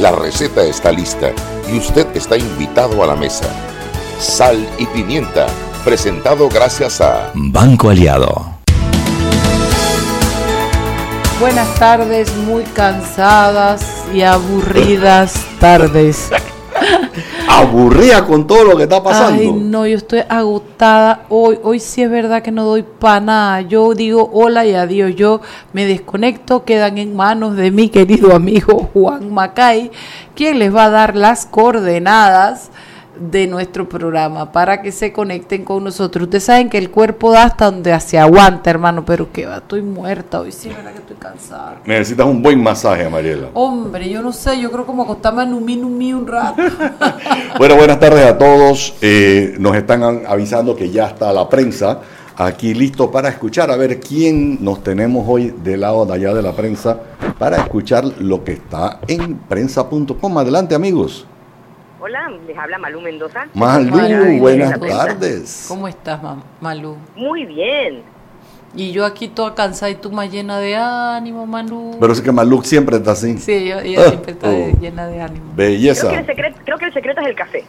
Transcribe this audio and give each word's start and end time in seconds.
La 0.00 0.12
receta 0.12 0.62
está 0.62 0.90
lista 0.92 1.30
y 1.70 1.76
usted 1.76 2.06
está 2.16 2.38
invitado 2.38 3.04
a 3.04 3.06
la 3.06 3.16
mesa. 3.16 3.44
Sal 4.18 4.66
y 4.78 4.86
pimienta, 4.86 5.46
presentado 5.84 6.48
gracias 6.48 7.02
a 7.02 7.30
Banco 7.34 7.90
Aliado. 7.90 8.46
Buenas 11.38 11.74
tardes, 11.74 12.34
muy 12.34 12.64
cansadas 12.64 14.06
y 14.14 14.22
aburridas 14.22 15.34
tardes. 15.58 16.30
Aburrida 17.52 18.24
con 18.26 18.46
todo 18.46 18.64
lo 18.64 18.76
que 18.76 18.84
está 18.84 19.02
pasando. 19.02 19.42
Ay, 19.42 19.52
no, 19.52 19.86
yo 19.86 19.96
estoy 19.96 20.20
agotada 20.28 21.24
hoy. 21.28 21.58
Hoy 21.62 21.80
sí 21.80 22.02
es 22.02 22.10
verdad 22.10 22.42
que 22.42 22.52
no 22.52 22.64
doy 22.64 22.84
para 22.84 23.20
nada. 23.20 23.60
Yo 23.62 23.92
digo 23.94 24.30
hola 24.32 24.64
y 24.64 24.74
adiós. 24.74 25.14
Yo 25.16 25.40
me 25.72 25.84
desconecto, 25.84 26.64
quedan 26.64 26.98
en 26.98 27.16
manos 27.16 27.56
de 27.56 27.70
mi 27.70 27.88
querido 27.88 28.34
amigo 28.34 28.88
Juan 28.92 29.32
Macay, 29.32 29.90
quien 30.34 30.58
les 30.60 30.74
va 30.74 30.84
a 30.84 30.90
dar 30.90 31.16
las 31.16 31.44
coordenadas 31.46 32.70
de 33.20 33.46
nuestro 33.46 33.88
programa 33.88 34.50
para 34.50 34.80
que 34.80 34.90
se 34.90 35.12
conecten 35.12 35.64
con 35.64 35.84
nosotros. 35.84 36.24
Ustedes 36.24 36.44
saben 36.44 36.70
que 36.70 36.78
el 36.78 36.90
cuerpo 36.90 37.30
da 37.30 37.44
hasta 37.44 37.70
donde 37.70 37.98
se 38.00 38.18
aguanta, 38.18 38.70
hermano, 38.70 39.04
pero 39.04 39.30
que 39.30 39.46
va, 39.46 39.58
estoy 39.58 39.82
muerta 39.82 40.40
hoy, 40.40 40.50
sí, 40.50 40.70
verdad 40.70 40.92
que 40.92 40.98
estoy 40.98 41.16
cansada. 41.16 41.80
Necesitas 41.84 42.26
un 42.26 42.42
buen 42.42 42.62
masaje, 42.62 43.08
Mariela. 43.08 43.48
Hombre, 43.54 44.08
yo 44.08 44.22
no 44.22 44.32
sé, 44.32 44.58
yo 44.58 44.70
creo 44.70 44.86
como 44.86 45.02
acostarme 45.02 45.42
en 45.42 45.54
un 45.54 45.64
mí 45.98 46.12
un 46.12 46.26
rato. 46.26 46.62
bueno, 47.58 47.76
buenas 47.76 48.00
tardes 48.00 48.24
a 48.24 48.38
todos. 48.38 48.94
Eh, 49.02 49.54
nos 49.58 49.76
están 49.76 50.02
avisando 50.26 50.74
que 50.74 50.90
ya 50.90 51.06
está 51.06 51.32
la 51.32 51.48
prensa 51.48 52.00
aquí 52.36 52.72
listo 52.72 53.10
para 53.10 53.28
escuchar, 53.28 53.70
a 53.70 53.76
ver 53.76 54.00
quién 54.00 54.64
nos 54.64 54.82
tenemos 54.82 55.26
hoy 55.28 55.54
del 55.62 55.80
lado 55.80 56.06
de 56.06 56.14
allá 56.14 56.32
de 56.32 56.42
la 56.42 56.52
prensa 56.52 56.98
para 57.38 57.58
escuchar 57.58 58.04
lo 58.18 58.42
que 58.42 58.52
está 58.52 59.00
en 59.06 59.36
prensa.com. 59.36 60.38
Adelante, 60.38 60.74
amigos. 60.74 61.26
Hola, 62.02 62.30
les 62.46 62.56
habla 62.56 62.78
Malú 62.78 63.02
Mendoza. 63.02 63.46
Malú, 63.52 64.38
buenas 64.38 64.80
tardes. 64.80 65.66
¿Cómo 65.68 65.86
estás, 65.86 66.18
Malú? 66.58 66.96
Muy 67.14 67.44
bien. 67.44 68.02
Y 68.74 68.92
yo 68.92 69.04
aquí 69.04 69.28
toda 69.28 69.54
cansada 69.54 69.90
y 69.90 69.96
tú 69.96 70.10
más 70.10 70.30
llena 70.30 70.58
de 70.60 70.76
ánimo, 70.76 71.44
Malú. 71.44 71.98
Pero 72.00 72.14
es 72.14 72.22
que 72.22 72.32
Malú 72.32 72.62
siempre 72.62 72.96
está 72.96 73.10
así. 73.10 73.36
Sí, 73.36 73.52
ella, 73.52 73.80
ella 73.84 74.08
siempre 74.08 74.32
está 74.32 74.48
oh. 74.48 74.80
llena 74.80 75.08
de 75.08 75.20
ánimo. 75.20 75.52
Belleza. 75.54 76.08
Creo 76.08 76.12
que, 76.12 76.20
el 76.20 76.26
secreto, 76.26 76.60
creo 76.64 76.78
que 76.78 76.84
el 76.86 76.92
secreto 76.94 77.20
es 77.20 77.26
el 77.26 77.34
café. 77.34 77.64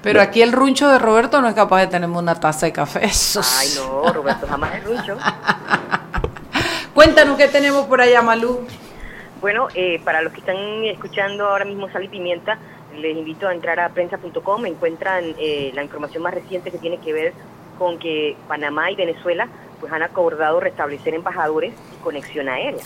Pero 0.00 0.20
aquí 0.20 0.40
el 0.40 0.52
runcho 0.52 0.88
de 0.88 1.00
Roberto 1.00 1.40
no 1.40 1.48
es 1.48 1.54
capaz 1.54 1.80
de 1.80 1.86
tener 1.88 2.08
una 2.08 2.36
taza 2.36 2.66
de 2.66 2.72
café. 2.72 3.00
Ay, 3.02 3.68
no, 3.76 4.12
Roberto 4.12 4.46
jamás 4.46 4.76
es 4.76 4.84
runcho. 4.84 5.16
Cuéntanos 6.94 7.36
qué 7.36 7.48
tenemos 7.48 7.86
por 7.86 8.00
allá, 8.00 8.22
Malú. 8.22 8.60
Bueno, 9.42 9.66
eh, 9.74 10.00
para 10.04 10.22
los 10.22 10.32
que 10.32 10.38
están 10.38 10.56
escuchando 10.84 11.48
ahora 11.48 11.64
mismo 11.64 11.90
Sal 11.90 12.04
y 12.04 12.08
Pimienta, 12.08 12.58
les 12.96 13.16
invito 13.16 13.48
a 13.48 13.52
entrar 13.52 13.80
a 13.80 13.88
prensa.com, 13.88 14.66
encuentran 14.66 15.34
eh, 15.36 15.72
la 15.74 15.82
información 15.82 16.22
más 16.22 16.32
reciente 16.32 16.70
que 16.70 16.78
tiene 16.78 16.98
que 16.98 17.12
ver 17.12 17.32
con 17.76 17.98
que 17.98 18.36
Panamá 18.46 18.92
y 18.92 18.94
Venezuela 18.94 19.48
pues 19.80 19.92
han 19.92 20.04
acordado 20.04 20.60
restablecer 20.60 21.14
embajadores 21.14 21.74
y 21.92 22.02
conexión 22.04 22.48
aérea. 22.48 22.84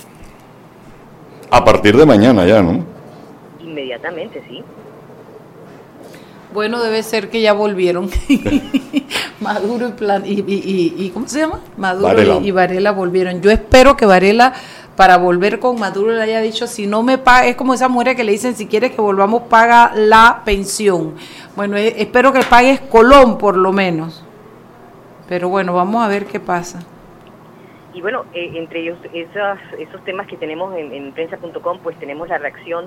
A 1.50 1.62
partir 1.62 1.95
de 1.95 2.06
mañana 2.06 2.47
ya, 2.47 2.62
¿no? 2.62 2.83
Inmediatamente, 3.61 4.43
sí. 4.49 4.65
Bueno, 6.55 6.83
debe 6.83 7.03
ser 7.03 7.28
que 7.28 7.43
ya 7.43 7.53
volvieron. 7.53 8.09
Maduro 9.41 9.89
y, 9.89 9.93
plan, 9.93 10.22
y, 10.25 10.43
y, 10.47 11.11
¿cómo 11.11 11.28
se 11.28 11.41
llama? 11.41 11.61
Maduro 11.77 12.41
y 12.41 12.50
Varela 12.50 12.93
volvieron. 12.93 13.43
Yo 13.43 13.50
espero 13.50 13.95
que 13.95 14.06
Varela 14.06 14.55
para 14.97 15.19
volver 15.19 15.59
con 15.61 15.79
Maduro 15.79 16.12
le 16.12 16.23
haya 16.23 16.41
dicho, 16.41 16.67
si 16.67 16.87
no 16.87 17.03
me 17.03 17.19
paga, 17.19 17.47
es 17.47 17.57
como 17.57 17.75
esa 17.75 17.89
mujer 17.89 18.17
que 18.17 18.25
le 18.25 18.33
dicen, 18.33 18.55
si 18.55 18.67
quieres 18.67 18.93
que 18.93 19.01
volvamos, 19.01 19.43
paga 19.43 19.93
la 19.95 20.43
pensión. 20.45 21.15
Bueno, 21.55 21.77
eh, 21.77 21.95
espero 21.99 22.33
que 22.33 22.41
pagues 22.43 22.81
Colón 22.81 23.37
por 23.39 23.57
lo 23.57 23.73
menos. 23.73 24.25
Pero 25.29 25.49
bueno, 25.49 25.75
vamos 25.75 26.05
a 26.05 26.09
ver 26.09 26.27
qué 26.27 26.41
pasa. 26.41 26.81
Y 27.93 28.01
bueno, 28.01 28.25
eh, 28.33 28.53
entre 28.55 28.81
ellos, 28.81 28.99
esos, 29.12 29.59
esos 29.79 30.05
temas 30.05 30.27
que 30.27 30.37
tenemos 30.37 30.75
en, 30.77 30.93
en 30.93 31.13
prensa.com, 31.13 31.78
pues 31.83 31.99
tenemos 31.99 32.28
la 32.28 32.39
reacción 32.39 32.87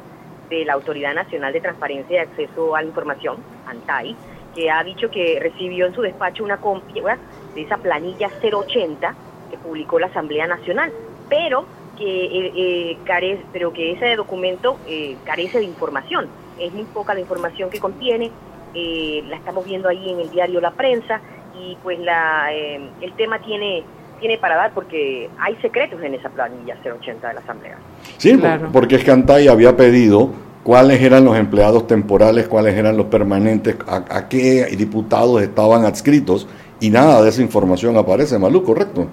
de 0.49 0.65
la 0.65 0.73
Autoridad 0.73 1.13
Nacional 1.13 1.53
de 1.53 1.61
Transparencia 1.61 2.15
y 2.15 2.19
Acceso 2.19 2.75
a 2.75 2.81
la 2.81 2.87
Información, 2.87 3.37
ANTAI, 3.67 4.15
que 4.55 4.71
ha 4.71 4.83
dicho 4.83 5.11
que 5.11 5.39
recibió 5.39 5.85
en 5.85 5.93
su 5.93 6.01
despacho 6.01 6.43
una 6.43 6.57
copia 6.57 7.17
de 7.53 7.61
esa 7.61 7.77
planilla 7.77 8.29
080 8.41 9.15
que 9.51 9.57
publicó 9.57 9.99
la 9.99 10.07
Asamblea 10.07 10.47
Nacional, 10.47 10.91
pero 11.27 11.65
que 11.99 12.25
eh, 12.25 12.51
eh, 12.55 12.97
carece, 13.03 13.43
pero 13.51 13.73
que 13.73 13.91
ese 13.91 14.15
documento 14.15 14.77
eh, 14.87 15.17
carece 15.25 15.59
de 15.59 15.65
información. 15.65 16.27
Es 16.57 16.73
muy 16.73 16.85
poca 16.85 17.13
la 17.13 17.19
información 17.19 17.69
que 17.69 17.79
contiene. 17.79 18.31
la 18.73 19.35
estamos 19.35 19.65
viendo 19.65 19.89
ahí 19.89 20.09
en 20.09 20.19
el 20.21 20.29
diario 20.31 20.61
La 20.61 20.71
Prensa 20.71 21.21
y 21.59 21.77
pues 21.83 21.99
la, 21.99 22.51
el 22.51 23.13
tema 23.17 23.39
tiene 23.39 23.83
tiene 24.19 24.37
para 24.37 24.57
dar 24.57 24.73
porque 24.73 25.29
hay 25.39 25.55
secretos 25.61 26.01
en 26.03 26.13
esa 26.13 26.29
planilla 26.29 26.75
080 26.83 27.25
de 27.25 27.33
la 27.33 27.39
Asamblea. 27.39 27.77
Sí, 28.17 28.37
porque 28.73 28.95
Escantay 28.95 29.47
había 29.47 29.77
pedido 29.77 30.31
cuáles 30.63 31.01
eran 31.01 31.23
los 31.23 31.37
empleados 31.37 31.87
temporales, 31.87 32.47
cuáles 32.49 32.75
eran 32.75 32.97
los 32.97 33.05
permanentes, 33.05 33.77
a, 33.87 34.27
qué 34.27 34.65
diputados 34.77 35.41
estaban 35.41 35.85
adscritos 35.85 36.47
y 36.81 36.89
nada 36.89 37.21
de 37.21 37.29
esa 37.29 37.41
información 37.41 37.95
aparece, 37.95 38.37
Malú, 38.37 38.63
¿correcto? 38.63 39.07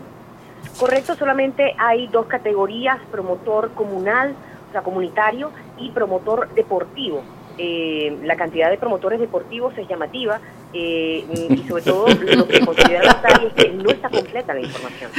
Correcto, 0.78 1.14
solamente 1.14 1.74
hay 1.78 2.06
dos 2.08 2.26
categorías, 2.26 2.98
promotor 3.10 3.70
comunal, 3.72 4.34
o 4.68 4.72
sea, 4.72 4.82
comunitario, 4.82 5.50
y 5.78 5.90
promotor 5.90 6.48
deportivo. 6.54 7.22
Eh, 7.58 8.18
la 8.24 8.36
cantidad 8.36 8.70
de 8.70 8.76
promotores 8.76 9.18
deportivos 9.18 9.72
es 9.78 9.88
llamativa 9.88 10.38
eh, 10.74 11.24
y 11.48 11.66
sobre 11.66 11.82
todo 11.82 12.06
lo 12.08 12.46
que 12.46 12.60
considera 12.66 13.02
la 13.02 13.28
es 13.46 13.52
que 13.54 13.70
no 13.70 13.88
está 13.88 14.10
completa 14.10 14.52
la 14.52 14.60
información. 14.60 15.10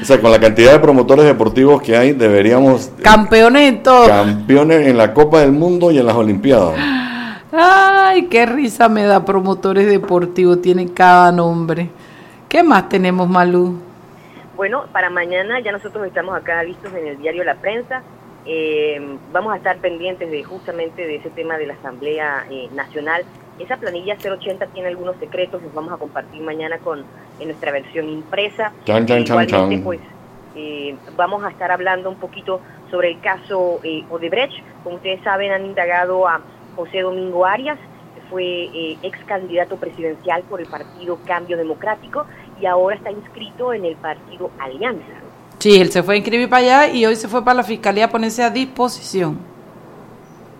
O 0.00 0.04
sea, 0.04 0.18
con 0.18 0.30
la 0.30 0.40
cantidad 0.40 0.72
de 0.72 0.78
promotores 0.78 1.26
deportivos 1.26 1.82
que 1.82 1.94
hay, 1.94 2.12
deberíamos... 2.12 2.90
Campeones 3.02 3.68
en 3.68 3.82
todo. 3.82 4.06
Campeones 4.06 4.86
en 4.86 4.96
la 4.96 5.12
Copa 5.12 5.40
del 5.40 5.52
Mundo 5.52 5.90
y 5.90 5.98
en 5.98 6.06
las 6.06 6.16
Olimpiadas. 6.16 6.76
Ay, 7.52 8.28
qué 8.28 8.46
risa 8.46 8.88
me 8.88 9.04
da 9.04 9.22
promotores 9.26 9.86
deportivos, 9.86 10.62
tienen 10.62 10.88
cada 10.88 11.30
nombre. 11.30 11.90
¿Qué 12.48 12.62
más 12.62 12.88
tenemos, 12.88 13.28
Malú? 13.28 13.91
Bueno, 14.62 14.84
para 14.92 15.10
mañana 15.10 15.58
ya 15.58 15.72
nosotros 15.72 16.06
estamos 16.06 16.36
acá 16.36 16.62
listos 16.62 16.94
en 16.94 17.04
el 17.04 17.18
diario 17.18 17.42
La 17.42 17.56
Prensa. 17.56 18.00
Eh, 18.46 19.18
vamos 19.32 19.52
a 19.52 19.56
estar 19.56 19.76
pendientes 19.78 20.30
de 20.30 20.44
justamente 20.44 21.04
de 21.04 21.16
ese 21.16 21.30
tema 21.30 21.58
de 21.58 21.66
la 21.66 21.74
Asamblea 21.74 22.46
eh, 22.48 22.68
Nacional. 22.72 23.24
Esa 23.58 23.76
planilla 23.78 24.16
080 24.24 24.64
tiene 24.68 24.86
algunos 24.86 25.16
secretos, 25.16 25.60
los 25.64 25.74
vamos 25.74 25.92
a 25.92 25.96
compartir 25.96 26.40
mañana 26.42 26.78
con 26.78 27.02
en 27.40 27.48
nuestra 27.48 27.72
versión 27.72 28.08
impresa. 28.08 28.72
Chan, 28.84 29.04
chan, 29.04 29.22
Igualmente, 29.22 29.78
pues 29.78 29.98
eh, 30.54 30.94
vamos 31.16 31.42
a 31.42 31.50
estar 31.50 31.72
hablando 31.72 32.08
un 32.08 32.20
poquito 32.20 32.60
sobre 32.88 33.10
el 33.10 33.20
caso 33.20 33.80
Odebrecht. 34.10 34.62
Como 34.84 34.94
ustedes 34.94 35.20
saben, 35.24 35.50
han 35.50 35.66
indagado 35.66 36.28
a 36.28 36.40
José 36.76 37.00
Domingo 37.00 37.46
Arias, 37.46 37.80
fue 38.30 38.70
ex 39.02 39.18
candidato 39.26 39.76
presidencial 39.76 40.42
por 40.44 40.60
el 40.60 40.68
partido 40.68 41.18
Cambio 41.26 41.56
Democrático 41.56 42.26
y 42.62 42.66
ahora 42.66 42.94
está 42.94 43.10
inscrito 43.10 43.72
en 43.72 43.84
el 43.84 43.96
partido 43.96 44.50
Alianza. 44.58 45.02
Sí, 45.58 45.80
él 45.80 45.90
se 45.90 46.02
fue 46.02 46.14
a 46.14 46.16
inscribir 46.18 46.48
para 46.48 46.84
allá 46.84 46.94
y 46.94 47.04
hoy 47.04 47.16
se 47.16 47.28
fue 47.28 47.44
para 47.44 47.56
la 47.56 47.64
fiscalía 47.64 48.06
a 48.06 48.08
ponerse 48.08 48.42
a 48.42 48.50
disposición. 48.50 49.38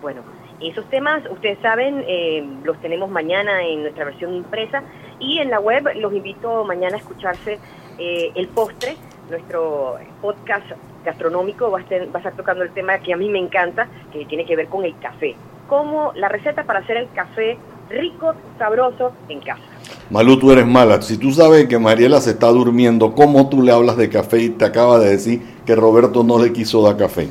Bueno, 0.01 0.21
esos 0.59 0.85
temas, 0.89 1.23
ustedes 1.31 1.59
saben, 1.59 2.03
eh, 2.07 2.45
los 2.63 2.79
tenemos 2.81 3.09
mañana 3.09 3.63
en 3.63 3.83
nuestra 3.83 4.05
versión 4.05 4.35
impresa 4.35 4.83
y 5.19 5.39
en 5.39 5.49
la 5.49 5.59
web 5.59 5.89
los 5.95 6.13
invito 6.13 6.65
mañana 6.65 6.95
a 6.95 6.99
escucharse 6.99 7.59
eh, 7.97 8.31
el 8.35 8.49
postre, 8.49 8.97
nuestro 9.29 9.95
podcast 10.21 10.65
gastronómico 11.05 11.71
va 11.71 11.79
a, 11.79 11.81
estar, 11.81 12.01
va 12.07 12.15
a 12.15 12.17
estar 12.17 12.33
tocando 12.33 12.63
el 12.63 12.71
tema 12.71 12.99
que 12.99 13.13
a 13.13 13.17
mí 13.17 13.29
me 13.29 13.39
encanta, 13.39 13.87
que 14.11 14.25
tiene 14.25 14.45
que 14.45 14.55
ver 14.57 14.67
con 14.67 14.83
el 14.83 14.97
café. 14.99 15.35
Como 15.69 16.11
la 16.15 16.27
receta 16.27 16.63
para 16.63 16.79
hacer 16.79 16.97
el 16.97 17.09
café 17.11 17.57
rico, 17.89 18.33
sabroso 18.57 19.13
en 19.29 19.39
casa. 19.39 19.72
Malú, 20.09 20.37
tú 20.37 20.51
eres 20.51 20.67
mala. 20.67 21.01
Si 21.01 21.17
tú 21.17 21.31
sabes 21.31 21.67
que 21.67 21.79
Mariela 21.79 22.21
se 22.21 22.31
está 22.31 22.47
durmiendo, 22.47 23.13
¿cómo 23.13 23.49
tú 23.49 23.61
le 23.61 23.71
hablas 23.71 23.97
de 23.97 24.09
café 24.09 24.39
y 24.39 24.49
te 24.49 24.65
acaba 24.65 24.99
de 24.99 25.09
decir 25.09 25.41
que 25.65 25.75
Roberto 25.75 26.23
no 26.23 26.39
le 26.39 26.53
quiso 26.53 26.83
dar 26.83 26.97
café? 26.97 27.29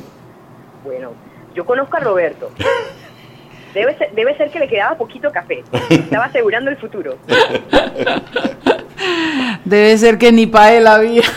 Bueno, 0.83 1.11
yo 1.55 1.65
conozco 1.65 1.97
a 1.97 2.01
Roberto. 2.01 2.49
Debe 3.73 3.97
ser, 3.97 4.13
debe 4.13 4.37
ser 4.37 4.51
que 4.51 4.59
le 4.59 4.67
quedaba 4.67 4.95
poquito 4.95 5.31
café. 5.31 5.63
Estaba 5.89 6.25
asegurando 6.25 6.69
el 6.69 6.77
futuro. 6.77 7.17
Debe 9.65 9.97
ser 9.97 10.19
que 10.19 10.31
ni 10.31 10.45
para 10.45 10.73
él 10.73 10.85
había. 10.85 11.23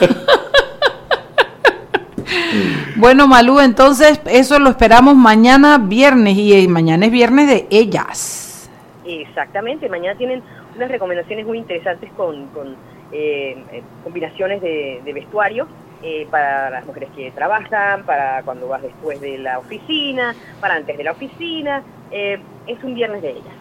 bueno, 2.96 3.26
Malú, 3.26 3.58
entonces 3.60 4.20
eso 4.26 4.58
lo 4.58 4.68
esperamos 4.68 5.16
mañana 5.16 5.78
viernes 5.78 6.36
y 6.36 6.52
eh, 6.52 6.68
mañana 6.68 7.06
es 7.06 7.12
viernes 7.12 7.48
de 7.48 7.66
ellas. 7.70 8.68
Exactamente, 9.06 9.88
mañana 9.88 10.18
tienen 10.18 10.42
unas 10.76 10.90
recomendaciones 10.90 11.46
muy 11.46 11.58
interesantes 11.58 12.10
con, 12.12 12.46
con 12.48 12.76
eh, 13.12 13.56
eh, 13.72 13.82
combinaciones 14.04 14.60
de, 14.60 15.00
de 15.04 15.12
vestuario 15.12 15.66
eh, 16.02 16.26
para 16.30 16.68
las 16.68 16.84
mujeres 16.84 17.08
que 17.16 17.30
trabajan, 17.30 18.04
para 18.04 18.42
cuando 18.42 18.68
vas 18.68 18.82
después 18.82 19.18
de 19.20 19.38
la 19.38 19.58
oficina, 19.58 20.34
para 20.60 20.74
antes 20.74 20.96
de 20.96 21.04
la 21.04 21.12
oficina. 21.12 21.82
Eh, 22.10 22.38
es 22.66 22.84
un 22.84 22.94
viernes 22.94 23.22
de 23.22 23.30
ellas. 23.30 23.54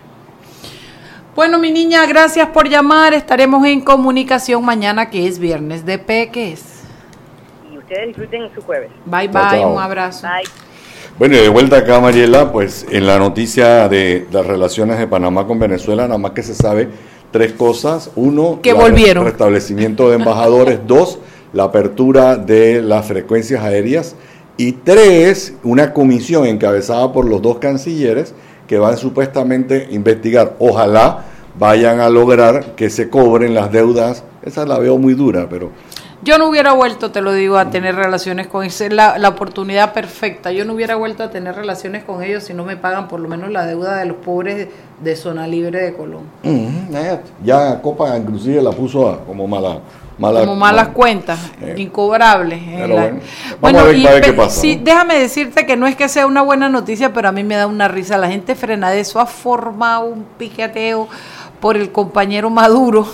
Bueno, 1.33 1.59
mi 1.59 1.71
niña, 1.71 2.05
gracias 2.05 2.47
por 2.49 2.67
llamar. 2.67 3.13
Estaremos 3.13 3.65
en 3.65 3.81
comunicación 3.81 4.63
mañana, 4.63 5.09
que 5.09 5.27
es 5.27 5.39
viernes 5.39 5.85
de 5.85 5.97
Peques. 5.97 6.83
Y 7.71 7.77
ustedes 7.77 8.07
disfruten 8.07 8.53
su 8.53 8.61
jueves. 8.61 8.91
Bye, 9.05 9.27
bye, 9.27 9.41
chao. 9.41 9.73
un 9.73 9.81
abrazo. 9.81 10.27
Bye. 10.27 10.64
Bueno, 11.17 11.35
y 11.35 11.39
de 11.39 11.49
vuelta 11.49 11.77
acá, 11.77 12.01
Mariela, 12.01 12.51
pues 12.51 12.85
en 12.91 13.07
la 13.07 13.17
noticia 13.17 13.87
de 13.87 14.27
las 14.31 14.45
relaciones 14.45 14.99
de 14.99 15.07
Panamá 15.07 15.47
con 15.47 15.59
Venezuela, 15.59 16.03
nada 16.07 16.17
más 16.17 16.31
que 16.31 16.43
se 16.43 16.53
sabe 16.53 16.89
tres 17.31 17.53
cosas. 17.53 18.11
Uno, 18.15 18.59
Que 18.61 18.73
volvieron. 18.73 19.23
re- 19.23 19.29
restablecimiento 19.31 20.09
de 20.09 20.17
embajadores. 20.17 20.79
Dos, 20.87 21.19
la 21.53 21.63
apertura 21.65 22.35
de 22.35 22.81
las 22.81 23.05
frecuencias 23.05 23.63
aéreas. 23.63 24.15
Y 24.57 24.73
tres, 24.73 25.53
una 25.63 25.93
comisión 25.93 26.45
encabezada 26.47 27.11
por 27.11 27.25
los 27.27 27.41
dos 27.41 27.57
cancilleres 27.59 28.33
que 28.67 28.77
van 28.77 28.97
supuestamente 28.97 29.87
a 29.89 29.93
investigar. 29.93 30.55
Ojalá 30.59 31.25
vayan 31.59 31.99
a 31.99 32.09
lograr 32.09 32.75
que 32.75 32.89
se 32.89 33.09
cobren 33.09 33.53
las 33.53 33.71
deudas. 33.71 34.23
Esa 34.43 34.65
la 34.65 34.79
veo 34.79 34.97
muy 34.97 35.13
dura, 35.13 35.47
pero 35.49 35.71
Yo 36.25 36.39
no 36.39 36.47
hubiera 36.49 36.73
vuelto, 36.73 37.11
te 37.11 37.21
lo 37.21 37.33
digo, 37.33 37.55
a 37.59 37.69
tener 37.69 37.95
relaciones 37.95 38.47
con 38.47 38.65
esa 38.65 38.85
es 38.87 38.91
la, 38.93 39.19
la 39.19 39.29
oportunidad 39.29 39.93
perfecta. 39.93 40.51
Yo 40.51 40.65
no 40.65 40.73
hubiera 40.73 40.95
vuelto 40.95 41.21
a 41.23 41.29
tener 41.29 41.53
relaciones 41.55 42.03
con 42.03 42.23
ellos 42.23 42.43
si 42.45 42.53
no 42.55 42.65
me 42.65 42.75
pagan 42.77 43.07
por 43.07 43.19
lo 43.19 43.29
menos 43.29 43.51
la 43.51 43.67
deuda 43.67 43.97
de 43.97 44.05
los 44.05 44.17
pobres 44.17 44.67
de 45.01 45.15
zona 45.15 45.45
libre 45.45 45.79
de 45.83 45.93
Colón. 45.93 46.23
eh, 46.43 47.19
ya 47.43 47.79
Copa 47.79 48.17
inclusive 48.17 48.59
la 48.63 48.71
puso 48.71 49.07
a- 49.07 49.23
como 49.23 49.47
mala. 49.47 49.77
mala 50.17 50.39
como 50.39 50.55
malas 50.55 50.85
mal- 50.87 50.93
cuentas, 50.93 51.39
Eh. 51.61 51.75
incobrables. 51.77 52.59
Pero 52.75 52.87
la- 52.95 53.01
bueno, 53.01 53.19
vamos 53.61 53.81
a 53.81 53.83
ver- 53.85 53.95
y 53.97 54.07
a 54.07 54.11
ver 54.13 54.23
qué 54.23 54.33
pasa, 54.33 54.61
sí, 54.61 54.77
¿no? 54.77 54.83
déjame 54.83 55.19
decirte 55.19 55.65
que 55.67 55.75
no 55.77 55.85
es 55.85 55.95
que 55.95 56.09
sea 56.09 56.25
una 56.25 56.41
buena 56.41 56.69
noticia, 56.69 57.13
pero 57.13 57.29
a 57.29 57.31
mí 57.33 57.43
me 57.43 57.55
da 57.55 57.67
una 57.67 57.87
risa. 57.87 58.17
La 58.17 58.29
gente 58.29 58.55
frena 58.55 58.89
de 58.89 59.01
eso 59.01 59.19
ha 59.19 59.27
formado 59.27 60.05
un 60.05 60.23
piqueteo 60.39 61.07
por 61.59 61.77
el 61.77 61.91
compañero 61.91 62.49
Maduro, 62.49 63.05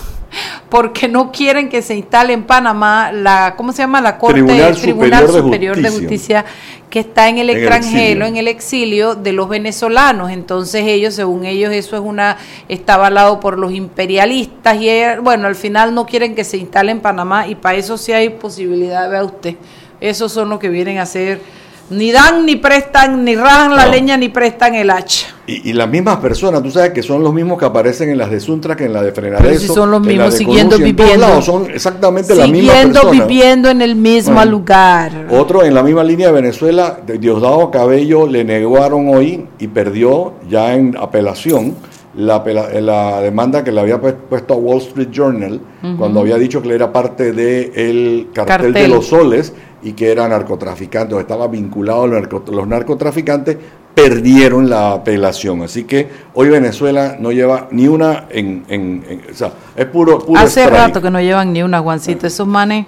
porque 0.70 1.08
no 1.08 1.32
quieren 1.32 1.70
que 1.70 1.82
se 1.82 1.96
instale 1.96 2.34
en 2.34 2.44
Panamá 2.44 3.12
la, 3.12 3.56
¿cómo 3.58 3.72
se 3.72 3.80
llama? 3.80 4.02
La 4.02 4.18
Corte 4.18 4.42
Tribunal 4.42 4.76
Tribunal 4.76 5.28
Superior 5.28 5.36
de 5.36 5.42
Superior 5.42 5.76
de 5.78 5.90
Justicia. 5.90 6.42
Justicia 6.42 6.46
que 6.92 7.00
está 7.00 7.30
en 7.30 7.38
el 7.38 7.50
En 7.50 7.58
extranjero, 7.58 8.26
en 8.26 8.36
el 8.36 8.48
exilio 8.48 9.16
de 9.16 9.32
los 9.32 9.50
venezolanos. 9.50 10.30
Entonces 10.30 10.84
ellos, 10.86 11.16
según 11.16 11.46
ellos, 11.46 11.74
eso 11.74 11.96
es 11.96 12.02
una 12.02 12.38
está 12.68 12.96
avalado 12.96 13.40
por 13.40 13.58
los 13.58 13.72
imperialistas 13.72 14.80
y 14.80 14.90
eh, 14.90 15.18
bueno, 15.20 15.48
al 15.48 15.56
final 15.56 15.96
no 15.96 16.06
quieren 16.06 16.36
que 16.36 16.44
se 16.44 16.58
instale 16.58 16.92
en 16.92 17.00
Panamá 17.00 17.48
y 17.48 17.56
para 17.56 17.78
eso 17.78 17.98
sí 17.98 18.12
hay 18.12 18.30
posibilidad, 18.30 19.10
vea 19.10 19.24
usted. 19.24 19.56
Esos 20.02 20.32
son 20.32 20.50
los 20.50 20.60
que 20.60 20.70
vienen 20.70 20.98
a 20.98 21.04
hacer 21.04 21.42
ni 21.92 22.12
dan 22.12 22.46
ni 22.46 22.56
prestan, 22.56 23.24
ni 23.24 23.36
rajan 23.36 23.76
la 23.76 23.86
No. 23.86 23.92
leña 23.92 24.18
ni 24.18 24.30
prestan 24.30 24.74
el 24.76 24.90
hacha. 24.90 25.28
Y, 25.46 25.70
y 25.70 25.74
las 25.74 25.90
mismas 25.90 26.18
personas, 26.18 26.64
tú 26.64 26.72
sabes 26.72 26.92
que 26.92 27.04
son 27.04 27.22
los 27.24 27.34
mismos 27.34 27.60
que 27.60 27.66
aparecen 27.66 28.10
en 28.10 28.18
las 28.18 28.32
de 28.32 28.40
Suntra 28.40 28.76
que 28.76 28.86
en 28.86 28.94
la 28.94 29.04
de 29.04 29.12
Frenadeso. 29.12 29.48
Pero 29.48 29.60
si 29.60 29.68
son 29.68 29.92
los 29.92 30.02
en 30.02 30.08
mismos, 30.08 30.26
las 30.28 30.38
siguiendo 30.38 30.76
en 30.78 30.82
todos 30.82 30.96
viviendo. 31.08 31.28
lados 31.28 31.46
son 31.46 31.70
exactamente 31.72 32.34
las 32.36 32.50
mismas 32.50 32.76
Siguiendo 32.76 33.02
personas. 33.02 33.28
viviendo 33.28 33.70
en 33.70 33.82
el 33.82 33.96
mismo 33.96 34.34
Bueno. 34.36 34.52
lugar. 34.52 35.28
Otro 35.32 35.64
en 35.64 35.74
la 35.74 35.84
misma 35.84 36.04
línea 36.04 36.28
de 36.28 36.34
Venezuela, 36.34 36.98
Diosdado 37.06 37.70
Cabello 37.72 38.26
le 38.28 38.44
negaron 38.46 39.14
hoy 39.14 39.46
y 39.60 39.68
perdió 39.68 40.34
ya 40.50 40.74
en 40.74 40.96
apelación 40.98 41.76
la, 42.16 42.44
la 42.82 43.22
demanda 43.22 43.64
que 43.64 43.72
le 43.72 43.80
había 43.82 44.02
pu- 44.02 44.14
puesto 44.30 44.54
a 44.54 44.58
Wall 44.58 44.80
Street 44.80 45.10
Journal 45.12 45.60
cuando 45.98 46.20
había 46.20 46.38
dicho 46.38 46.62
que 46.62 46.68
él 46.70 46.76
era 46.76 46.92
parte 46.92 47.32
del 47.32 48.28
cartel, 48.34 48.74
de 48.74 48.80
Cartel. 48.82 48.92
los 48.92 49.08
soles 49.08 49.54
y 49.84 49.94
que 49.94 50.12
era 50.12 50.28
narcotraficante 50.28 51.16
o 51.16 51.20
estaba 51.20 51.48
vinculado 51.48 52.04
a 52.04 52.08
los, 52.08 52.22
narco- 52.22 52.44
los 52.52 52.68
narcotraficantes, 52.68 53.58
perdieron 53.96 54.70
la 54.70 54.94
apelación. 54.94 55.62
Así 55.64 55.84
que 55.86 56.08
hoy 56.34 56.50
Venezuela 56.50 57.16
no 57.20 57.32
lleva 57.32 57.68
ni 57.72 57.88
una 57.88 58.26
en... 58.30 58.64
en- 58.70 59.04
en- 59.10 59.22
o 59.32 59.34
sea, 59.34 59.52
es 59.76 59.86
puro... 59.86 60.20
puro 60.20 60.40
Hace 60.40 60.62
strike. 60.64 60.80
rato 60.80 61.02
que 61.02 61.10
no 61.12 61.20
llevan 61.20 61.52
ni 61.54 61.64
una, 61.64 61.80
Juancito. 61.80 62.28
Esos 62.28 62.48
manes, 62.48 62.86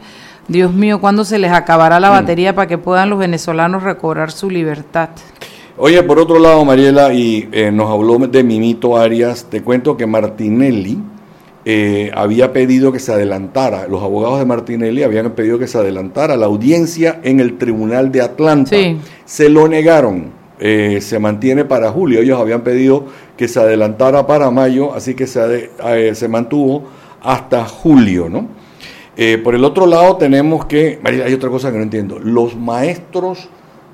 Dios 0.47 0.71
mío, 0.73 0.99
¿cuándo 1.01 1.25
se 1.25 1.39
les 1.39 1.51
acabará 1.51 1.97
Mm. 1.97 2.01
la 2.01 2.09
batería 2.09 2.55
para 2.55 2.67
que 2.67 2.77
puedan 2.77 3.09
los 3.09 3.19
venezolanos 3.19 3.83
recobrar 3.83 4.31
su 4.31 4.49
libertad? 4.49 5.09
Oye, 5.75 6.03
por 6.03 6.19
otro 6.19 6.37
lado, 6.37 6.63
Mariela, 6.63 7.15
y 7.15 7.49
eh, 7.51 7.71
nos 7.71 7.89
habló 7.89 8.19
de 8.19 8.43
Mimito 8.43 8.95
Arias, 8.95 9.47
te 9.49 9.63
cuento 9.63 9.97
que 9.97 10.05
Martinelli 10.05 10.99
eh, 11.65 12.11
había 12.13 12.53
pedido 12.53 12.91
que 12.91 12.99
se 12.99 13.11
adelantara, 13.11 13.87
los 13.87 14.03
abogados 14.03 14.37
de 14.37 14.45
Martinelli 14.45 15.01
habían 15.01 15.31
pedido 15.31 15.57
que 15.57 15.67
se 15.67 15.79
adelantara 15.79 16.37
la 16.37 16.45
audiencia 16.45 17.19
en 17.23 17.39
el 17.39 17.57
Tribunal 17.57 18.11
de 18.11 18.21
Atlanta. 18.21 18.69
Sí. 18.69 18.99
Se 19.25 19.49
lo 19.49 19.67
negaron, 19.67 20.25
eh, 20.59 20.99
se 21.01 21.17
mantiene 21.17 21.65
para 21.65 21.89
julio, 21.89 22.21
ellos 22.21 22.39
habían 22.39 22.61
pedido 22.61 23.05
que 23.35 23.47
se 23.47 23.59
adelantara 23.59 24.27
para 24.27 24.51
mayo, 24.51 24.93
así 24.93 25.15
que 25.15 25.25
se, 25.25 25.71
se 26.13 26.27
mantuvo 26.27 26.83
hasta 27.19 27.65
julio, 27.65 28.29
¿no? 28.29 28.47
Por 29.43 29.55
el 29.55 29.63
otro 29.63 29.87
lado 29.87 30.17
tenemos 30.17 30.65
que, 30.65 30.99
Mariela, 31.01 31.25
hay 31.25 31.33
otra 31.33 31.49
cosa 31.49 31.71
que 31.71 31.77
no 31.77 31.83
entiendo, 31.83 32.19
los 32.19 32.55
maestros 32.55 33.49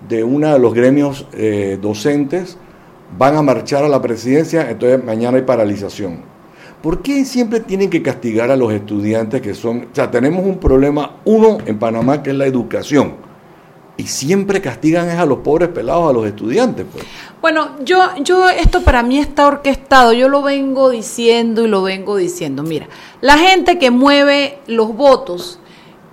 de 0.08 0.24
uno 0.24 0.54
de 0.54 0.60
los 0.60 0.74
gremios 0.74 1.26
eh, 1.34 1.78
docentes 1.82 2.58
van 3.18 3.36
a 3.36 3.42
marchar 3.42 3.84
a 3.84 3.90
la 3.90 4.02
presidencia, 4.02 4.70
entonces 4.70 5.04
mañana 5.04 5.38
hay 5.38 5.44
paralización. 5.44 6.22
¿Por 6.82 7.02
qué 7.02 7.26
siempre 7.26 7.60
tienen 7.60 7.90
que 7.90 8.02
castigar 8.02 8.52
a 8.52 8.56
los 8.56 8.72
estudiantes 8.72 9.42
que 9.42 9.54
son... 9.54 9.88
O 9.92 9.96
sea, 9.96 10.10
tenemos 10.10 10.46
un 10.46 10.60
problema, 10.60 11.18
uno 11.26 11.58
en 11.66 11.78
Panamá, 11.78 12.24
que 12.24 12.30
es 12.30 12.36
la 12.38 12.46
educación. 12.46 13.16
Y 13.98 14.04
siempre 14.04 14.62
castigan 14.62 15.10
es 15.10 15.20
a 15.20 15.26
los 15.26 15.40
pobres 15.40 15.68
pelados, 15.70 16.10
a 16.10 16.14
los 16.14 16.26
estudiantes. 16.26 16.86
Pues. 16.90 17.04
Bueno, 17.42 17.72
yo, 17.84 18.00
yo, 18.24 18.48
esto 18.50 18.82
para 18.82 19.04
mí 19.04 19.20
está 19.20 19.48
orquestado, 19.48 20.14
yo 20.14 20.30
lo 20.30 20.42
vengo 20.42 20.90
diciendo 20.90 21.66
y 21.66 21.68
lo 21.68 21.82
vengo 21.82 22.16
diciendo. 22.16 22.64
Mira, 22.64 22.88
la 23.20 23.38
gente 23.38 23.78
que 23.78 23.92
mueve 23.92 24.60
los 24.68 24.96
votos 24.96 25.60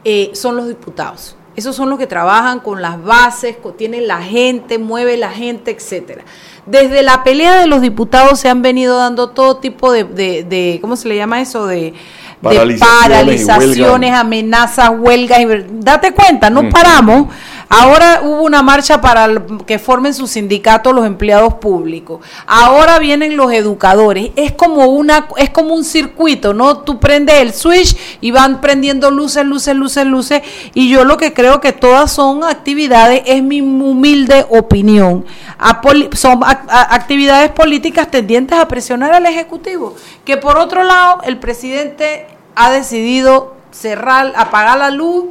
eh, 0.03 0.31
son 0.33 0.57
los 0.57 0.67
diputados. 0.67 1.36
Esos 1.57 1.75
son 1.75 1.89
los 1.91 1.99
que 1.99 2.07
trabajan 2.07 2.61
con 2.61 2.83
las 2.83 3.03
bases, 3.03 3.57
tienen 3.79 4.07
la 4.07 4.21
gente, 4.23 4.79
mueve 4.79 5.17
la 5.17 5.31
gente, 5.31 5.71
etcétera. 5.71 6.23
Desde 6.67 7.03
la 7.03 7.25
pelea 7.25 7.61
de 7.61 7.67
los 7.67 7.81
diputados 7.81 8.39
se 8.41 8.49
han 8.49 8.61
venido 8.61 8.99
dando 8.99 9.31
todo 9.31 9.57
tipo 9.57 9.91
de, 9.91 10.05
de, 10.05 10.45
de- 10.45 10.79
¿cómo 10.83 10.97
se 10.97 11.09
le 11.09 11.17
llama 11.17 11.41
eso? 11.41 11.67
De, 11.67 11.77
de 11.77 11.95
Paralizaciones 12.43 13.03
paralizaciones, 13.47 13.79
huelgas. 14.11 14.21
amenazas, 14.21 14.91
huelgas. 14.99 15.41
y 15.41 15.47
Date 15.81 16.13
cuenta, 16.13 16.51
no 16.51 16.69
paramos. 16.69 17.29
Ahora 17.69 18.21
hubo 18.23 18.43
una 18.43 18.63
marcha 18.63 19.01
para 19.01 19.29
que 19.67 19.79
formen 19.81 20.15
su 20.15 20.29
sindicato 20.29 20.93
los 20.93 21.05
empleados 21.05 21.55
públicos. 21.55 22.21
Ahora 22.47 23.01
vienen 23.01 23.37
los 23.37 23.53
educadores. 23.53 24.31
Es 24.37 24.53
como 24.53 24.87
una, 24.87 25.29
es 25.37 25.51
como 25.51 25.75
un 25.75 25.85
circuito, 25.85 26.55
¿no? 26.55 26.79
Tú 26.79 27.01
prendes 27.01 27.37
el 27.37 27.53
switch 27.53 27.97
y 28.21 28.31
van 28.31 28.61
prendiendo 28.61 29.11
luces, 29.11 29.45
luces, 29.45 29.75
luces, 29.75 30.07
luces. 30.07 30.43
Y 30.75 30.89
yo 30.89 31.05
lo 31.05 31.17
que 31.17 31.33
creo 31.33 31.61
que 31.61 31.73
todas 31.73 32.13
son 32.13 32.45
actividades, 32.45 33.23
es 33.27 33.43
mi 33.43 33.61
humilde 33.61 34.47
opinión. 34.49 35.25
son 36.13 36.41
actividades 36.45 37.51
políticas 37.51 38.11
tendientes 38.11 38.59
a 38.59 38.69
presionar 38.69 39.13
al 39.13 39.27
ejecutivo. 39.27 39.97
Que 40.25 40.37
por 40.37 40.57
otro 40.57 40.85
lado, 40.85 41.21
el 41.25 41.39
presidente 41.39 42.27
ha 42.55 42.71
decidido 42.71 43.55
cerrar, 43.73 44.33
apagar 44.37 44.79
la 44.79 44.91
luz 44.91 45.27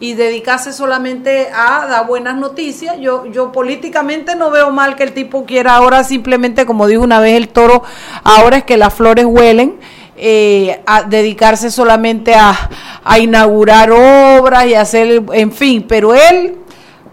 y 0.00 0.14
dedicarse 0.14 0.72
solamente 0.72 1.48
a 1.54 1.86
dar 1.86 2.06
buenas 2.06 2.36
noticias. 2.36 2.96
Yo, 3.00 3.26
yo 3.26 3.52
políticamente 3.52 4.34
no 4.34 4.50
veo 4.50 4.70
mal 4.70 4.96
que 4.96 5.04
el 5.04 5.12
tipo 5.12 5.44
quiera 5.44 5.76
ahora 5.76 6.04
simplemente, 6.04 6.66
como 6.66 6.86
dijo 6.86 7.02
una 7.02 7.20
vez 7.20 7.36
el 7.36 7.48
toro, 7.48 7.82
ahora 8.22 8.58
es 8.58 8.64
que 8.64 8.76
las 8.76 8.92
flores 8.92 9.24
huelen. 9.24 9.78
eh, 10.16 10.80
a 10.86 11.02
dedicarse 11.02 11.70
solamente 11.70 12.34
a, 12.34 12.70
a 13.02 13.18
inaugurar 13.18 13.90
obras 13.90 14.66
y 14.66 14.74
hacer, 14.74 15.22
en 15.32 15.52
fin, 15.52 15.84
pero 15.88 16.14
él 16.14 16.56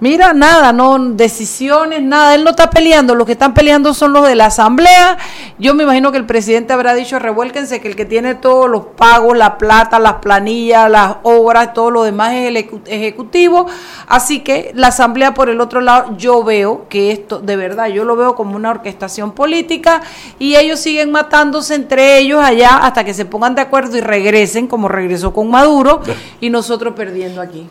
Mira, 0.01 0.34
nada, 0.34 0.74
no 0.74 0.98
decisiones, 0.98 2.01
nada. 2.01 2.34
Él 2.34 2.43
no 2.43 2.50
está 2.50 2.72
peleando. 2.72 3.13
Los 3.13 3.27
que 3.27 3.34
están 3.34 3.53
peleando 3.53 3.93
son 3.93 4.13
los 4.13 4.27
de 4.27 4.34
la 4.34 4.48
asamblea 4.48 5.15
Yo 5.60 5.75
me 5.75 5.84
imagino 5.84 6.12
que 6.12 6.17
el 6.17 6.25
presidente 6.25 6.74
habrá 6.74 6.96
dicho, 6.96 7.20
revuélquense, 7.20 7.79
que 7.81 7.88
el 7.88 7.96
que 7.96 8.05
tiene 8.05 8.34
todos 8.34 8.67
los 8.67 8.86
pagos, 8.98 9.38
la 9.38 9.60
plata, 9.60 10.00
las 10.00 10.13
planillas, 10.15 10.89
las 10.89 11.17
obras, 11.22 11.75
todo 11.75 11.91
lo 11.91 12.01
demás 12.01 12.34
es 12.34 12.48
el 12.48 12.58
ejecutivo. 12.88 13.67
Así 14.08 14.39
que 14.39 14.72
la 14.74 14.88
asamblea 14.88 15.36
por 15.36 15.50
el 15.50 15.62
otro 15.62 15.81
lado, 15.81 16.17
yo 16.17 16.43
veo 16.43 16.88
que 16.89 17.12
esto, 17.12 17.38
de 17.38 17.55
verdad, 17.55 17.86
yo 17.89 18.03
lo 18.03 18.15
veo 18.15 18.34
como 18.34 18.55
una 18.55 18.72
orquestación 18.72 19.34
política 19.34 20.01
y 20.39 20.55
ellos 20.55 20.79
siguen 20.79 21.12
matándose 21.12 21.75
entre 21.75 22.17
ellos 22.17 22.43
allá 22.43 22.77
hasta 22.77 23.03
que 23.03 23.13
se 23.13 23.25
pongan 23.25 23.53
de 23.53 23.62
acuerdo 23.62 23.96
y 23.98 24.01
regresen, 24.01 24.65
como 24.65 24.88
regresó 24.88 25.31
con 25.31 25.51
Maduro, 25.51 26.01
y 26.39 26.50
nosotros 26.50 26.96
perdiendo 26.96 27.39
aquí. 27.39 27.67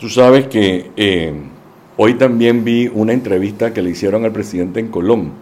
Tú 0.00 0.08
sabes 0.08 0.48
que 0.48 0.90
eh, 0.96 1.34
hoy 2.02 2.14
también 2.14 2.64
vi 2.64 2.88
una 2.88 3.12
entrevista 3.12 3.74
que 3.74 3.82
le 3.82 3.90
hicieron 3.90 4.24
al 4.24 4.32
presidente 4.32 4.80
en 4.80 4.88
Colón, 4.88 5.32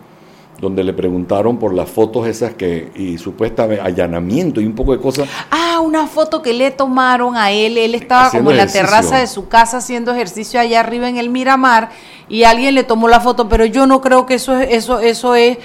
donde 0.60 0.82
le 0.82 0.92
preguntaron 0.92 1.56
por 1.56 1.72
las 1.72 1.88
fotos 1.88 2.26
esas 2.26 2.54
que, 2.54 2.90
y 2.96 3.16
supuestamente 3.16 3.80
allanamiento 3.80 4.60
y 4.60 4.66
un 4.66 4.74
poco 4.74 4.90
de 4.90 5.00
cosas. 5.00 5.28
Ah, 5.52 5.78
una 5.78 6.08
foto 6.08 6.42
que 6.42 6.52
le 6.52 6.72
tomaron 6.72 7.36
a 7.36 7.52
él, 7.52 7.78
él 7.78 7.94
estaba 7.94 8.32
como 8.32 8.50
en 8.50 8.56
la 8.56 8.66
terraza 8.66 9.18
de 9.18 9.28
su 9.28 9.46
casa 9.46 9.76
haciendo 9.76 10.10
ejercicio 10.10 10.58
allá 10.58 10.80
arriba 10.80 11.08
en 11.08 11.16
el 11.16 11.30
Miramar 11.30 11.90
y 12.28 12.42
alguien 12.42 12.74
le 12.74 12.82
tomó 12.82 13.06
la 13.06 13.20
foto, 13.20 13.48
pero 13.48 13.64
yo 13.64 13.86
no 13.86 14.00
creo 14.00 14.26
que 14.26 14.34
eso 14.34 14.58
es, 14.58 14.68
eso, 14.72 14.98
eso 14.98 15.36
es 15.36 15.58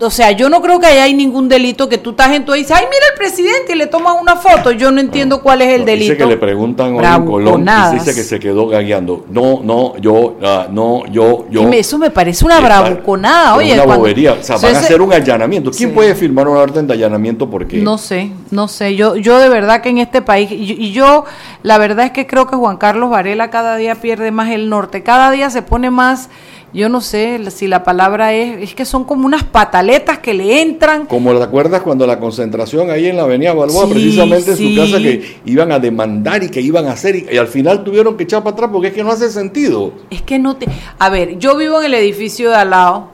o 0.00 0.10
sea, 0.10 0.32
yo 0.32 0.48
no 0.48 0.60
creo 0.60 0.80
que 0.80 0.86
haya 0.86 1.06
ningún 1.14 1.48
delito 1.48 1.88
que 1.88 1.98
tú 1.98 2.10
estás 2.10 2.32
en 2.32 2.44
tu 2.44 2.54
y 2.54 2.58
dices, 2.58 2.76
ay, 2.76 2.86
mira 2.90 3.04
el 3.12 3.18
presidente 3.18 3.72
y 3.72 3.76
le 3.76 3.86
tomas 3.86 4.16
una 4.20 4.34
foto. 4.34 4.72
Yo 4.72 4.90
no 4.90 5.00
entiendo 5.00 5.42
cuál 5.42 5.62
es 5.62 5.74
el 5.74 5.84
delito. 5.84 6.12
Dice 6.12 6.24
que 6.24 6.26
le 6.26 6.36
preguntan 6.36 6.98
a 7.04 7.16
en 7.16 7.24
Colón 7.24 7.64
y 7.64 7.94
dice 7.94 8.14
que 8.14 8.24
se 8.24 8.40
quedó 8.40 8.66
gagueando. 8.66 9.26
No, 9.30 9.60
no, 9.62 9.96
yo, 9.98 10.36
ah, 10.42 10.66
no, 10.70 11.06
yo, 11.06 11.46
yo. 11.50 11.72
Y 11.72 11.76
eso 11.76 11.98
me 11.98 12.10
parece 12.10 12.44
una 12.44 12.60
bravuconada. 12.60 13.54
Oye, 13.54 13.74
una 13.74 13.96
bobería. 13.96 14.32
O 14.32 14.42
sea, 14.42 14.56
van 14.56 14.74
a 14.74 14.78
hacer 14.80 15.00
un 15.00 15.12
allanamiento. 15.12 15.70
¿Quién 15.70 15.94
puede 15.94 16.14
firmar 16.16 16.48
una 16.48 16.60
orden 16.60 16.86
de 16.88 16.94
allanamiento? 16.94 17.48
Porque 17.48 17.78
No 17.78 17.96
sé, 17.96 18.32
no 18.50 18.66
sé. 18.66 18.96
Yo, 18.96 19.14
yo 19.14 19.38
de 19.38 19.48
verdad 19.48 19.82
que 19.82 19.90
en 19.90 19.98
este 19.98 20.20
país, 20.20 20.50
y 20.50 20.90
yo, 20.90 21.24
la 21.62 21.78
verdad 21.78 22.06
es 22.06 22.12
que 22.12 22.26
creo 22.26 22.48
que 22.48 22.56
Juan 22.56 22.76
Carlos 22.76 23.10
Varela 23.10 23.50
cada 23.50 23.76
día 23.76 23.94
pierde 23.94 24.32
más 24.32 24.50
el 24.50 24.68
norte. 24.68 25.04
Cada 25.04 25.30
día 25.30 25.48
se 25.50 25.62
pone 25.62 25.90
más 25.90 26.28
yo 26.74 26.88
no 26.88 27.00
sé 27.00 27.40
si 27.52 27.68
la 27.68 27.84
palabra 27.84 28.32
es, 28.32 28.60
es 28.60 28.74
que 28.74 28.84
son 28.84 29.04
como 29.04 29.26
unas 29.26 29.44
pataletas 29.44 30.18
que 30.18 30.34
le 30.34 30.60
entran. 30.60 31.06
Como 31.06 31.32
te 31.32 31.42
acuerdas 31.42 31.82
cuando 31.82 32.04
la 32.04 32.18
concentración 32.18 32.90
ahí 32.90 33.06
en 33.06 33.16
la 33.16 33.22
Avenida 33.22 33.54
Balboa, 33.54 33.88
precisamente 33.88 34.50
en 34.50 34.56
su 34.56 34.74
casa, 34.74 34.98
que 34.98 35.36
iban 35.44 35.70
a 35.70 35.78
demandar 35.78 36.42
y 36.42 36.50
que 36.50 36.60
iban 36.60 36.86
a 36.86 36.92
hacer, 36.92 37.14
y, 37.14 37.38
al 37.38 37.46
final 37.46 37.84
tuvieron 37.84 38.16
que 38.16 38.24
echar 38.24 38.42
para 38.42 38.54
atrás 38.54 38.70
porque 38.72 38.88
es 38.88 38.94
que 38.94 39.04
no 39.04 39.12
hace 39.12 39.30
sentido. 39.30 39.92
Es 40.10 40.22
que 40.22 40.40
no 40.40 40.56
te. 40.56 40.66
A 40.98 41.08
ver, 41.10 41.38
yo 41.38 41.56
vivo 41.56 41.78
en 41.78 41.86
el 41.86 41.94
edificio 41.94 42.50
de 42.50 42.56
al 42.56 42.70
lado 42.70 43.08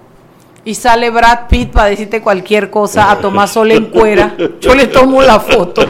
y 0.65 0.75
sale 0.75 1.11
Brad 1.11 1.49
Pitt 1.49 1.71
para 1.71 1.91
decirte 1.91 2.23
cualquier 2.23 2.71
cosa 2.71 3.11
a 3.11 3.19
tomar 3.19 3.49
sol 3.49 3.73
en 3.73 3.87
cuera, 3.87 4.37
yo 4.61 4.75
le 4.75 4.87
tomo 4.87 5.23
la 5.23 5.39
foto 5.39 5.85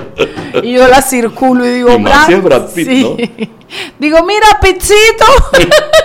y 0.62 0.72
yo 0.72 0.88
la 0.88 1.02
circulo 1.02 1.64
y 1.66 1.70
digo, 1.70 1.98
Brad, 1.98 2.68
Pitt, 2.74 2.88
Digo, 3.98 4.24
mira, 4.24 4.46
Pizzito. 4.60 5.24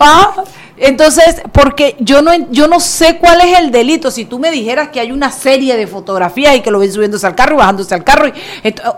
Ah, 0.00 0.44
entonces, 0.76 1.40
porque 1.52 1.94
yo 2.00 2.20
no, 2.20 2.32
yo 2.50 2.66
no 2.66 2.80
sé 2.80 3.18
cuál 3.18 3.40
es 3.42 3.58
el 3.58 3.70
delito. 3.70 4.10
Si 4.10 4.24
tú 4.24 4.38
me 4.40 4.50
dijeras 4.50 4.88
que 4.88 4.98
hay 4.98 5.12
una 5.12 5.30
serie 5.30 5.76
de 5.76 5.86
fotografías 5.86 6.56
y 6.56 6.60
que 6.60 6.70
lo 6.70 6.80
ven 6.80 6.90
subiéndose 6.90 7.26
al 7.26 7.36
carro 7.36 7.54
y 7.54 7.58
bajándose 7.58 7.94
al 7.94 8.02
carro, 8.02 8.28
y, 8.28 8.32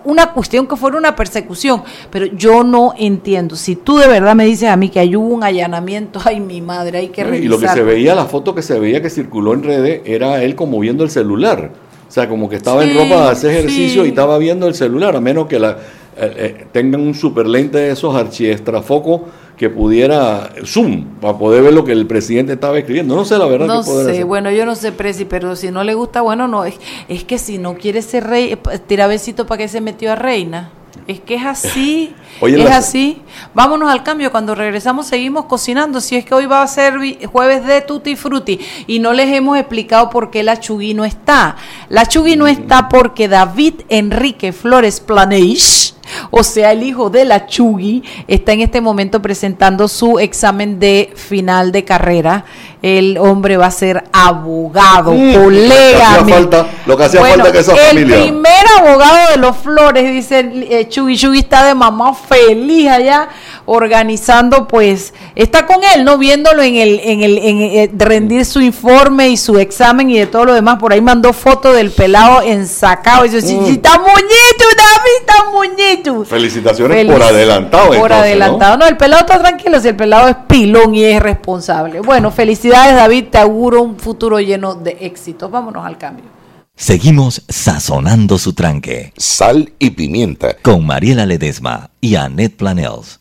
una 0.05 0.33
cuestión 0.33 0.67
que 0.67 0.77
fuera 0.77 0.97
una 0.97 1.15
persecución, 1.15 1.83
pero 2.11 2.27
yo 2.27 2.65
no 2.65 2.95
entiendo. 2.97 3.57
Si 3.57 3.77
tú 3.77 3.99
de 3.99 4.09
verdad 4.09 4.35
me 4.35 4.47
dices 4.47 4.71
a 4.71 4.77
mí 4.77 4.89
que 4.89 5.01
hay 5.01 5.17
un 5.17 5.45
allanamiento, 5.45 6.21
ay 6.25 6.41
mi 6.41 6.63
madre, 6.63 6.99
hay 6.99 7.09
que 7.09 7.25
revisar. 7.25 7.45
Y 7.45 7.49
lo 7.49 7.59
que 7.59 7.69
se 7.69 7.83
veía, 7.83 8.15
la 8.15 8.25
foto 8.25 8.55
que 8.55 8.63
se 8.63 8.79
veía 8.79 9.03
que 9.03 9.11
circuló 9.11 9.53
en 9.53 9.63
redes, 9.63 10.01
era 10.07 10.43
él 10.43 10.55
como 10.55 10.81
viendo 10.81 11.05
el 11.05 11.11
celular. 11.11 11.73
O 12.09 12.11
sea, 12.11 12.29
como 12.29 12.49
que 12.49 12.57
estaba 12.57 12.85
en 12.85 12.95
ropa 12.95 13.27
de 13.27 13.31
hacer 13.33 13.51
ejercicio 13.51 14.07
y 14.07 14.09
estaba 14.09 14.39
viendo 14.39 14.67
el 14.69 14.75
celular, 14.75 15.17
a 15.17 15.21
menos 15.21 15.49
que 15.49 15.59
la, 15.59 15.77
eh, 16.19 16.33
eh, 16.37 16.67
tengan 16.73 17.03
un 17.03 17.15
super 17.15 17.47
lente 17.47 17.77
de 17.77 17.91
esos 17.91 18.15
archiestrafocos 18.15 19.23
que 19.57 19.71
pudiera 19.71 20.53
zoom 20.65 21.05
para 21.21 21.39
poder 21.39 21.63
ver 21.63 21.73
lo 21.73 21.85
que 21.85 21.93
el 21.93 22.07
presidente 22.07 22.53
estaba 22.53 22.79
escribiendo. 22.79 23.17
No 23.17 23.25
sé 23.25 23.39
la 23.39 23.47
verdad. 23.47 23.67
No 23.67 23.83
sé, 23.83 24.25
bueno, 24.25 24.51
yo 24.51 24.67
no 24.67 24.75
sé, 24.75 24.93
Presi, 24.93 25.25
pero 25.25 25.57
si 25.57 25.71
no 25.71 25.83
le 25.83 25.95
gusta, 25.95 26.21
bueno, 26.21 26.47
no, 26.47 26.65
es, 26.65 26.75
es 27.09 27.25
que 27.25 27.39
si 27.39 27.59
no 27.59 27.75
quiere 27.77 28.03
ser 28.03 28.25
rey, 28.25 28.53
eh, 28.53 28.79
tira 28.87 29.07
besito 29.07 29.47
para 29.47 29.59
que 29.59 29.69
se 29.69 29.81
metió 29.81 30.13
a 30.13 30.17
reina. 30.17 30.71
Es 31.07 31.21
que 31.21 31.37
es 31.37 31.45
así, 31.45 32.15
es 32.43 32.71
así. 32.71 33.23
Vámonos 33.55 33.91
al 33.91 34.03
cambio, 34.03 34.31
cuando 34.31 34.55
regresamos 34.55 35.07
seguimos 35.07 35.47
cocinando, 35.47 36.01
si 36.01 36.17
es 36.17 36.25
que 36.25 36.35
hoy 36.35 36.47
va 36.47 36.63
a 36.63 36.67
ser 36.67 36.95
jueves 37.27 37.65
de 37.65 37.81
Tutti 37.81 38.17
Frutti 38.17 38.59
y 38.87 38.99
no 38.99 39.13
les 39.13 39.33
hemos 39.35 39.57
explicado 39.57 40.11
por 40.11 40.31
qué 40.31 40.43
la 40.43 40.59
Chugui 40.59 40.95
no 40.95 41.05
está. 41.05 41.57
La 41.89 42.07
Chugui 42.07 42.37
no 42.37 42.47
está 42.47 42.89
porque 42.89 43.29
David 43.29 43.75
Enrique 43.89 44.53
Flores 44.53 45.01
Planeish 45.01 45.95
o 46.31 46.43
sea, 46.43 46.73
el 46.73 46.83
hijo 46.83 47.11
de 47.11 47.25
la 47.25 47.47
Chugui, 47.47 48.03
está 48.29 48.53
en 48.53 48.61
este 48.61 48.81
momento 48.81 49.21
presentando 49.23 49.89
su 49.89 50.19
examen 50.19 50.79
de 50.79 51.13
final 51.15 51.73
de 51.73 51.85
carrera. 51.85 52.45
El 52.83 53.19
hombre 53.19 53.57
va 53.57 53.67
a 53.67 53.71
ser 53.71 54.05
abogado, 54.13 55.13
mm, 55.13 55.35
colega. 55.35 56.67
Lo 56.87 56.97
que 56.97 57.05
hacía 57.05 57.21
falta, 57.21 57.53
que 57.53 57.59
esa 57.59 57.91
el 57.91 58.05
primer 58.05 58.65
abogado 58.79 59.31
de 59.33 59.39
los 59.39 59.57
Flores, 59.57 60.13
dice 60.13 60.41
eh, 60.71 60.89
Chugui. 60.89 61.17
Chugui 61.17 61.39
está 61.41 61.65
de 61.65 61.75
mamá 61.75 62.15
feliz 62.15 62.89
allá 62.89 63.29
organizando, 63.67 64.67
pues, 64.67 65.13
está 65.35 65.67
con 65.67 65.79
él, 65.95 66.05
¿no? 66.05 66.19
Viéndolo 66.19 66.63
en 66.63 66.77
el, 66.77 67.01
en 67.01 67.23
el, 67.23 67.39
en 67.39 67.61
eh, 67.61 67.91
rendir 67.97 68.45
su 68.45 68.61
informe 68.61 69.29
y 69.29 69.37
su 69.37 69.59
examen 69.59 70.09
y 70.11 70.19
de 70.19 70.27
todo 70.27 70.47
lo 70.47 70.55
demás. 70.55 70.79
Por 70.79 70.93
ahí 70.93 71.01
mandó 71.01 71.33
foto 71.33 71.73
del 71.73 71.91
pelado 71.91 72.43
ensacado. 72.43 73.27
Y 73.27 73.29
dice, 73.29 73.55
mm. 73.55 73.65
está 73.67 73.99
muñito, 73.99 74.65
David, 74.77 75.21
está 75.21 75.51
muñito. 75.51 76.25
Felicitaciones 76.25 77.07
por 77.07 77.23
adelantado. 77.23 77.91
Por 77.93 78.13
adelantado. 78.13 78.77
¿no? 78.77 78.87
el 78.87 78.97
pelado 78.97 79.23
está 79.23 79.39
tranquilo, 79.39 79.81
si 79.81 79.89
el 79.89 79.97
pelado 79.97 80.29
es 80.29 80.37
pilón 80.49 80.95
y 80.95 81.05
es 81.05 81.21
responsable. 81.21 82.01
Bueno, 82.01 82.31
felicidades, 82.31 82.95
David, 82.95 83.27
te 83.31 83.39
auguro 83.39 83.83
un 83.83 83.99
futuro 83.99 84.41
lleno 84.41 84.75
de 84.75 84.97
éxitos. 85.01 85.51
Vámonos 85.51 85.85
al 85.85 85.99
cambio. 85.99 86.37
Seguimos 86.79 87.43
sazonando 87.49 88.37
su 88.37 88.53
tranque. 88.53 89.15
Sal 89.17 89.73
y 89.79 89.91
pimienta. 89.91 90.57
Con 90.61 90.85
Mariela 90.85 91.25
Ledesma 91.25 91.91
y 92.03 92.17
Annette 92.17 92.55
Planels. 92.55 93.21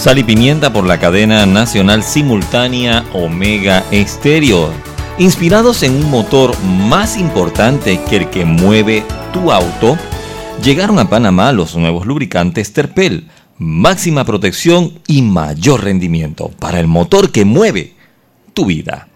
Sal 0.00 0.18
y 0.18 0.24
Pimienta 0.24 0.72
por 0.72 0.86
la 0.86 0.98
cadena 0.98 1.44
nacional 1.44 2.02
simultánea 2.02 3.04
Omega 3.12 3.84
Estéreo. 3.90 4.70
Inspirados 5.18 5.82
en 5.82 5.94
un 5.94 6.10
motor 6.10 6.58
más 6.64 7.18
importante 7.18 8.00
que 8.08 8.16
el 8.16 8.30
que 8.30 8.46
mueve 8.46 9.04
tu 9.34 9.52
auto, 9.52 9.98
llegaron 10.64 10.98
a 10.98 11.10
Panamá 11.10 11.52
los 11.52 11.76
nuevos 11.76 12.06
lubricantes 12.06 12.72
Terpel. 12.72 13.28
Máxima 13.58 14.24
protección 14.24 15.00
y 15.06 15.20
mayor 15.20 15.84
rendimiento 15.84 16.48
para 16.48 16.80
el 16.80 16.86
motor 16.86 17.30
que 17.30 17.44
mueve 17.44 17.92
tu 18.54 18.64
vida. 18.64 19.08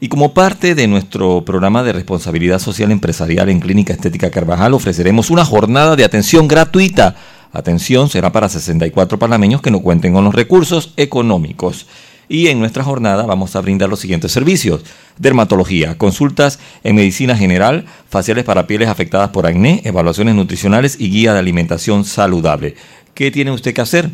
Y 0.00 0.08
como 0.08 0.34
parte 0.34 0.74
de 0.74 0.88
nuestro 0.88 1.44
programa 1.44 1.84
de 1.84 1.92
responsabilidad 1.92 2.58
social 2.58 2.90
empresarial 2.90 3.48
en 3.48 3.60
Clínica 3.60 3.92
Estética 3.92 4.32
Carvajal, 4.32 4.74
ofreceremos 4.74 5.30
una 5.30 5.44
jornada 5.44 5.94
de 5.94 6.04
atención 6.04 6.48
gratuita 6.48 7.14
Atención, 7.52 8.08
será 8.08 8.32
para 8.32 8.48
64 8.48 9.18
panameños 9.18 9.60
que 9.60 9.70
no 9.70 9.80
cuenten 9.80 10.14
con 10.14 10.24
los 10.24 10.34
recursos 10.34 10.94
económicos. 10.96 11.86
Y 12.28 12.48
en 12.48 12.60
nuestra 12.60 12.82
jornada 12.82 13.26
vamos 13.26 13.54
a 13.54 13.60
brindar 13.60 13.90
los 13.90 14.00
siguientes 14.00 14.32
servicios. 14.32 14.82
Dermatología, 15.18 15.98
consultas 15.98 16.58
en 16.82 16.96
medicina 16.96 17.36
general, 17.36 17.84
faciales 18.08 18.44
para 18.44 18.66
pieles 18.66 18.88
afectadas 18.88 19.30
por 19.30 19.46
acné, 19.46 19.82
evaluaciones 19.84 20.34
nutricionales 20.34 20.96
y 20.98 21.10
guía 21.10 21.34
de 21.34 21.40
alimentación 21.40 22.06
saludable. 22.06 22.74
¿Qué 23.12 23.30
tiene 23.30 23.50
usted 23.50 23.74
que 23.74 23.82
hacer? 23.82 24.10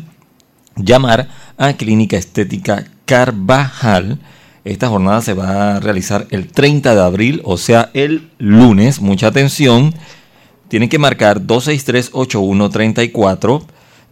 Llamar 0.75 1.29
a 1.57 1.73
Clínica 1.73 2.17
Estética 2.17 2.85
Carvajal. 3.05 4.19
Esta 4.65 4.89
jornada 4.89 5.21
se 5.21 5.33
va 5.33 5.77
a 5.77 5.79
realizar 5.79 6.27
el 6.31 6.51
30 6.51 6.95
de 6.95 7.01
abril, 7.01 7.41
o 7.45 7.57
sea, 7.57 7.89
el 7.93 8.29
lunes. 8.37 8.99
Mucha 8.99 9.27
atención. 9.27 9.93
Tienen 10.69 10.89
que 10.89 10.99
marcar 10.99 11.41
263-8134 11.41 13.63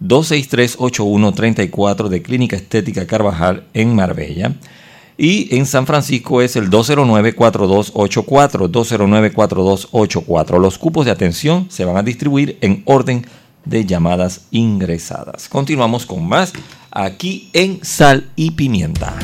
263-8134 0.02 2.10
de 2.10 2.22
Clínica 2.22 2.56
Estética 2.56 3.08
Carvajal 3.08 3.66
en 3.74 3.96
Marbella. 3.96 4.54
Y 5.18 5.56
en 5.56 5.66
San 5.66 5.88
Francisco 5.88 6.44
es 6.44 6.56
el 6.56 6.70
209-4284, 6.70 8.70
209-4284. 8.70 10.60
Los 10.60 10.78
cupos 10.78 11.08
de 11.08 11.12
atención 11.12 11.66
se 11.72 11.86
van 11.86 11.98
a 11.98 12.04
distribuir 12.04 12.60
en 12.62 12.84
orden 12.86 13.26
de 13.66 13.84
llamadas 13.86 14.42
ingresadas. 14.52 15.50
Continuamos 15.50 16.06
con 16.06 16.24
más 16.28 16.54
aquí 16.92 17.50
en 17.54 17.84
Sal 17.84 18.30
y 18.36 18.52
Pimienta. 18.52 19.16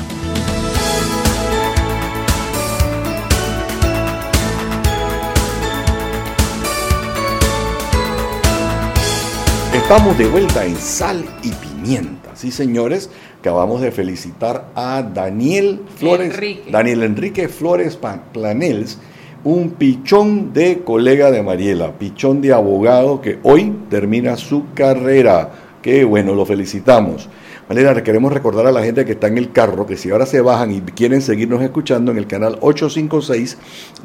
Estamos 9.96 10.18
de 10.18 10.26
vuelta 10.26 10.66
en 10.66 10.76
Sal 10.76 11.24
y 11.44 11.52
Pimienta. 11.52 12.36
Sí, 12.36 12.50
señores, 12.50 13.12
acabamos 13.38 13.80
de 13.80 13.92
felicitar 13.92 14.72
a 14.74 15.04
Daniel 15.04 15.82
Flores, 15.98 16.34
Enrique. 16.34 16.72
Daniel 16.72 17.04
Enrique 17.04 17.48
Flores 17.48 18.00
Planels, 18.34 18.98
un 19.44 19.70
pichón 19.70 20.52
de 20.52 20.80
colega 20.80 21.30
de 21.30 21.44
Mariela, 21.44 21.92
pichón 21.92 22.42
de 22.42 22.54
abogado 22.54 23.22
que 23.22 23.38
hoy 23.44 23.72
termina 23.92 24.36
su 24.36 24.74
carrera. 24.74 25.52
Qué 25.84 26.06
bueno, 26.06 26.34
lo 26.34 26.48
felicitamos. 26.48 27.30
Mariela, 27.70 28.02
queremos 28.02 28.34
recordar 28.34 28.66
a 28.66 28.72
la 28.72 28.82
gente 28.82 29.06
que 29.06 29.12
está 29.12 29.28
en 29.28 29.38
el 29.38 29.52
carro 29.52 29.86
que 29.86 29.96
si 29.96 30.10
ahora 30.10 30.26
se 30.26 30.42
bajan 30.42 30.72
y 30.72 30.82
quieren 30.82 31.22
seguirnos 31.22 31.62
escuchando 31.62 32.12
en 32.12 32.18
el 32.18 32.26
canal 32.26 32.58
856 32.62 33.60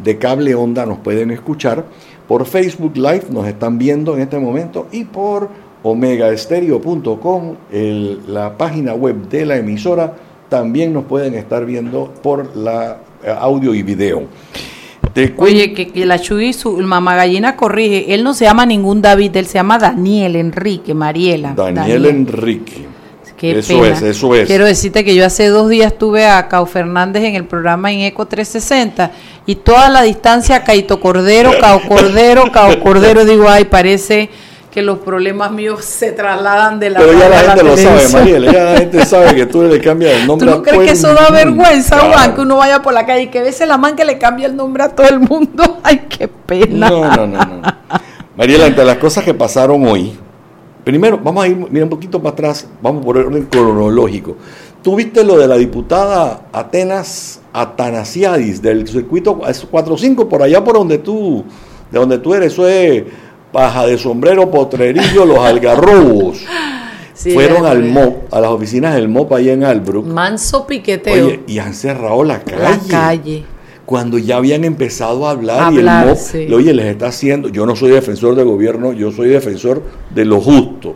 de 0.04 0.18
Cable 0.18 0.54
Onda 0.54 0.84
nos 0.84 0.98
pueden 0.98 1.30
escuchar. 1.30 1.86
Por 2.28 2.44
Facebook 2.44 2.94
Live 2.94 3.24
nos 3.30 3.48
están 3.48 3.78
viendo 3.78 4.14
en 4.14 4.20
este 4.20 4.38
momento 4.38 4.86
y 4.92 5.04
por 5.04 5.48
omegaestereo.com, 5.90 7.54
la 8.28 8.56
página 8.56 8.94
web 8.94 9.28
de 9.28 9.46
la 9.46 9.56
emisora, 9.56 10.14
también 10.48 10.92
nos 10.92 11.04
pueden 11.04 11.34
estar 11.34 11.64
viendo 11.66 12.12
por 12.22 12.56
la 12.56 12.98
eh, 13.22 13.34
audio 13.38 13.74
y 13.74 13.82
video. 13.82 14.22
Te 15.12 15.34
Oye, 15.36 15.72
que, 15.72 15.88
que 15.88 16.06
la 16.06 16.18
Chuy, 16.18 16.52
su 16.52 16.72
mamá 16.78 17.16
gallina 17.16 17.56
corrige, 17.56 18.14
él 18.14 18.22
no 18.22 18.34
se 18.34 18.44
llama 18.44 18.66
ningún 18.66 19.02
David, 19.02 19.36
él 19.36 19.46
se 19.46 19.54
llama 19.54 19.78
Daniel 19.78 20.36
Enrique, 20.36 20.94
Mariela. 20.94 21.54
Daniel 21.54 22.06
Enrique. 22.06 22.86
Qué 23.38 23.60
eso 23.60 23.80
pena. 23.80 23.94
es, 23.94 24.02
eso 24.02 24.34
es. 24.34 24.48
Quiero 24.48 24.66
decirte 24.66 25.04
que 25.04 25.14
yo 25.14 25.24
hace 25.24 25.46
dos 25.46 25.68
días 25.68 25.96
tuve 25.96 26.26
a 26.26 26.48
Cao 26.48 26.66
Fernández 26.66 27.22
en 27.22 27.36
el 27.36 27.44
programa 27.44 27.92
en 27.92 28.00
Eco 28.00 28.26
360 28.26 29.12
y 29.46 29.54
toda 29.54 29.88
la 29.88 30.02
distancia 30.02 30.64
Caito 30.64 30.98
Cordero, 30.98 31.52
Cao 31.60 31.80
Cordero, 31.86 32.50
Cao 32.50 32.80
Cordero, 32.80 33.24
digo, 33.24 33.48
ay, 33.48 33.64
parece 33.66 34.28
que 34.70 34.82
los 34.82 34.98
problemas 34.98 35.50
míos 35.50 35.84
se 35.84 36.12
trasladan 36.12 36.78
de 36.78 36.90
la 36.90 37.00
Pero 37.00 37.18
ya 37.18 37.28
la 37.28 37.36
a 37.40 37.42
gente 37.44 37.62
lo 37.64 37.76
sabe. 37.76 38.08
Mariela, 38.12 38.52
ya 38.52 38.64
la 38.64 38.76
gente 38.78 39.04
sabe 39.06 39.34
que 39.34 39.46
tú 39.46 39.62
le 39.62 39.80
cambias 39.80 40.12
el 40.12 40.20
¿Tú 40.22 40.26
nombre 40.26 40.46
no 40.50 40.52
a 40.56 40.62
crees 40.62 40.74
todo 40.74 40.84
que 40.84 40.90
el 40.90 40.96
eso 40.96 41.14
da 41.14 41.30
vergüenza, 41.30 41.96
Claro. 41.98 42.12
Juan, 42.12 42.34
que 42.34 42.40
uno 42.42 42.56
vaya 42.58 42.82
por 42.82 42.92
la 42.92 43.06
calle 43.06 43.22
y 43.22 43.26
que 43.28 43.38
a 43.38 43.42
veces 43.42 43.66
la 43.66 43.78
man 43.78 43.96
que 43.96 44.04
le 44.04 44.18
cambia 44.18 44.46
el 44.46 44.54
nombre 44.56 44.82
a 44.84 44.88
todo 44.90 45.08
el 45.08 45.20
mundo? 45.20 45.78
Ay, 45.82 46.06
qué 46.08 46.28
pena. 46.28 46.90
No, 46.90 47.00
no, 47.16 47.26
no, 47.26 47.44
no. 47.44 47.62
Mariela, 48.36 48.66
entre 48.66 48.84
las 48.84 48.98
cosas 48.98 49.24
que 49.24 49.32
pasaron 49.34 49.84
hoy, 49.86 50.12
primero, 50.84 51.18
vamos 51.22 51.44
a 51.44 51.48
ir, 51.48 51.56
mira, 51.70 51.84
un 51.84 51.90
poquito 51.90 52.22
para 52.22 52.34
atrás, 52.34 52.68
vamos 52.82 53.04
por 53.04 53.16
orden 53.16 53.44
cronológico. 53.46 54.36
¿Tú 54.82 54.94
viste 54.94 55.24
lo 55.24 55.36
de 55.38 55.48
la 55.48 55.56
diputada 55.56 56.42
Atenas 56.52 57.40
Atanasiadis 57.52 58.62
del 58.62 58.86
circuito 58.86 59.38
45 59.38 60.28
por 60.28 60.42
allá 60.42 60.62
por 60.62 60.74
donde 60.76 60.98
tú, 60.98 61.44
de 61.90 61.98
donde 61.98 62.18
tú 62.18 62.32
eres? 62.34 62.52
Eso 62.52 62.68
es 62.68 63.02
paja 63.52 63.86
de 63.86 63.98
sombrero, 63.98 64.50
potrerillo, 64.50 65.24
los 65.24 65.38
algarrobos. 65.38 66.38
Sí, 67.14 67.32
Fueron 67.32 67.66
al. 67.66 67.82
MOP, 67.82 68.32
a 68.32 68.40
las 68.40 68.50
oficinas 68.52 68.94
del 68.94 69.08
MOP 69.08 69.32
allá 69.32 69.52
en 69.52 69.64
Albrook. 69.64 70.06
Manso 70.06 70.68
piqueteo. 70.68 71.26
Oye, 71.26 71.40
y 71.48 71.58
han 71.58 71.74
cerrado 71.74 72.22
la 72.22 72.38
calle. 72.44 72.62
la 72.62 72.78
calle. 72.88 73.44
Cuando 73.84 74.18
ya 74.18 74.36
habían 74.36 74.62
empezado 74.64 75.26
a 75.26 75.32
hablar, 75.32 75.58
Hablar, 75.62 76.04
y 76.04 76.04
el 76.04 76.10
MOP, 76.10 76.16
sí. 76.16 76.54
oye, 76.54 76.72
les 76.72 76.86
está 76.86 77.08
haciendo, 77.08 77.48
yo 77.48 77.66
no 77.66 77.74
soy 77.74 77.90
defensor 77.90 78.36
del 78.36 78.44
gobierno, 78.44 78.92
yo 78.92 79.10
soy 79.10 79.30
defensor 79.30 79.82
de 80.14 80.24
lo 80.26 80.40
justo. 80.40 80.94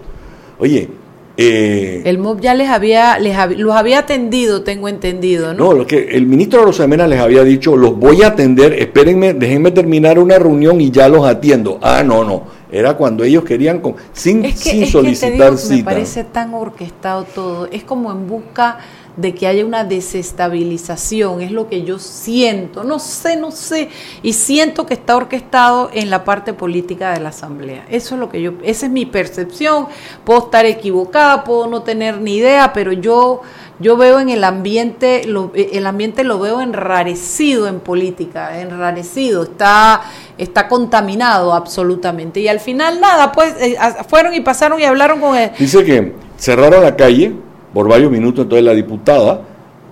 Oye, 0.61 0.91
eh, 1.37 2.03
El 2.05 2.19
MOB 2.19 2.41
ya 2.41 2.55
les 2.55 2.69
había, 2.69 3.19
les 3.19 3.35
hab- 3.37 3.57
los 3.57 3.75
había 3.75 4.01
atendido, 4.01 4.63
tengo 4.63 4.89
entendido, 4.89 5.55
¿no? 5.55 5.65
no, 5.67 5.73
lo 5.73 5.87
que 5.87 6.09
el 6.17 6.27
ministro 6.27 6.65
Rosamena 6.65 7.07
les 7.07 7.21
había 7.21 7.43
dicho, 7.43 7.77
los 7.77 7.97
voy 7.99 8.23
a 8.23 8.29
atender, 8.29 8.73
espérenme, 8.75 9.33
déjenme 9.35 9.71
terminar 9.71 10.19
una 10.19 10.39
reunión 10.39 10.81
y 10.81 10.91
ya 10.91 11.09
los 11.09 11.27
atiendo. 11.27 11.79
Ah, 11.83 12.03
no, 12.05 12.23
no, 12.25 12.45
era 12.71 12.97
cuando 12.97 13.25
ellos 13.25 13.45
querían, 13.45 13.81
con- 13.81 13.95
sin, 14.13 14.45
es 14.45 14.63
que, 14.63 14.71
sin 14.71 14.83
es 14.83 14.87
que 14.87 14.93
solicitar 14.93 15.31
te 15.57 15.63
digo, 15.63 15.77
me 15.77 15.85
parece 15.85 16.25
tan 16.25 16.53
orquestado 16.55 17.25
todo. 17.25 17.69
Es 17.73 17.85
como 17.85 18.13
en 18.13 18.27
busca 18.29 18.79
de 19.17 19.35
que 19.35 19.47
haya 19.47 19.65
una 19.67 19.85
desestabilización, 19.85 21.43
es 21.43 21.51
lo 21.51 21.69
que 21.69 21.83
yo 21.83 21.99
siento, 21.99 22.83
no 22.85 22.99
sé, 22.99 23.37
no 23.37 23.51
sé, 23.51 23.89
y 24.23 24.33
siento 24.33 24.87
que 24.87 24.95
está 24.95 25.17
orquestado 25.17 25.91
en 25.93 26.11
la 26.11 26.25
parte 26.25 26.53
política 26.55 27.13
de 27.13 27.21
la 27.21 27.29
Asamblea. 27.31 27.85
Eso 27.91 28.15
es 28.15 28.21
lo 28.21 28.29
que 28.29 28.41
yo, 28.41 28.53
esa 28.63 28.87
es 28.87 28.93
mi 28.93 29.07
percepción, 29.07 29.87
puedo 30.25 30.41
estar 30.45 30.65
equivocada, 30.67 31.45
puedo 31.45 31.67
no 31.67 31.83
tener 31.83 32.21
ni 32.21 32.37
idea, 32.37 32.73
pero 32.73 32.93
yo 32.93 33.43
yo 33.79 33.97
veo 33.97 34.21
en 34.21 34.29
el 34.29 34.45
ambiente, 34.45 35.25
lo- 35.27 35.51
el 35.57 35.87
ambiente 35.87 36.23
lo 36.23 36.39
veo 36.39 36.61
enrarecido 36.61 37.67
en 37.67 37.81
política, 37.81 38.61
enrarecido, 38.61 39.43
está, 39.43 40.03
está 40.39 40.69
contaminado 40.69 41.53
absolutamente. 41.53 42.39
Y 42.39 42.47
al 42.47 42.61
final 42.61 43.01
nada, 43.01 43.33
pues 43.33 43.57
eh, 43.61 43.77
fueron 44.09 44.35
y 44.35 44.41
pasaron 44.41 44.79
y 44.79 44.85
hablaron 44.85 45.19
con 45.21 45.37
él. 45.37 45.51
Dice 45.59 45.85
que 45.85 46.13
cerraron 46.39 46.85
la 46.85 46.95
calle 46.95 47.33
por 47.73 47.89
varios 47.89 48.11
minutos, 48.11 48.45
entonces 48.45 48.65
la 48.65 48.75
diputada 48.75 49.41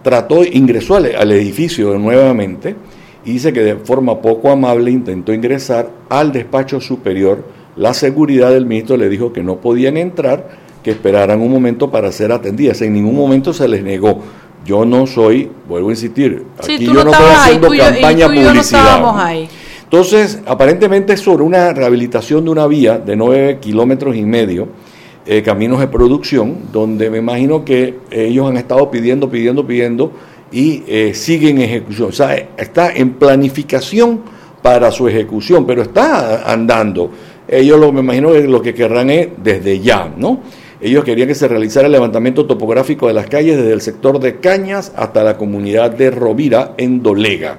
trató, 0.03 0.45
ingresó 0.45 0.97
al, 0.97 1.15
al 1.15 1.33
edificio 1.33 1.99
nuevamente 1.99 2.75
y 3.25 3.33
dice 3.33 3.53
que 3.53 3.61
de 3.61 3.77
forma 3.77 4.21
poco 4.21 4.51
amable 4.51 4.91
intentó 4.91 5.33
ingresar 5.33 5.91
al 6.09 6.33
despacho 6.33 6.81
superior. 6.81 7.45
La 7.77 7.95
seguridad 7.95 8.51
del 8.51 8.67
ministro 8.67 8.97
le 8.97 9.09
dijo 9.09 9.33
que 9.33 9.43
no 9.43 9.57
podían 9.57 9.97
entrar, 9.97 10.49
que 10.83 10.91
esperaran 10.91 11.41
un 11.41 11.51
momento 11.51 11.91
para 11.91 12.11
ser 12.13 12.33
atendidas. 12.33 12.81
En 12.83 12.95
ningún 12.95 13.15
momento 13.17 13.53
se 13.53 13.69
les 13.69 13.83
negó. 13.83 14.21
Yo 14.67 14.85
no 14.85 15.07
soy, 15.07 15.51
vuelvo 15.69 15.89
a 15.89 15.93
insistir, 15.93 16.45
Sí, 16.61 16.75
aquí 16.75 16.85
yo 16.87 16.93
no 16.95 17.05
no 17.05 17.11
estoy 17.13 17.27
ahí, 17.27 17.35
haciendo 17.37 17.67
tú 17.69 17.75
y 17.75 17.79
yo- 17.79 17.83
y 17.85 17.87
campaña 17.93 18.27
tú 18.27 18.33
y 18.33 18.37
no 18.37 19.19
ahí. 19.19 19.49
Entonces, 19.85 20.41
aparentemente 20.47 21.13
es 21.15 21.21
sobre 21.21 21.43
una 21.43 21.73
rehabilitación 21.73 22.45
de 22.45 22.51
una 22.51 22.67
vía 22.67 22.99
de 22.99 23.17
9 23.17 23.59
kilómetros 23.61 24.15
y 24.17 24.23
medio, 24.23 24.69
eh, 25.31 25.43
caminos 25.45 25.79
de 25.79 25.87
producción, 25.87 26.57
donde 26.73 27.09
me 27.09 27.19
imagino 27.19 27.65
que 27.65 27.95
ellos 28.11 28.51
han 28.51 28.57
estado 28.57 28.91
pidiendo, 28.91 29.31
pidiendo, 29.31 29.65
pidiendo 29.65 30.11
y 30.51 30.83
eh, 30.89 31.15
siguen 31.15 31.59
en 31.59 31.63
ejecución. 31.63 32.09
O 32.09 32.13
sea, 32.13 32.35
está 32.57 32.93
en 32.93 33.13
planificación 33.13 34.23
para 34.61 34.91
su 34.91 35.07
ejecución, 35.07 35.65
pero 35.69 35.83
está 35.83 36.51
andando. 36.51 37.13
Ellos 37.47 37.79
lo, 37.79 37.93
me 37.93 38.01
imagino 38.01 38.33
que 38.33 38.49
lo 38.49 38.61
que 38.61 38.75
querrán 38.75 39.09
es 39.09 39.29
desde 39.41 39.79
ya, 39.79 40.13
¿no? 40.17 40.41
Ellos 40.81 41.05
querían 41.05 41.29
que 41.29 41.37
se 41.37 41.47
realizara 41.47 41.87
el 41.87 41.93
levantamiento 41.93 42.47
topográfico 42.47 43.07
de 43.07 43.15
las 43.15 43.29
calles 43.29 43.57
desde 43.57 43.73
el 43.73 43.83
sector 43.83 44.19
de 44.19 44.41
Cañas 44.41 44.93
hasta 44.97 45.23
la 45.23 45.37
comunidad 45.37 45.93
de 45.93 46.11
Rovira 46.11 46.75
en 46.77 47.05
Dolega. 47.05 47.57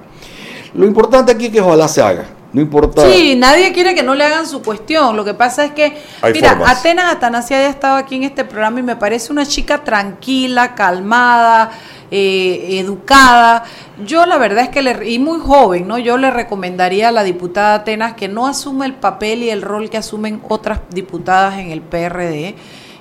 Lo 0.74 0.86
importante 0.86 1.32
aquí 1.32 1.46
es 1.46 1.52
que 1.54 1.62
ojalá 1.62 1.88
se 1.88 2.02
haga. 2.02 2.41
No 2.54 2.62
importa. 2.62 3.10
Sí, 3.10 3.36
nadie 3.36 3.72
quiere 3.72 3.96
que 3.96 4.04
no 4.04 4.14
le 4.14 4.26
hagan 4.26 4.46
su 4.46 4.62
cuestión. 4.62 5.16
Lo 5.16 5.24
que 5.24 5.34
pasa 5.34 5.66
es 5.66 5.72
que, 5.72 5.98
Hay 6.22 6.34
mira, 6.34 6.50
formas. 6.50 6.80
Atenas 6.80 7.14
Atanasia 7.14 7.62
ya 7.62 7.68
ha 7.68 7.70
estado 7.70 7.96
aquí 7.96 8.16
en 8.16 8.24
este 8.24 8.44
programa 8.44 8.80
y 8.80 8.84
me 8.84 8.96
parece 8.98 9.32
una 9.32 9.46
chica 9.46 9.84
tranquila, 9.84 10.76
calmada, 10.76 11.72
eh, 12.10 12.80
educada. 12.80 13.64
Yo 14.06 14.26
la 14.26 14.38
verdad 14.38 14.66
es 14.66 14.70
que 14.70 14.82
le, 14.82 15.10
y 15.10 15.18
muy 15.18 15.40
joven, 15.40 15.88
¿no? 15.88 15.98
Yo 15.98 16.18
le 16.18 16.30
recomendaría 16.30 17.08
a 17.08 17.12
la 17.12 17.24
diputada 17.24 17.76
Atenas 17.76 18.16
que 18.16 18.28
no 18.28 18.48
asuma 18.48 18.86
el 18.86 18.96
papel 18.96 19.44
y 19.44 19.50
el 19.50 19.62
rol 19.62 19.90
que 19.90 19.98
asumen 19.98 20.42
otras 20.50 20.82
diputadas 20.90 21.58
en 21.58 21.72
el 21.72 21.82
PRD. 21.82 22.56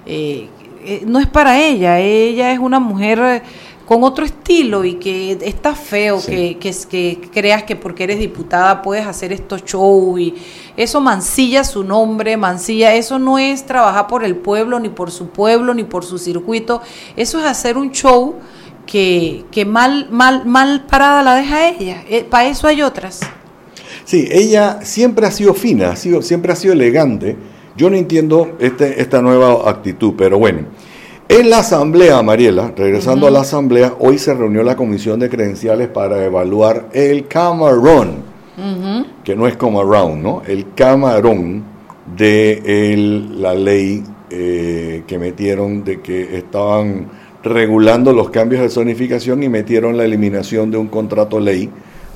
Eh, 0.07 0.49
eh, 0.85 1.03
no 1.07 1.19
es 1.19 1.27
para 1.27 1.59
ella, 1.59 1.99
ella 1.99 2.53
es 2.53 2.59
una 2.59 2.79
mujer 2.79 3.43
con 3.91 4.05
otro 4.05 4.25
estilo 4.25 4.85
y 4.85 4.95
que 5.01 5.37
está 5.43 5.75
feo 5.75 6.21
que, 6.25 6.59
que, 6.61 6.73
que, 6.89 7.19
creas 7.35 7.65
que 7.65 7.75
porque 7.75 8.05
eres 8.05 8.21
diputada 8.21 8.83
puedes 8.83 9.05
hacer 9.05 9.33
estos 9.33 9.65
shows 9.65 10.21
y 10.21 10.33
eso 10.77 11.01
mancilla 11.01 11.65
su 11.65 11.83
nombre, 11.83 12.37
mancilla, 12.37 12.95
eso 12.95 13.19
no 13.19 13.37
es 13.37 13.67
trabajar 13.67 14.07
por 14.07 14.23
el 14.23 14.37
pueblo, 14.37 14.79
ni 14.79 14.91
por 14.91 15.11
su 15.11 15.31
pueblo, 15.31 15.75
ni 15.75 15.83
por 15.83 16.05
su 16.05 16.19
circuito, 16.19 16.81
eso 17.17 17.41
es 17.41 17.45
hacer 17.45 17.77
un 17.77 17.91
show 17.91 18.37
que, 18.87 19.45
que 19.51 19.65
mal, 19.65 20.07
mal, 20.13 20.47
mal 20.47 20.87
parada 20.87 21.25
la 21.25 21.35
deja 21.35 21.67
ella, 21.67 22.05
eh, 22.09 22.23
para 22.23 22.47
eso 22.47 22.69
hay 22.69 22.83
otras. 22.83 23.19
Sí, 24.05 24.29
ella 24.31 24.85
siempre 24.85 25.27
ha 25.27 25.33
sido 25.33 25.53
fina, 25.53 25.91
ha 25.91 25.97
sido, 25.97 26.23
siempre 26.23 26.53
ha 26.53 26.57
sido 26.57 26.75
elegante. 26.75 27.37
Yo 27.77 27.91
no 27.91 27.97
entiendo 27.97 28.57
este, 28.61 29.01
esta 29.03 29.21
nueva 29.21 29.69
actitud, 29.69 30.15
pero 30.17 30.39
bueno. 30.39 30.69
En 31.31 31.49
la 31.49 31.61
asamblea, 31.61 32.21
Mariela, 32.23 32.73
regresando 32.77 33.29
a 33.29 33.31
la 33.31 33.43
asamblea, 33.43 33.95
hoy 34.01 34.19
se 34.19 34.35
reunió 34.35 34.65
la 34.65 34.75
comisión 34.75 35.21
de 35.21 35.31
credenciales 35.31 35.87
para 35.87 36.25
evaluar 36.25 36.89
el 36.93 37.29
camarón, 37.29 38.25
que 39.23 39.37
no 39.37 39.47
es 39.47 39.57
como 39.57 39.81
around, 39.81 40.25
¿no? 40.25 40.43
El 40.45 40.75
camarón 40.75 41.63
de 42.17 43.29
la 43.37 43.55
ley 43.55 44.03
eh, 44.29 45.05
que 45.07 45.19
metieron 45.21 45.85
de 45.85 46.01
que 46.01 46.37
estaban 46.37 47.07
regulando 47.45 48.13
los 48.13 48.31
cambios 48.31 48.63
de 48.63 48.69
zonificación 48.69 49.45
y 49.45 49.49
metieron 49.49 49.97
la 49.97 50.05
eliminación 50.05 50.73
de 50.73 50.79
un 50.79 50.89
contrato 50.89 51.39
ley 51.39 51.71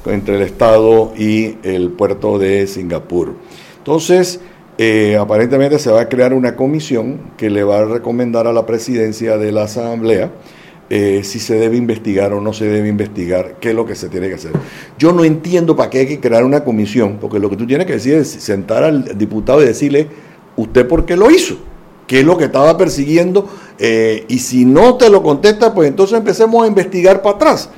entre 0.07 0.39
el 0.39 0.43
Estado 0.43 1.13
y 1.17 1.55
el 1.63 1.91
puerto 1.91 2.37
de 2.37 2.67
Singapur. 2.67 3.35
Entonces, 3.79 4.41
eh, 4.79 5.17
aparentemente 5.19 5.79
se 5.79 5.91
va 5.91 6.03
a 6.03 6.09
crear 6.09 6.35
una 6.35 6.57
comisión 6.57 7.33
que 7.37 7.51
le 7.51 7.63
va 7.63 7.79
a 7.79 7.85
recomendar 7.85 8.47
a 8.47 8.53
la 8.53 8.67
presidencia 8.67 9.39
de 9.39 9.53
la 9.53 9.65
Asamblea 9.65 10.31
eh, 10.91 11.23
si 11.25 11.39
se 11.39 11.55
debe 11.55 11.77
investigar 11.77 12.35
o 12.35 12.41
no 12.43 12.53
se 12.53 12.67
debe 12.67 12.89
investigar, 12.89 13.57
qué 13.59 13.71
es 13.71 13.75
lo 13.75 13.87
que 13.87 13.95
se 13.95 14.09
tiene 14.11 14.29
que 14.29 14.35
hacer. 14.35 14.53
Yo 14.99 15.13
no 15.13 15.25
entiendo 15.25 15.75
para 15.75 15.89
qué 15.89 16.01
hay 16.01 16.07
que 16.07 16.21
crear 16.21 16.45
una 16.45 16.63
comisión, 16.63 17.19
porque 17.21 17.39
lo 17.39 17.49
que 17.49 17.57
tú 17.57 17.67
tienes 17.67 17.87
que 17.87 17.95
decir 17.95 18.15
es 18.15 18.29
sentar 18.29 18.85
al 18.85 19.17
diputado 19.17 19.63
y 19.63 19.67
decirle, 19.67 20.09
¿usted 20.57 20.87
por 20.87 21.07
qué 21.07 21.17
lo 21.17 21.31
hizo? 21.31 21.57
¿Qué 22.07 22.21
es 22.21 22.27
lo 22.27 22.37
que 22.37 22.45
estaba 22.45 22.77
persiguiendo? 22.77 23.49
Eh, 23.79 24.27
y 24.29 24.39
si 24.41 24.67
no 24.67 24.97
te 24.97 25.09
lo 25.09 25.23
contesta, 25.23 25.73
pues 25.73 25.89
entonces 25.89 26.19
empecemos 26.19 26.63
a 26.63 26.67
investigar 26.67 27.23
para 27.23 27.37
atrás. 27.37 27.71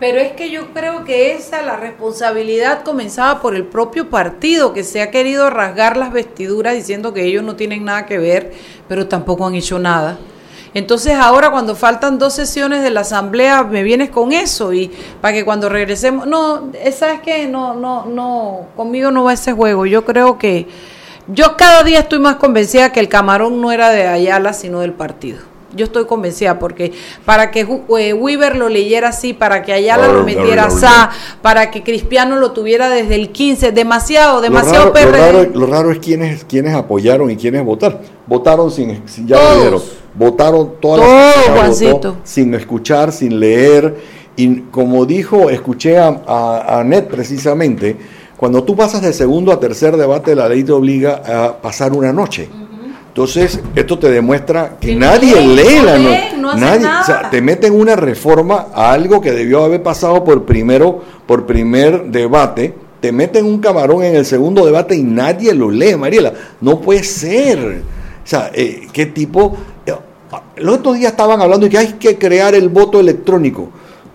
Pero 0.00 0.18
es 0.18 0.32
que 0.32 0.50
yo 0.50 0.72
creo 0.72 1.04
que 1.04 1.34
esa, 1.34 1.60
la 1.60 1.76
responsabilidad 1.76 2.84
comenzaba 2.84 3.42
por 3.42 3.54
el 3.54 3.64
propio 3.64 4.08
partido, 4.08 4.72
que 4.72 4.82
se 4.82 5.02
ha 5.02 5.10
querido 5.10 5.50
rasgar 5.50 5.98
las 5.98 6.10
vestiduras 6.10 6.74
diciendo 6.74 7.12
que 7.12 7.24
ellos 7.24 7.44
no 7.44 7.54
tienen 7.54 7.84
nada 7.84 8.06
que 8.06 8.16
ver, 8.16 8.54
pero 8.88 9.06
tampoco 9.06 9.46
han 9.46 9.54
hecho 9.54 9.78
nada. 9.78 10.18
Entonces 10.72 11.14
ahora 11.14 11.50
cuando 11.50 11.76
faltan 11.76 12.18
dos 12.18 12.32
sesiones 12.32 12.82
de 12.82 12.90
la 12.90 13.00
asamblea 13.00 13.62
me 13.64 13.82
vienes 13.82 14.08
con 14.08 14.32
eso 14.32 14.72
y 14.72 14.90
para 15.20 15.34
que 15.34 15.44
cuando 15.44 15.68
regresemos, 15.68 16.26
no, 16.26 16.70
sabes 16.96 17.20
que 17.20 17.46
no, 17.46 17.74
no, 17.74 18.06
no, 18.06 18.68
conmigo 18.76 19.10
no 19.10 19.24
va 19.24 19.34
ese 19.34 19.52
juego. 19.52 19.84
Yo 19.84 20.06
creo 20.06 20.38
que 20.38 20.66
yo 21.26 21.58
cada 21.58 21.82
día 21.82 22.00
estoy 22.00 22.20
más 22.20 22.36
convencida 22.36 22.90
que 22.90 23.00
el 23.00 23.08
camarón 23.08 23.60
no 23.60 23.70
era 23.70 23.90
de 23.90 24.06
Ayala 24.06 24.54
sino 24.54 24.80
del 24.80 24.94
partido. 24.94 25.49
Yo 25.74 25.84
estoy 25.84 26.06
convencida 26.06 26.58
porque 26.58 26.92
para 27.24 27.50
que 27.50 27.60
eh, 27.98 28.12
Weaver 28.12 28.56
lo 28.56 28.68
leyera 28.68 29.08
así, 29.08 29.32
para 29.32 29.62
que 29.62 29.72
Ayala 29.72 30.08
lo 30.08 30.24
metiera 30.24 30.66
así, 30.66 30.86
para 31.42 31.70
que 31.70 31.82
Cristiano 31.82 32.36
lo 32.36 32.52
tuviera 32.52 32.88
desde 32.88 33.14
el 33.14 33.30
15, 33.30 33.72
demasiado, 33.72 34.40
demasiado 34.40 34.92
lo 34.92 35.12
raro, 35.12 35.46
lo 35.54 35.66
raro, 35.66 35.90
es 35.90 35.98
quienes, 35.98 36.44
quienes 36.44 36.74
apoyaron 36.74 37.30
y 37.30 37.36
quienes 37.36 37.64
votaron. 37.64 37.98
Votaron 38.26 38.70
sin, 38.70 39.02
ya 39.26 39.38
votaron 40.14 40.74
todas 40.80 41.00
las 41.00 41.82
sin 42.24 42.54
escuchar, 42.54 43.12
sin 43.12 43.40
leer. 43.40 43.96
Y 44.36 44.60
como 44.70 45.04
dijo, 45.04 45.50
escuché 45.50 45.98
a, 45.98 46.22
a, 46.26 46.84
Net 46.84 47.08
precisamente, 47.08 47.96
cuando 48.36 48.62
tú 48.64 48.74
pasas 48.76 49.02
de 49.02 49.12
segundo 49.12 49.52
a 49.52 49.60
tercer 49.60 49.96
debate, 49.96 50.34
la 50.34 50.48
ley 50.48 50.64
te 50.64 50.72
obliga 50.72 51.22
a 51.26 51.60
pasar 51.60 51.92
una 51.92 52.12
noche. 52.12 52.48
Entonces, 53.10 53.58
esto 53.74 53.98
te 53.98 54.08
demuestra 54.08 54.76
que, 54.80 54.94
nadie 54.94 55.44
lee, 55.44 55.80
la 55.84 55.98
no, 56.38 56.54
nadie, 56.54 56.86
o 56.86 57.04
sea, 57.04 57.28
te 57.28 57.42
meten 57.42 57.74
una 57.74 57.96
reforma 57.96 58.68
a 58.72 58.92
algo 58.92 59.20
que 59.20 59.32
debió 59.32 59.64
haber 59.64 59.82
pasado 59.82 60.22
por 60.22 60.44
primero, 60.44 61.02
por 61.26 61.44
primer 61.44 62.04
debate, 62.04 62.72
te 63.00 63.10
meten 63.10 63.46
un 63.46 63.58
camarón 63.58 64.04
en 64.04 64.14
el 64.14 64.24
segundo 64.24 64.64
debate 64.64 64.94
y 64.94 65.02
nadie 65.02 65.52
lo 65.54 65.72
lee, 65.72 65.96
Mariela. 65.96 66.32
No 66.60 66.80
puede 66.80 67.02
ser. 67.02 67.82
O 68.24 68.26
sea, 68.26 68.52
eh, 68.54 68.86
¿qué 68.92 69.06
tipo? 69.06 69.56
Eh, 69.84 69.92
los 70.58 70.76
otros 70.76 70.96
días 70.96 71.10
estaban 71.10 71.40
hablando 71.40 71.66
de 71.66 71.70
que 71.70 71.78
hay 71.78 71.92
que 71.94 72.16
crear 72.16 72.54
el 72.54 72.68
voto 72.68 73.00
electrónico. 73.00 73.70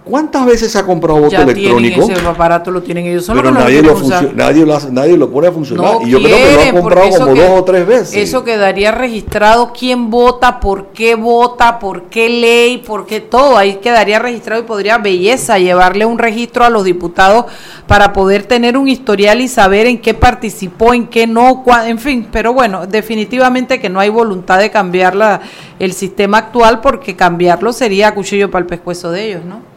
¿Cuántas 0.06 0.46
veces 0.46 0.72
se 0.72 0.78
ha 0.78 0.86
comprado 0.86 1.20
voto 1.20 1.36
electrónico? 1.36 2.04
ese 2.04 2.28
aparato 2.28 2.70
lo 2.70 2.84
tienen 2.84 3.08
ellos 3.08 3.26
Pero 3.28 3.50
nadie, 3.50 3.82
lo 3.82 4.00
nadie, 4.36 4.64
lo 4.64 4.80
nadie, 4.92 5.18
lo 5.18 5.32
pone 5.32 5.48
a 5.48 5.52
funcionar. 5.52 5.96
y 6.06 6.12
yo 6.12 6.20
creo 6.20 6.38
que 6.38 6.54
lo 6.54 6.62
han 6.62 6.72
comprado 6.76 7.10
como 7.10 7.36
dos 7.36 7.50
o 7.60 7.64
tres 7.64 7.88
veces. 7.88 8.16
Eso 8.16 8.44
quedaría 8.44 8.92
registrado 8.92 9.74
quién 9.74 10.12
vota, 10.12 10.60
por 10.60 10.90
qué 10.90 11.16
vota, 11.16 11.80
por 11.80 12.04
qué 12.04 12.30
ley, 12.30 12.78
por 12.78 13.08
qué 13.08 13.20
todo. 13.20 13.58
Ahí 13.58 13.78
quedaría 13.78 14.20
registrado 14.20 14.62
y 14.62 14.66
podría 14.66 15.00
belleza 15.00 15.58
llevarle 15.58 16.06
un 16.06 16.20
registro 16.20 16.66
a 16.66 16.70
los 16.70 16.84
diputados 16.84 17.46
para 17.88 18.14
poder 18.14 18.44
tener 18.44 18.78
un 18.78 18.88
historial 18.88 19.42
y 19.42 19.48
saber 19.48 19.88
en 19.88 19.98
qué 19.98 20.14
participó, 20.14 20.94
en 20.94 21.08
qué 21.08 21.26
no, 21.26 21.64
en 21.84 21.98
fin. 21.98 22.28
Pero 22.32 22.54
bueno, 22.54 22.86
definitivamente 22.86 23.80
que 23.80 23.90
no 23.90 24.00
hay 24.00 24.10
voluntad 24.10 24.60
de 24.60 24.70
cambiar 24.70 25.16
la, 25.16 25.42
el 25.80 25.94
sistema 25.94 26.38
actual 26.38 26.82
porque 26.82 27.16
cambiarlo 27.16 27.74
sería 27.74 28.14
cuchillo 28.14 28.52
para 28.52 28.62
el 28.62 28.68
pescuezo 28.68 29.12
de 29.12 29.30
ellos, 29.30 29.46
¿no? 29.46 29.75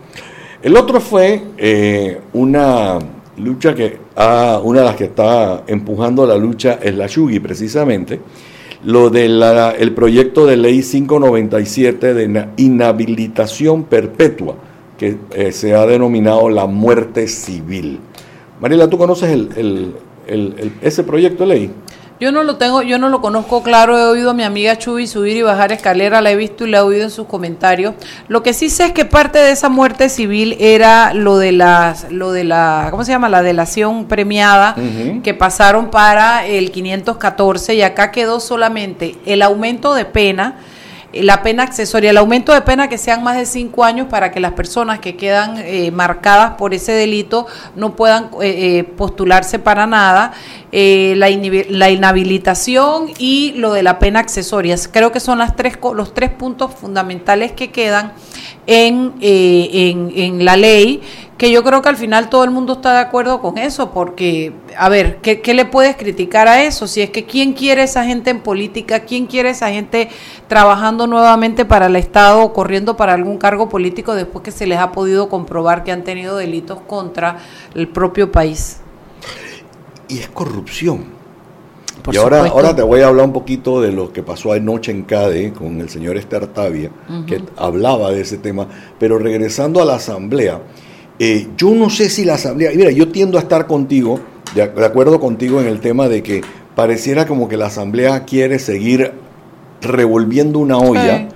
El 0.61 0.77
otro 0.77 1.01
fue 1.01 1.41
eh, 1.57 2.21
una 2.33 2.99
lucha 3.37 3.77
que, 3.77 3.97
ah, 4.17 4.61
una 4.65 4.81
de 4.81 4.87
las 4.87 4.97
que 4.97 5.05
está 5.05 5.63
empujando 5.69 6.27
la 6.27 6.37
lucha 6.37 6.81
es 6.83 6.97
la 6.97 7.07
Yugi, 7.07 7.39
precisamente, 7.39 8.21
lo 8.85 9.09
del 9.09 9.93
proyecto 9.95 10.47
de 10.47 10.57
ley 10.57 10.83
597 10.83 12.15
de 12.15 12.49
inhabilitación 12.57 13.85
perpetua, 13.85 14.57
que 14.99 15.17
eh, 15.33 15.53
se 15.53 15.77
ha 15.77 15.87
denominado 15.87 16.49
la 16.49 16.67
muerte 16.67 17.29
civil. 17.29 18.01
Mariela, 18.61 18.91
¿tú 18.91 18.99
conoces 18.99 19.31
el, 19.31 19.95
ese 20.83 21.05
proyecto 21.05 21.47
de 21.47 21.55
ley? 21.55 21.71
Yo 22.21 22.33
no 22.33 22.43
lo 22.43 22.57
tengo, 22.57 22.83
yo 22.83 22.99
no 22.99 23.11
lo 23.11 23.21
conozco 23.21 23.63
claro, 23.63 23.97
he 23.97 24.05
oído 24.05 24.31
a 24.31 24.35
mi 24.35 24.43
amiga 24.43 24.77
Chubi 24.77 25.07
subir 25.07 25.37
y 25.37 25.43
bajar 25.43 25.71
escalera, 25.71 26.21
la 26.21 26.33
he 26.33 26.37
visto 26.37 26.67
y 26.67 26.71
la 26.71 26.79
he 26.79 26.81
oído 26.81 27.05
en 27.05 27.11
sus 27.11 27.29
comentarios. 27.29 27.95
Lo 28.27 28.43
que 28.43 28.53
sí 28.53 28.71
sé 28.71 28.87
es 28.87 28.93
que 28.93 29.05
parte 29.05 29.39
de 29.39 29.53
esa 29.53 29.69
muerte 29.69 30.09
civil 30.09 30.57
era 30.59 31.15
lo 31.15 31.39
de 31.39 31.53
las, 31.53 32.11
lo 32.11 32.33
de 32.33 32.43
la, 32.43 32.89
¿cómo 32.91 33.05
se 33.05 33.13
llama? 33.13 33.29
La 33.29 33.43
delación 33.43 34.07
premiada 34.07 34.75
que 35.23 35.33
pasaron 35.33 35.91
para 35.91 36.45
el 36.45 36.73
514 36.73 37.75
y 37.75 37.83
acá 37.83 38.11
quedó 38.11 38.41
solamente 38.41 39.17
el 39.25 39.43
aumento 39.43 39.95
de 39.95 40.05
pena 40.05 40.57
la 41.13 41.43
pena 41.43 41.63
accesoria, 41.63 42.11
el 42.11 42.19
aumento 42.19 42.53
de 42.53 42.61
pena 42.61 42.89
que 42.89 42.99
sean 42.99 43.23
más 43.23 43.37
de 43.39 43.47
cinco 43.47 43.83
años 43.83 44.09
para 44.09 44.31
que 44.31 44.41
las 44.41 44.53
personas 44.53 44.99
que 44.99 45.17
quedan 45.17 45.57
eh, 45.59 45.91
marcadas 45.91 46.53
por 46.57 46.75
ese 46.75 46.93
delito 46.93 47.47
no 47.77 47.97
puedan 47.97 48.25
eh, 48.43 48.79
eh, 48.79 48.85
postularse 48.85 49.59
para 49.59 49.87
nada, 49.87 50.33
la, 50.71 51.31
la, 51.71 51.91
inhabilitación 51.91 53.09
y 53.19 53.55
lo 53.57 53.73
de 53.73 53.83
la 53.83 53.99
pena 53.99 54.21
accesoria. 54.21 54.77
Creo 54.93 55.11
que 55.11 55.21
son 55.21 55.39
las 55.39 55.57
tres, 55.57 55.79
los 55.95 56.13
tres 56.13 56.31
puntos 56.31 56.75
fundamentales 56.75 57.53
que 57.53 57.71
quedan 57.71 58.13
en, 58.67 59.15
en, 59.21 60.13
en 60.15 60.45
la 60.45 60.59
ley 60.59 61.01
que 61.39 61.53
yo 61.53 61.63
creo 61.63 61.81
que 61.81 61.89
al 61.89 61.97
final 61.97 62.29
todo 62.29 62.43
el 62.43 62.51
mundo 62.51 62.75
está 62.75 62.93
de 62.93 62.99
acuerdo 62.99 63.41
con 63.41 63.59
eso, 63.59 63.93
porque, 63.93 64.53
a 64.79 64.89
ver, 64.89 65.17
¿qué, 65.17 65.55
le 65.55 65.65
puedes 65.65 65.97
criticar 65.97 66.47
a 66.47 66.63
eso? 66.63 66.87
Si 66.87 67.03
es 67.03 67.11
que 67.11 67.25
quién 67.25 67.53
quiere 67.53 67.83
esa 67.83 68.05
gente 68.05 68.31
en 68.31 68.41
política, 68.41 69.01
quién 69.01 69.27
quiere 69.27 69.51
esa 69.51 69.71
gente 69.71 70.09
trabajando 70.47 71.09
nuevamente 71.09 71.65
para 71.65 71.87
el 71.87 71.97
Estado 71.97 72.43
o 72.43 72.53
corriendo 72.53 72.97
para 72.97 73.15
algún 73.15 73.39
cargo 73.39 73.69
político 73.69 74.15
después 74.15 74.45
que 74.45 74.53
se 74.53 74.69
les 74.69 74.79
ha 74.79 74.93
podido 74.93 75.29
comprobar 75.29 75.83
que 75.83 75.91
han 75.91 76.05
tenido 76.05 76.37
delitos 76.37 76.81
contra 76.81 77.39
el 77.75 77.89
propio 77.89 78.31
país. 78.31 78.79
Y 80.07 80.21
es 80.21 80.29
corrupción. 80.29 81.07
y 82.13 82.17
ahora, 82.17 82.47
ahora 82.47 82.75
te 82.75 82.83
voy 82.83 83.01
a 83.01 83.09
hablar 83.09 83.27
un 83.27 83.33
poquito 83.33 83.81
de 83.81 83.91
lo 83.91 84.13
que 84.13 84.23
pasó 84.23 84.53
anoche 84.53 84.93
en 84.93 85.03
CADE 85.03 85.53
con 85.53 85.81
el 85.81 85.89
señor 85.89 86.17
Esther 86.17 86.47
Tavia, 86.47 86.91
que 87.27 87.43
hablaba 87.57 88.13
de 88.13 88.21
ese 88.21 88.39
tema, 88.39 88.69
pero 88.99 89.19
regresando 89.19 89.83
a 89.83 89.85
la 89.85 89.97
asamblea, 89.97 90.61
eh, 91.19 91.49
yo 91.57 91.75
no 91.75 91.91
sé 91.91 92.09
si 92.09 92.25
la 92.25 92.35
Asamblea, 92.35 92.71
mira, 92.77 92.93
yo 92.93 93.09
tiendo 93.09 93.39
a 93.39 93.41
estar 93.41 93.67
contigo, 93.67 94.21
de, 94.55 94.63
acuerdo 94.63 95.21
contigo 95.21 95.61
en 95.61 95.67
el 95.67 95.81
tema 95.81 96.09
de 96.09 96.23
que 96.23 96.43
pareciera 96.75 97.27
como 97.27 97.49
que 97.49 97.57
la 97.57 97.67
Asamblea 97.67 98.25
quiere 98.25 98.59
seguir 98.59 99.13
revolviendo 99.81 100.59
una 100.59 100.79
olla, 100.79 101.29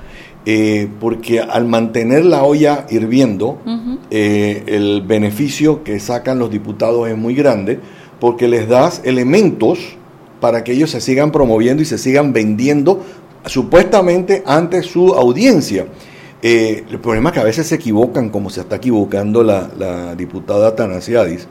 eh, 0.44 0.88
porque 1.00 1.40
al 1.40 1.66
mantener 1.66 2.24
la 2.24 2.42
olla 2.42 2.86
hirviendo, 2.90 3.58
eh, 4.10 4.64
el 4.66 5.02
beneficio 5.02 5.84
que 5.84 6.00
sacan 6.00 6.38
los 6.38 6.50
diputados 6.50 7.08
es 7.08 7.16
muy 7.16 7.34
grande, 7.34 7.80
porque 8.20 8.48
les 8.48 8.68
das 8.68 9.02
elementos 9.04 9.78
para 10.40 10.64
que 10.64 10.72
ellos 10.72 10.90
se 10.90 11.00
sigan 11.00 11.30
promoviendo 11.32 11.82
y 11.82 11.86
se 11.86 11.98
sigan 11.98 12.32
vendiendo 12.32 13.04
supuestamente 13.46 14.42
ante 14.46 14.82
su 14.82 15.14
audiencia. 15.14 15.86
Eh, 16.42 16.84
el 16.90 16.98
problema 16.98 17.30
es 17.30 17.34
que 17.34 17.40
a 17.40 17.44
veces 17.44 17.68
se 17.68 17.76
equivocan, 17.76 18.28
como 18.30 18.50
se 18.50 18.62
está 18.62 18.76
equivocando 18.76 19.44
la, 19.44 19.70
la 19.78 20.16
diputada 20.16 20.74
Tanasiadis, 20.74 21.46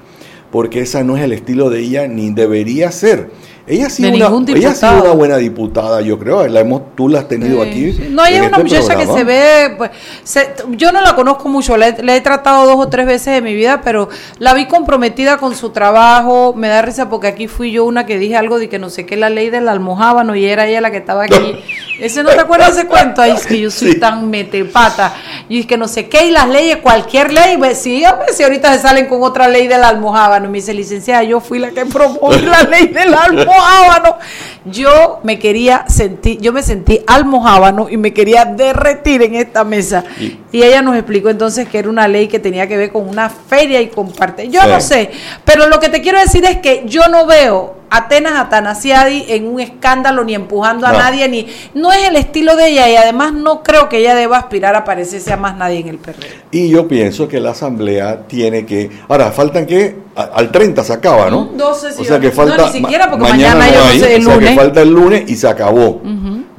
porque 0.52 0.82
esa 0.82 1.04
no 1.04 1.18
es 1.18 1.24
el 1.24 1.34
estilo 1.34 1.70
de 1.70 1.80
ella, 1.80 2.08
ni 2.08 2.32
debería 2.32 2.92
ser. 2.92 3.30
Ella 3.68 3.86
ha 3.88 3.90
sido, 3.90 4.10
una, 4.10 4.52
ella 4.58 4.72
ha 4.72 4.76
sido 4.76 5.02
una 5.04 5.12
buena 5.12 5.38
diputada, 5.38 6.02
yo 6.02 6.18
creo. 6.20 6.46
La 6.48 6.60
hemos, 6.62 6.94
tú 6.96 7.08
la 7.08 7.20
has 7.20 7.28
tenido 7.28 7.64
Sí, 7.64 7.70
aquí. 7.70 7.94
sí. 7.94 8.08
No, 8.10 8.26
ella 8.26 8.42
es 8.44 8.48
una 8.48 8.58
este 8.58 8.64
muchacha 8.64 8.96
que 8.98 9.06
se 9.08 9.24
ve, 9.24 9.76
pues, 9.78 9.92
se- 10.24 10.50
yo 10.72 10.92
no 10.92 11.00
la 11.00 11.16
conozco 11.16 11.48
mucho, 11.48 11.78
la 11.78 11.90
he, 11.90 12.04
la 12.04 12.16
he 12.16 12.22
tratado 12.22 12.66
dos 12.66 12.76
o 12.86 12.90
tres 12.90 13.06
veces 13.06 13.38
en 13.38 13.44
mi 13.44 13.54
vida, 13.54 13.80
pero 13.82 14.10
la 14.40 14.54
vi 14.56 14.66
comprometida 14.68 15.38
con 15.38 15.56
su 15.56 15.70
trabajo, 15.70 16.54
me 16.58 16.68
da 16.68 16.82
risa 16.82 17.08
porque 17.08 17.28
aquí 17.28 17.48
fui 17.48 17.72
yo 17.72 17.86
una 17.86 18.06
que 18.06 18.18
dije 18.18 18.36
algo 18.36 18.60
de 18.60 18.68
que 18.68 18.80
no 18.80 18.90
sé 18.90 19.06
qué, 19.06 19.16
la 19.16 19.30
ley 19.30 19.50
del 19.52 19.70
almohábano 19.70 20.36
y 20.36 20.46
era 20.46 20.68
ella 20.68 20.82
la 20.82 20.92
que 20.92 20.98
estaba 20.98 21.24
aquí. 21.26 21.36
¿Ese 22.00 22.24
no 22.24 22.30
te 22.30 22.40
acuerdas 22.40 22.76
de 22.76 22.82
ese 22.82 22.90
cuento? 22.90 23.22
Ay, 23.22 23.32
es 23.32 23.46
que 23.46 23.60
yo 23.60 23.70
soy 23.70 23.92
Sí. 23.94 24.00
tan 24.00 24.30
metepata. 24.30 25.14
Y 25.50 25.60
es 25.62 25.66
que 25.66 25.78
no 25.78 25.88
sé 25.88 26.08
qué, 26.08 26.26
y 26.28 26.32
las 26.32 26.48
leyes, 26.48 26.78
cualquier 26.78 27.32
ley, 27.34 27.58
pues 27.58 27.78
sí, 27.80 28.04
hombre, 28.06 28.34
si 28.34 28.44
ahorita 28.44 28.74
se 28.74 28.80
salen 28.80 29.08
con 29.08 29.22
otra 29.24 29.48
ley 29.48 29.68
del 29.68 29.84
almohábano. 29.84 30.50
Me 30.50 30.60
dice, 30.60 30.74
licenciada, 30.74 31.24
yo 31.24 31.40
fui 31.40 31.60
la 31.60 31.70
que 31.72 31.86
promoví 31.86 32.42
la 32.42 32.64
ley 32.64 32.88
del 32.88 33.14
almohábano. 33.14 34.18
Yo 34.66 35.20
me 35.24 35.38
quería 35.40 35.86
sentir, 35.88 36.40
yo 36.40 36.54
me 36.54 36.64
sentí 36.64 37.02
almohábano 37.08 37.88
y 37.90 37.98
me 37.98 38.14
quería 38.14 38.46
derretir 38.46 39.22
en 39.24 39.36
esta 39.36 39.64
mesa. 39.64 40.04
Y- 40.20 40.38
Y, 40.54 40.64
ella 40.64 40.82
nos 40.82 40.96
explicó 40.98 41.30
entonces 41.30 41.68
que 41.70 41.80
era 41.80 41.90
una 41.90 42.08
ley 42.08 42.28
que 42.28 42.38
tenía 42.40 42.68
que 42.68 42.76
ver 42.78 42.92
con 42.92 43.08
una 43.08 43.30
feria 43.30 43.80
y 43.82 43.88
comparte. 43.88 44.50
Yo 44.50 44.62
Sí. 44.62 44.68
no 44.68 44.82
sé, 44.82 45.12
pero 45.46 45.68
lo 45.68 45.80
que 45.80 45.88
te 45.90 46.02
quiero 46.02 46.20
decir 46.20 46.44
es 46.46 46.58
que 46.58 46.84
yo 46.86 47.08
no 47.08 47.26
veo 47.26 47.76
Atenas 47.92 48.34
Atanasiadi 48.40 49.26
en 49.28 49.46
un 49.48 49.60
escándalo 49.60 50.24
ni 50.24 50.34
empujando 50.34 50.88
a 50.88 50.94
No. 50.94 50.98
nadie 51.00 51.28
ni 51.28 51.46
no 51.74 51.92
es 51.92 52.08
el 52.08 52.16
estilo 52.16 52.56
de 52.56 52.70
ella 52.70 52.90
y 52.90 52.96
además 52.96 53.34
no 53.34 53.62
creo 53.64 53.90
que 53.90 53.98
ella 53.98 54.16
deba 54.16 54.38
aspirar 54.38 54.76
a 54.76 54.84
parecerse 54.86 55.32
a 55.34 55.38
más 55.38 55.58
nadie 55.58 55.80
en 55.80 55.90
el 55.90 55.98
PRD. 55.98 56.26
Y 56.52 56.70
yo 56.70 56.88
pienso 56.88 57.28
que 57.28 57.40
la 57.42 57.52
asamblea 57.52 58.22
tiene 58.28 58.66
que. 58.66 58.90
Ahora, 59.10 59.32
faltan 59.32 59.66
que. 59.66 60.00
Al 60.16 60.52
30 60.52 60.84
se 60.84 60.94
acaba, 60.94 61.30
¿no? 61.30 61.42
Mm, 61.46 61.58
dos 61.58 61.82
sesiones. 61.82 62.00
O 62.00 62.04
sea 62.06 62.20
que 62.20 62.28
No, 62.28 62.34
falta. 62.34 62.66
ni 62.68 62.72
siquiera, 62.80 63.10
porque 63.10 63.24
ma- 63.24 63.30
mañana 63.30 63.66
no 63.68 63.72
yo 63.74 63.80
no 63.80 63.86
hay, 63.86 64.00
sé, 64.00 64.16
el 64.16 64.22
o 64.22 64.26
sea 64.26 64.34
que 64.36 64.42
lunes. 64.42 64.56
falta 64.58 64.82
el 64.82 64.90
lunes 64.90 65.24
y 65.30 65.36
se 65.36 65.48
acabó. 65.48 66.02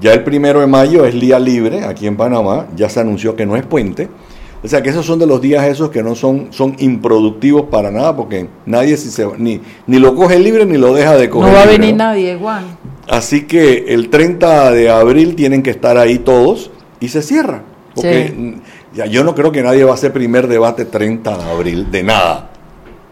Ya 0.01 0.13
el 0.13 0.25
primero 0.25 0.61
de 0.61 0.67
mayo 0.67 1.05
es 1.05 1.19
día 1.19 1.39
libre 1.39 1.85
aquí 1.85 2.07
en 2.07 2.17
Panamá. 2.17 2.67
Ya 2.77 2.89
se 2.89 3.01
anunció 3.01 3.37
que 3.37 3.45
no 3.47 3.57
es 3.57 3.65
puente. 3.65 4.09
O 4.65 4.69
sea 4.69 4.81
que 4.83 4.91
esos 4.91 5.05
son 5.05 5.19
de 5.19 5.27
los 5.27 5.41
días 5.41 5.65
esos 5.67 5.91
que 5.91 6.03
no 6.03 6.15
son, 6.15 6.49
son 6.51 6.77
improductivos 6.79 7.63
para 7.71 7.91
nada 7.91 8.15
porque 8.17 8.49
nadie 8.65 8.97
si 8.97 9.11
se, 9.11 9.27
ni, 9.39 9.61
ni 9.89 9.99
lo 9.99 10.15
coge 10.15 10.39
libre 10.39 10.65
ni 10.65 10.79
lo 10.79 10.95
deja 10.95 11.17
de 11.17 11.29
coger 11.29 11.49
No 11.51 11.55
va 11.57 11.63
a 11.65 11.67
venir 11.67 11.91
¿no? 11.93 12.05
nadie, 12.05 12.37
Juan. 12.37 12.65
Así 13.09 13.43
que 13.47 13.87
el 13.89 14.09
30 14.09 14.71
de 14.71 14.89
abril 14.91 15.35
tienen 15.35 15.63
que 15.63 15.71
estar 15.71 15.99
ahí 15.99 16.19
todos 16.21 16.71
y 17.01 17.09
se 17.09 17.23
cierra. 17.23 17.63
Porque 17.95 18.29
Sí. 18.37 18.55
ya, 18.95 19.07
yo 19.07 19.25
no 19.25 19.35
creo 19.35 19.51
que 19.51 19.63
nadie 19.63 19.83
va 19.85 19.91
a 19.91 19.95
hacer 19.95 20.13
primer 20.13 20.47
debate 20.47 20.85
30 20.85 21.37
de 21.37 21.51
abril 21.51 21.91
de 21.91 22.03
nada. 22.05 22.51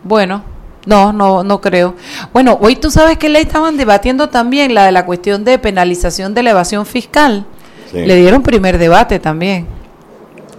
Bueno, 0.05 0.43
no, 0.87 1.13
no, 1.13 1.43
no 1.43 1.61
creo. 1.61 1.97
Bueno, 2.33 2.57
hoy 2.63 2.77
tú 2.77 2.91
sabes 2.93 3.19
que 3.19 3.29
ley 3.29 3.43
estaban 3.43 3.77
debatiendo 3.77 4.29
también 4.29 4.73
la 4.73 4.87
de 4.87 4.93
la 4.93 5.05
cuestión 5.05 5.45
de 5.45 5.59
penalización 5.59 6.33
de 6.33 6.45
la 6.45 6.51
evasión 6.51 6.87
fiscal. 6.87 7.45
Sí. 7.91 7.99
Le 8.07 8.15
dieron 8.17 8.43
primer 8.43 8.79
debate 8.79 9.19
también. 9.19 9.67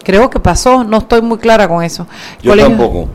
Creo 0.03 0.29
que 0.29 0.39
pasó, 0.39 0.83
no 0.83 0.97
estoy 0.99 1.21
muy 1.21 1.37
clara 1.37 1.67
con 1.67 1.83
eso. 1.83 2.07
Yo 2.41 2.51
Colegio- 2.51 2.69
tampoco. 2.69 3.09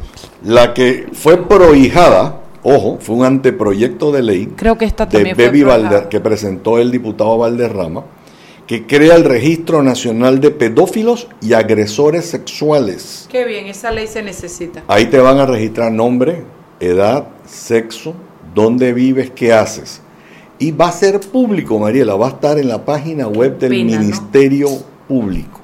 La 0.44 0.74
que 0.74 1.08
fue 1.12 1.48
prohijada, 1.48 2.40
ojo, 2.62 2.98
fue 3.00 3.16
un 3.16 3.24
anteproyecto 3.24 4.12
de 4.12 4.22
ley 4.22 4.52
Creo 4.56 4.78
que 4.78 4.84
esta 4.84 5.06
de 5.06 5.12
también 5.12 5.36
Baby. 5.36 5.62
Valder, 5.62 6.08
que 6.08 6.20
presentó 6.20 6.78
el 6.78 6.90
diputado 6.90 7.38
Valderrama, 7.38 8.04
que 8.66 8.86
crea 8.86 9.14
el 9.14 9.24
Registro 9.24 9.82
Nacional 9.82 10.40
de 10.40 10.50
Pedófilos 10.50 11.28
y 11.40 11.52
Agresores 11.52 12.26
Sexuales. 12.26 13.26
Qué 13.30 13.44
bien, 13.44 13.66
esa 13.66 13.90
ley 13.90 14.06
se 14.06 14.22
necesita. 14.22 14.82
Ahí 14.88 15.06
te 15.06 15.18
van 15.18 15.38
a 15.38 15.46
registrar 15.46 15.92
nombre, 15.92 16.44
edad, 16.80 17.28
sexo, 17.46 18.14
dónde 18.54 18.92
vives, 18.92 19.30
qué 19.30 19.52
haces. 19.52 20.00
Y 20.58 20.72
va 20.72 20.88
a 20.88 20.92
ser 20.92 21.20
público, 21.20 21.78
Mariela, 21.78 22.14
va 22.14 22.26
a 22.26 22.30
estar 22.30 22.58
en 22.58 22.68
la 22.68 22.84
página 22.84 23.28
web 23.28 23.58
del 23.58 23.70
Pena, 23.70 23.96
¿no? 23.96 24.00
Ministerio 24.00 24.68
Público. 25.06 25.60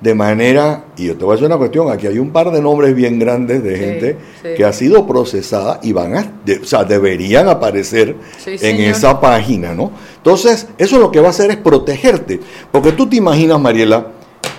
De 0.00 0.14
manera, 0.14 0.84
y 0.98 1.06
yo 1.06 1.16
te 1.16 1.24
voy 1.24 1.32
a 1.32 1.34
decir 1.36 1.46
una 1.46 1.56
cuestión, 1.56 1.90
aquí 1.90 2.06
hay 2.06 2.18
un 2.18 2.30
par 2.30 2.50
de 2.50 2.60
nombres 2.60 2.94
bien 2.94 3.18
grandes 3.18 3.62
de 3.64 3.76
Sí, 3.76 3.80
gente 3.82 4.16
sí. 4.42 4.48
que 4.54 4.64
ha 4.64 4.72
sido 4.72 5.06
procesada 5.06 5.80
y 5.82 5.92
van 5.92 6.14
a, 6.16 6.32
de- 6.44 6.58
o 6.58 6.64
sea, 6.66 6.84
deberían 6.84 7.48
aparecer 7.48 8.14
Sí, 8.36 8.50
en 8.52 8.58
señor. 8.58 8.90
esa 8.90 9.18
página, 9.20 9.72
¿no? 9.74 9.90
Entonces, 10.18 10.68
eso 10.76 10.98
lo 10.98 11.10
que 11.10 11.20
va 11.20 11.28
a 11.28 11.30
hacer 11.30 11.50
es 11.50 11.56
protegerte. 11.56 12.40
Porque 12.70 12.92
tú 12.92 13.08
te 13.08 13.16
imaginas, 13.16 13.58
Mariela, 13.58 14.08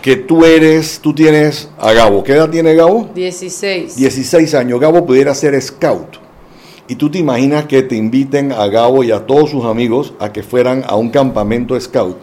que 0.02 0.16
tú 0.16 0.44
eres, 0.44 1.00
tú 1.04 1.14
tienes 1.14 1.70
a 1.78 1.94
Gabo, 1.94 2.24
¿qué 2.24 2.34
edad 2.34 2.50
tiene 2.50 2.74
Gabo? 2.74 3.10
16. 3.14 3.96
16 3.96 4.56
años, 4.56 4.80
Gabo 4.80 5.06
pudiera 5.06 5.36
ser 5.36 5.62
scout. 5.62 6.18
Y 6.88 6.96
tú 6.96 7.12
te 7.12 7.20
imaginas 7.20 7.66
que 7.66 7.84
te 7.84 7.96
inviten 7.96 8.52
a 8.54 8.66
Gabo 8.68 9.04
y 9.04 9.12
a 9.12 9.26
todos 9.28 9.52
sus 9.52 9.66
amigos 9.66 10.14
a 10.20 10.32
que 10.32 10.42
fueran 10.42 10.84
a 10.88 10.96
un 10.96 11.10
campamento 11.10 11.80
scout 11.80 12.18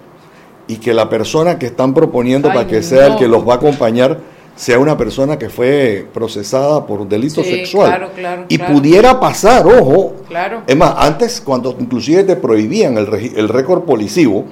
y 0.66 0.76
que 0.76 0.94
la 0.94 1.08
persona 1.08 1.58
que 1.58 1.66
están 1.66 1.94
proponiendo 1.94 2.48
Ay, 2.48 2.54
para 2.54 2.66
que 2.68 2.82
sea 2.82 3.06
el 3.08 3.16
que 3.16 3.28
los 3.28 3.46
va 3.46 3.54
a 3.54 3.56
acompañar 3.56 4.18
sea 4.56 4.78
una 4.78 4.96
persona 4.96 5.36
que 5.36 5.48
fue 5.50 6.06
procesada 6.14 6.86
por 6.86 7.08
delito 7.08 7.42
Sí, 7.42 7.50
sexual. 7.50 7.88
claro, 7.88 8.10
claro, 8.14 8.44
y 8.48 8.56
claro. 8.56 8.72
pudiera 8.72 9.18
pasar, 9.20 9.66
ojo. 9.66 10.14
Claro. 10.28 10.62
Es 10.66 10.76
más, 10.76 10.94
antes 10.96 11.40
cuando 11.40 11.74
inclusive 11.78 12.22
te 12.22 12.36
prohibían 12.36 12.96
el, 12.96 13.08
el 13.36 13.48
récord 13.48 13.82
policivo, 13.82 14.44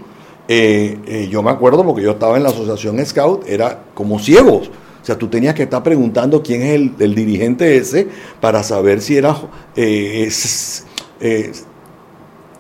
eh, 0.48 0.98
eh, 1.06 1.28
yo 1.30 1.40
me 1.42 1.50
acuerdo 1.52 1.84
porque 1.84 2.02
yo 2.02 2.10
estaba 2.10 2.36
en 2.36 2.42
la 2.42 2.48
asociación 2.48 3.04
Scout, 3.06 3.48
era 3.48 3.84
como 3.94 4.18
ciegos. 4.18 4.70
O 5.00 5.04
sea, 5.04 5.16
tú 5.16 5.28
tenías 5.28 5.54
que 5.54 5.62
estar 5.64 5.82
preguntando 5.84 6.42
quién 6.42 6.62
es 6.62 6.74
el, 6.74 6.92
el 6.98 7.14
dirigente 7.14 7.76
ese 7.76 8.08
para 8.40 8.62
saber 8.64 9.00
si 9.00 9.16
era... 9.16 9.36
eh, 9.76 11.52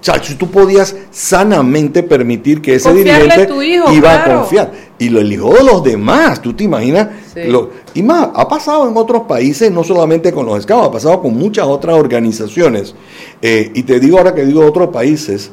es- 0.02 0.08
o 0.08 0.12
sea, 0.14 0.22
si 0.22 0.34
tú 0.34 0.50
podías 0.50 0.96
sanamente 1.10 2.02
permitir 2.02 2.60
que 2.60 2.74
ese 2.74 2.88
Confiarle 2.90 3.22
dirigente 3.46 3.66
hijo, 3.66 3.92
iba 3.92 4.24
a 4.24 4.24
confiar. 4.38 4.72
Y 4.98 5.08
lo 5.08 5.20
eligió 5.20 5.50
de 5.50 5.64
los 5.64 5.82
demás, 5.82 6.42
tú 6.42 6.52
te 6.52 6.64
imaginas. 6.64 7.08
Sí. 7.32 7.44
Lo- 7.44 7.70
y 7.94 8.02
más, 8.02 8.28
ha 8.34 8.48
pasado 8.48 8.88
en 8.88 8.96
otros 8.96 9.22
países, 9.22 9.70
no 9.70 9.84
solamente 9.84 10.32
con 10.32 10.46
los 10.46 10.62
scouts, 10.62 10.86
ha 10.88 10.90
pasado 10.90 11.22
con 11.22 11.36
muchas 11.36 11.66
otras 11.66 11.96
organizaciones. 11.96 12.94
Eh, 13.40 13.70
y 13.74 13.82
te 13.84 13.98
digo 14.00 14.18
ahora 14.18 14.34
que 14.34 14.44
digo 14.44 14.64
otros 14.66 14.88
países, 14.88 15.50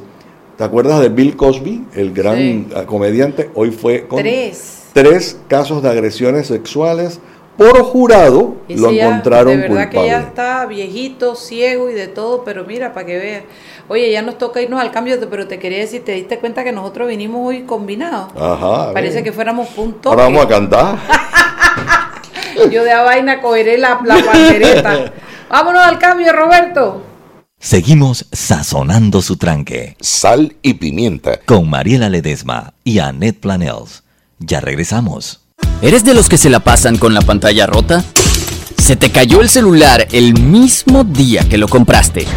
¿te 0.57 0.63
acuerdas 0.63 0.99
de 1.01 1.09
Bill 1.09 1.35
Cosby, 1.35 1.85
el 1.95 2.11
gran 2.13 2.37
Sí. 2.37 2.67
comediante? 2.85 3.49
Hoy 3.55 3.71
fue 3.71 4.07
con 4.07 4.19
Tres. 4.19 4.79
tres 4.93 5.37
casos 5.47 5.81
de 5.83 5.89
agresiones 5.89 6.47
sexuales 6.47 7.19
por 7.59 7.83
jurado, 7.83 8.55
lo 8.69 8.91
ya, 8.91 9.07
encontraron 9.07 9.59
De 9.59 9.67
verdad 9.67 9.83
culpable. 9.87 9.99
que 10.01 10.07
ya 10.07 10.19
está 10.21 10.65
viejito, 10.65 11.35
ciego 11.35 11.89
y 11.89 11.93
de 11.93 12.07
todo, 12.07 12.45
pero 12.45 12.63
mira, 12.63 12.93
para 12.93 13.05
que 13.05 13.17
veas. 13.17 13.43
Oye, 13.89 14.09
ya 14.11 14.21
nos 14.21 14.37
toca 14.37 14.61
irnos 14.61 14.79
al 14.79 14.91
cambio, 14.91 15.17
pero 15.29 15.45
te 15.45 15.59
quería 15.59 15.79
decir, 15.79 16.05
¿te 16.05 16.13
diste 16.13 16.39
cuenta 16.39 16.63
que 16.63 16.71
nosotros 16.71 17.09
vinimos 17.09 17.45
hoy 17.45 17.63
combinados? 17.63 18.31
Ajá. 18.39 18.93
Parece 18.93 19.15
bien. 19.15 19.25
que 19.25 19.31
fuéramos 19.33 19.67
punto. 19.69 20.09
Ahora 20.09 20.23
vamos 20.23 20.45
a 20.45 20.47
cantar. 20.47 20.97
Yo 22.71 22.83
de 22.83 22.91
a 22.91 23.03
vaina 23.03 23.41
cogeré 23.41 23.77
la, 23.77 23.99
la 24.05 24.23
pandereta. 24.23 25.11
Vámonos 25.49 25.81
al 25.83 25.99
cambio, 25.99 26.31
Roberto. 26.31 27.03
Seguimos 27.59 28.25
sazonando 28.31 29.21
su 29.21 29.35
tranque 29.35 29.97
Sal 29.99 30.55
y 30.61 30.75
pimienta. 30.75 31.39
con 31.45 31.69
Mariela 31.69 32.07
Ledesma 32.07 32.73
y 32.85 32.99
Annette 32.99 33.39
Planels. 33.41 34.03
Ya 34.39 34.61
regresamos. 34.61 35.41
¿Eres 35.81 36.03
de 36.03 36.13
los 36.13 36.27
que 36.27 36.37
se 36.37 36.49
la 36.49 36.59
pasan 36.59 36.97
con 36.97 37.13
la 37.13 37.21
pantalla 37.21 37.65
rota? 37.65 38.03
¿Se 38.77 38.97
te 38.97 39.11
cayó 39.11 39.41
el 39.41 39.49
celular 39.49 40.07
el 40.11 40.33
mismo 40.33 41.05
día 41.05 41.47
que 41.47 41.57
lo 41.57 41.69
compraste? 41.69 42.27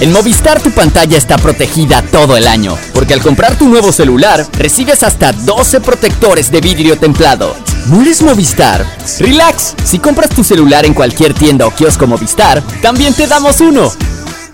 En 0.00 0.12
Movistar 0.12 0.60
tu 0.60 0.70
pantalla 0.70 1.16
está 1.16 1.38
protegida 1.38 2.02
todo 2.02 2.36
el 2.36 2.46
año, 2.46 2.76
porque 2.92 3.14
al 3.14 3.20
comprar 3.20 3.56
tu 3.56 3.68
nuevo 3.70 3.90
celular 3.90 4.46
recibes 4.58 5.02
hasta 5.02 5.32
12 5.32 5.80
protectores 5.80 6.50
de 6.50 6.60
vidrio 6.60 6.98
templado. 6.98 7.56
¿No 7.86 8.02
eres 8.02 8.20
Movistar? 8.20 8.84
Relax, 9.18 9.74
si 9.82 9.98
compras 9.98 10.28
tu 10.28 10.44
celular 10.44 10.84
en 10.84 10.92
cualquier 10.92 11.32
tienda 11.32 11.66
o 11.66 11.74
kiosco 11.74 12.06
Movistar, 12.06 12.62
también 12.82 13.14
te 13.14 13.26
damos 13.26 13.62
uno. 13.62 13.90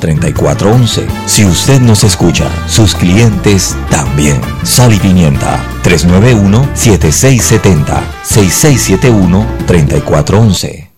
3411. 0.00 1.06
Si 1.26 1.44
usted 1.44 1.80
nos 1.80 2.04
escucha, 2.04 2.48
sus 2.66 2.94
clientes 2.94 3.76
también. 3.90 4.40
Sal 4.64 4.92
y 4.92 4.98
Pimienta 4.98 5.64
391-7670 5.84 8.00
6671-3411. 8.24 10.88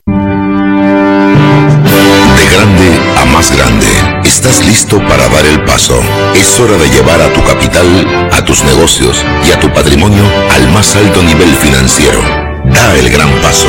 De 2.37 2.47
grande 2.57 2.89
a 3.21 3.25
más 3.27 3.53
grande, 3.57 3.87
estás 4.25 4.65
listo 4.65 4.99
para 4.99 5.29
dar 5.29 5.47
el 5.47 5.63
paso. 5.65 6.01
Es 6.35 6.59
hora 6.61 6.77
de 6.77 6.91
llevar 6.91 7.21
a 7.21 7.33
tu 7.33 7.43
capital, 7.45 8.29
a 8.33 8.45
tus 8.45 8.65
negocios 8.65 9.25
y 9.49 9.53
a 9.53 9.61
tu 9.61 9.73
patrimonio 9.73 10.25
al 10.51 10.69
más 10.73 10.97
alto 10.97 11.23
nivel 11.23 11.55
financiero. 11.57 12.21
Da 12.65 12.97
el 12.97 13.09
gran 13.11 13.31
paso. 13.41 13.69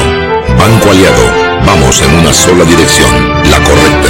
Banco 0.57 0.89
Aliado, 0.91 1.23
vamos 1.65 2.01
en 2.01 2.13
una 2.19 2.33
sola 2.33 2.65
dirección, 2.65 3.09
la 3.49 3.63
correcta. 3.63 4.09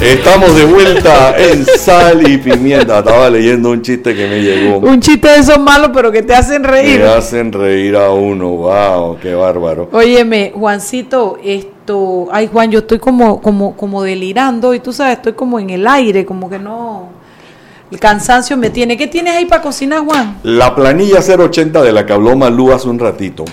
Estamos 0.00 0.54
de 0.54 0.64
vuelta 0.64 1.36
en 1.36 1.66
Sal 1.66 2.30
y 2.30 2.38
Pimienta. 2.38 3.00
Estaba 3.00 3.28
leyendo 3.28 3.70
un 3.70 3.82
chiste 3.82 4.14
que 4.14 4.28
me 4.28 4.40
llegó. 4.40 4.78
Un 4.78 5.00
chiste 5.00 5.26
de 5.26 5.38
esos 5.38 5.58
malos, 5.58 5.90
pero 5.92 6.12
que 6.12 6.22
te 6.22 6.34
hacen 6.34 6.62
reír. 6.62 7.00
Me 7.00 7.06
hacen 7.08 7.52
reír 7.52 7.96
a 7.96 8.12
uno. 8.12 8.48
Wow, 8.50 9.18
qué 9.20 9.34
bárbaro. 9.34 9.88
Óyeme, 9.90 10.52
Juancito, 10.54 11.36
esto, 11.42 12.28
ay 12.30 12.48
Juan, 12.50 12.70
yo 12.70 12.78
estoy 12.78 13.00
como, 13.00 13.42
como, 13.42 13.76
como 13.76 14.04
delirando 14.04 14.72
y 14.72 14.78
tú 14.78 14.92
sabes, 14.92 15.16
estoy 15.16 15.32
como 15.32 15.58
en 15.58 15.70
el 15.70 15.84
aire, 15.88 16.24
como 16.24 16.48
que 16.48 16.60
no, 16.60 17.08
el 17.90 17.98
cansancio 17.98 18.56
me 18.56 18.70
tiene. 18.70 18.96
¿Qué 18.96 19.08
tienes 19.08 19.34
ahí 19.34 19.46
para 19.46 19.62
cocinar, 19.62 20.04
Juan? 20.04 20.38
La 20.44 20.76
planilla 20.76 21.18
080 21.18 21.82
de 21.82 21.92
la 21.92 22.06
que 22.06 22.12
habló 22.12 22.36
Malú 22.36 22.70
hace 22.70 22.88
un 22.88 23.00
ratito. 23.00 23.44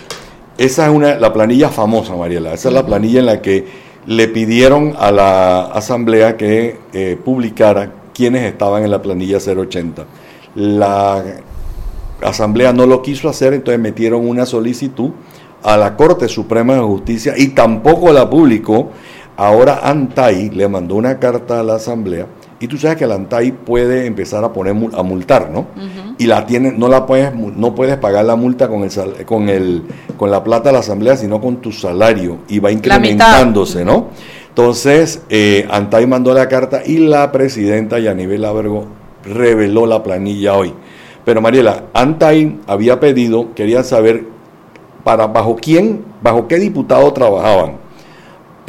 Esa 0.59 0.85
es 0.85 0.93
una, 0.93 1.15
la 1.15 1.33
planilla 1.33 1.69
famosa, 1.69 2.15
Mariela. 2.15 2.53
Esa 2.53 2.67
es 2.67 2.73
la 2.75 2.85
planilla 2.85 3.19
en 3.19 3.25
la 3.25 3.41
que 3.41 3.65
le 4.07 4.27
pidieron 4.27 4.93
a 4.97 5.11
la 5.11 5.61
asamblea 5.65 6.37
que 6.37 6.77
eh, 6.93 7.17
publicara 7.23 7.91
quiénes 8.13 8.43
estaban 8.43 8.83
en 8.83 8.91
la 8.91 9.01
planilla 9.01 9.37
080. 9.37 10.05
La 10.55 11.23
asamblea 12.21 12.71
no 12.71 12.85
lo 12.85 13.01
quiso 13.01 13.27
hacer, 13.29 13.53
entonces 13.53 13.79
metieron 13.79 14.27
una 14.27 14.45
solicitud 14.45 15.11
a 15.63 15.77
la 15.77 15.95
Corte 15.97 16.27
Suprema 16.27 16.75
de 16.75 16.81
Justicia 16.81 17.33
y 17.37 17.49
tampoco 17.49 18.13
la 18.13 18.29
publicó. 18.29 18.91
Ahora 19.37 19.81
Antay 19.83 20.49
le 20.51 20.67
mandó 20.69 20.95
una 20.95 21.19
carta 21.19 21.59
a 21.59 21.63
la 21.63 21.75
asamblea 21.75 22.27
y 22.59 22.67
tú 22.67 22.77
sabes 22.77 22.97
que 22.97 23.05
la 23.05 23.15
ANTAI 23.15 23.51
puede 23.51 24.05
empezar 24.05 24.43
a 24.43 24.53
poner 24.53 24.75
a 24.93 25.03
multar, 25.03 25.49
¿no? 25.49 25.67
Y 26.17 26.25
la 26.25 26.45
tiene, 26.45 26.71
no 26.71 26.87
la 26.87 27.05
puedes, 27.05 27.33
no 27.35 27.75
puedes 27.75 27.97
pagar 27.97 28.23
la 28.25 28.35
multa 28.35 28.69
con 28.69 28.83
el 28.83 29.25
con 29.25 29.49
el 29.49 29.83
con 30.15 30.31
la 30.31 30.43
plata 30.43 30.69
de 30.69 30.73
la 30.73 30.79
asamblea, 30.79 31.17
sino 31.17 31.41
con 31.41 31.57
tu 31.57 31.71
salario 31.71 32.39
y 32.47 32.59
va 32.59 32.71
incrementándose, 32.71 33.83
¿no? 33.83 34.07
Entonces, 34.49 35.21
eh, 35.29 35.67
ANTAI 35.69 36.07
mandó 36.07 36.33
la 36.33 36.47
carta 36.47 36.81
y 36.85 36.99
la 36.99 37.29
presidenta 37.33 37.99
Yanibel 37.99 38.45
Abergo 38.45 38.85
reveló 39.25 39.85
la 39.85 40.01
planilla 40.01 40.55
hoy. 40.55 40.73
Pero 41.25 41.41
Mariela, 41.41 41.85
ANTAI 41.93 42.59
había 42.67 42.99
pedido, 43.01 43.53
quería 43.53 43.83
saber 43.83 44.23
para 45.03 45.27
bajo 45.27 45.57
quién, 45.57 46.05
bajo 46.21 46.47
qué 46.47 46.57
diputado 46.57 47.11
trabajaban. 47.11 47.73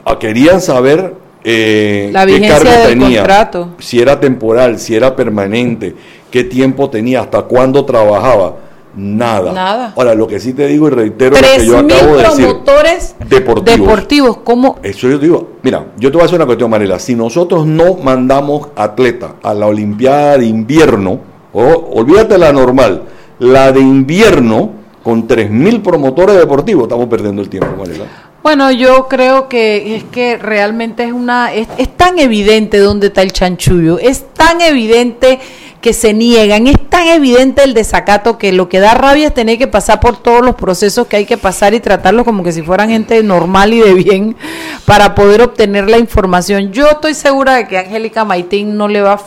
Ah, 0.04 0.18
querían 0.18 0.60
saber 0.60 1.14
eh, 1.48 2.10
la 2.12 2.24
vigencia 2.24 2.58
qué 2.58 2.88
del 2.88 2.98
contrato. 2.98 3.68
si 3.78 4.00
era 4.00 4.18
temporal, 4.18 4.80
si 4.80 4.96
era 4.96 5.14
permanente, 5.14 5.94
qué 6.28 6.42
tiempo 6.42 6.90
tenía, 6.90 7.20
hasta 7.20 7.42
cuándo 7.42 7.84
trabajaba. 7.84 8.56
Nada. 8.96 9.52
Nada. 9.52 9.92
Ahora, 9.94 10.14
lo 10.14 10.26
que 10.26 10.40
sí 10.40 10.54
te 10.54 10.66
digo 10.66 10.88
y 10.88 10.90
reitero 10.90 11.36
lo 11.36 11.42
que 11.42 11.66
yo 11.66 11.78
acabo 11.78 12.16
de 12.16 12.22
decir. 12.22 12.46
promotores 12.46 13.14
deportivos. 13.28 13.78
deportivos. 13.78 14.36
¿Cómo? 14.38 14.78
Eso 14.82 15.08
yo 15.08 15.18
digo. 15.18 15.50
Mira, 15.62 15.86
yo 15.98 16.10
te 16.10 16.16
voy 16.16 16.22
a 16.22 16.24
hacer 16.24 16.36
una 16.36 16.46
cuestión, 16.46 16.68
Marela. 16.68 16.98
Si 16.98 17.14
nosotros 17.14 17.64
no 17.64 17.94
mandamos 17.94 18.68
atleta 18.74 19.34
a 19.42 19.54
la 19.54 19.66
Olimpiada 19.66 20.38
de 20.38 20.46
invierno, 20.46 21.20
o 21.52 21.92
olvídate 21.94 22.38
la 22.38 22.52
normal, 22.52 23.02
la 23.38 23.70
de 23.70 23.80
invierno, 23.80 24.70
con 25.04 25.28
3.000 25.28 25.82
promotores 25.82 26.36
deportivos, 26.36 26.84
estamos 26.84 27.06
perdiendo 27.06 27.40
el 27.40 27.48
tiempo, 27.48 27.68
Marela. 27.78 28.06
Bueno, 28.46 28.70
yo 28.70 29.08
creo 29.08 29.48
que 29.48 29.96
es 29.96 30.04
que 30.04 30.36
realmente 30.36 31.02
es 31.02 31.12
una 31.12 31.52
es, 31.52 31.66
tan 31.96 32.20
evidente 32.20 32.78
dónde 32.78 33.08
está 33.08 33.22
el 33.22 33.32
chanchullo, 33.32 33.98
es 33.98 34.24
tan 34.34 34.60
evidente 34.60 35.40
que 35.80 35.92
se 35.92 36.14
niegan, 36.14 36.68
es 36.68 36.76
tan 36.88 37.08
evidente 37.08 37.64
el 37.64 37.74
desacato 37.74 38.38
que 38.38 38.52
lo 38.52 38.68
que 38.68 38.78
da 38.78 38.94
rabia 38.94 39.26
es 39.26 39.34
tener 39.34 39.58
que 39.58 39.66
pasar 39.66 39.98
por 39.98 40.22
todos 40.22 40.44
los 40.44 40.54
procesos 40.54 41.08
que 41.08 41.16
hay 41.16 41.24
que 41.24 41.36
pasar 41.36 41.74
y 41.74 41.80
tratarlos 41.80 42.24
como 42.24 42.44
que 42.44 42.52
si 42.52 42.62
fueran 42.62 42.88
gente 42.88 43.20
normal 43.24 43.74
y 43.74 43.80
de 43.80 43.94
bien 43.94 44.36
para 44.84 45.16
poder 45.16 45.42
obtener 45.42 45.90
la 45.90 45.98
información. 45.98 46.70
Yo 46.70 46.88
estoy 46.88 47.14
segura 47.14 47.56
de 47.56 47.66
que 47.66 47.78
Angélica 47.78 48.24
Maitín 48.24 48.76
no 48.76 48.86
le 48.86 49.02
va 49.02 49.20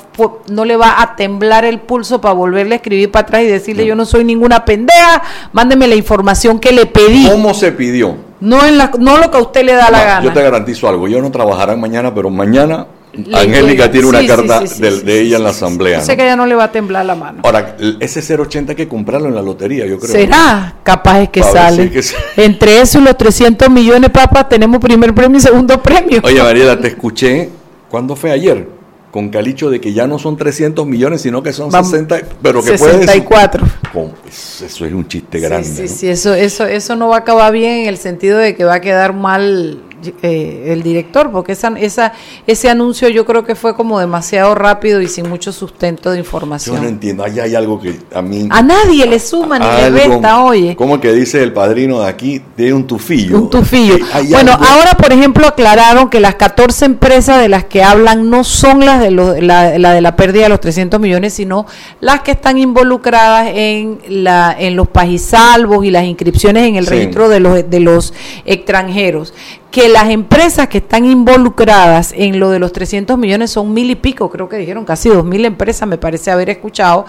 no 0.47 0.63
le 0.63 0.77
va 0.77 1.01
a 1.01 1.17
temblar 1.17 1.65
el 1.65 1.81
pulso 1.81 2.21
para 2.21 2.33
volverle 2.33 2.75
a 2.75 2.77
escribir 2.77 3.11
para 3.11 3.23
atrás 3.23 3.41
y 3.41 3.47
decirle 3.47 3.85
yo 3.85 3.97
no 3.97 4.05
soy 4.05 4.23
ninguna 4.23 4.63
pendeja, 4.63 5.21
mándeme 5.51 5.89
la 5.89 5.95
información 5.95 6.57
que 6.57 6.71
le 6.71 6.85
pedí. 6.85 7.27
¿Cómo 7.27 7.53
se 7.53 7.73
pidió? 7.73 8.28
No, 8.41 8.65
en 8.65 8.77
la, 8.77 8.91
no 8.97 9.17
lo 9.17 9.29
que 9.29 9.37
a 9.37 9.41
usted 9.41 9.65
le 9.65 9.73
da 9.73 9.91
la 9.91 10.03
gana. 10.03 10.23
Yo 10.23 10.33
te 10.33 10.41
garantizo 10.41 10.87
algo, 10.87 11.07
yo 11.07 11.21
no 11.21 11.29
trabajarán 11.31 11.79
mañana, 11.79 12.13
pero 12.13 12.29
mañana 12.29 12.87
Angélica 13.33 13.91
tiene 13.91 14.07
una 14.07 14.25
carta 14.25 14.61
de, 14.61 15.21
ella 15.21 15.37
en 15.37 15.43
la 15.43 15.49
asamblea. 15.49 16.01
sé 16.01 16.15
que 16.15 16.23
ella 16.23 16.35
no 16.35 16.45
le 16.45 16.55
va 16.55 16.65
a 16.65 16.71
temblar 16.71 17.05
la 17.05 17.15
mano. 17.15 17.41
Ahora, 17.43 17.75
ese 17.99 18.21
080 18.35 18.71
hay 18.71 18.75
que 18.75 18.87
comprarlo 18.87 19.27
en 19.29 19.35
la 19.35 19.41
lotería, 19.41 19.85
yo 19.85 19.99
creo. 19.99 20.11
¿Será? 20.11 20.75
Capaz 20.83 21.21
es 21.21 21.29
que 21.29 21.43
sale. 21.43 21.91
Entre 22.37 22.81
eso 22.81 22.99
y 22.99 23.03
los 23.03 23.17
300 23.17 23.69
millones, 23.69 24.09
papá, 24.11 24.47
tenemos 24.47 24.79
primer 24.79 25.13
premio 25.13 25.37
y 25.37 25.41
segundo 25.41 25.81
premio. 25.81 26.21
Oye, 26.23 26.41
Mariela, 26.43 26.79
te 26.79 26.89
escuché, 26.89 27.49
¿cuándo 27.89 28.15
fue 28.15 28.31
ayer? 28.31 28.78
Con 29.11 29.29
Calicho 29.29 29.69
de 29.69 29.81
que 29.81 29.93
ya 29.93 30.07
no 30.07 30.19
son 30.19 30.37
300 30.37 30.85
millones, 30.85 31.21
sino 31.21 31.41
que 31.41 31.53
son 31.53 31.71
60, 31.71 32.21
pero 32.41 32.61
que 32.63 32.77
64. 32.77 33.65
Pues, 33.91 34.61
eso 34.61 34.85
es 34.85 34.93
un 34.93 35.07
chiste 35.07 35.39
grande. 35.39 35.67
Sí, 35.67 35.87
sí, 35.87 35.95
sí, 35.95 36.07
eso, 36.09 36.33
eso, 36.33 36.65
eso 36.65 36.95
no 36.95 37.09
va 37.09 37.17
a 37.17 37.19
acabar 37.19 37.51
bien 37.51 37.81
en 37.81 37.87
el 37.87 37.97
sentido 37.97 38.37
de 38.37 38.55
que 38.55 38.63
va 38.63 38.75
a 38.75 38.81
quedar 38.81 39.13
mal 39.13 39.81
eh, 40.21 40.65
el 40.67 40.83
director, 40.83 41.31
porque 41.31 41.53
esa, 41.53 41.69
esa, 41.77 42.13
ese 42.47 42.69
anuncio 42.69 43.09
yo 43.09 43.25
creo 43.25 43.43
que 43.43 43.55
fue 43.55 43.75
como 43.75 43.99
demasiado 43.99 44.55
rápido 44.55 45.01
y 45.01 45.07
sin 45.07 45.29
mucho 45.29 45.51
sustento 45.51 46.11
de 46.11 46.19
información. 46.19 46.75
Yo 46.77 46.81
no 46.81 46.87
entiendo, 46.87 47.23
ahí 47.23 47.39
hay 47.39 47.55
algo 47.55 47.79
que 47.79 47.99
a 48.13 48.21
mí... 48.21 48.47
A 48.51 48.61
nadie 48.61 49.05
le 49.05 49.19
suma 49.19 49.59
ni 49.59 49.65
le 49.65 49.89
resta, 49.89 50.43
oye. 50.43 50.75
Como 50.75 50.99
que 50.99 51.13
dice 51.13 51.41
el 51.43 51.53
padrino 51.53 52.01
de 52.01 52.07
aquí, 52.07 52.41
de 52.55 52.73
un 52.73 52.85
tufillo. 52.85 53.37
Un 53.37 53.49
tufillo. 53.49 53.97
Bueno, 54.29 54.51
ahora 54.51 54.91
por 54.97 55.11
ejemplo 55.11 55.47
aclararon 55.47 56.09
que 56.09 56.19
las 56.19 56.35
14 56.35 56.85
empresas 56.85 57.41
de 57.41 57.49
las 57.49 57.65
que 57.65 57.83
hablan 57.83 58.29
no 58.29 58.43
son 58.43 58.85
las 58.85 58.99
de 59.01 59.11
la, 59.11 59.77
la 59.77 59.93
de 59.93 60.01
la 60.01 60.15
pérdida 60.15 60.43
de 60.43 60.49
los 60.49 60.61
300 60.61 60.99
millones, 60.99 61.33
sino 61.33 61.65
las 61.99 62.21
que 62.21 62.31
están 62.31 62.57
involucradas 62.57 63.49
en, 63.53 63.99
la, 64.07 64.55
en 64.57 64.75
los 64.75 64.87
pajisalvos 64.87 65.85
y 65.85 65.91
las 65.91 66.05
inscripciones 66.05 66.67
en 66.67 66.75
el 66.75 66.85
registro 66.85 67.29
de 67.29 67.39
los, 67.39 67.69
de 67.69 67.79
los 67.79 68.13
extranjeros 68.45 69.33
que 69.71 69.88
las 69.89 70.09
empresas 70.09 70.67
que 70.67 70.79
están 70.79 71.05
involucradas 71.05 72.13
en 72.15 72.39
lo 72.39 72.49
de 72.49 72.59
los 72.59 72.71
300 72.71 73.17
millones 73.17 73.51
son 73.51 73.73
mil 73.73 73.89
y 73.91 73.95
pico, 73.95 74.29
creo 74.29 74.47
que 74.47 74.57
dijeron 74.57 74.85
casi 74.85 75.09
dos 75.09 75.25
mil 75.25 75.45
empresas, 75.45 75.87
me 75.87 75.97
parece 75.97 76.31
haber 76.31 76.49
escuchado, 76.49 77.05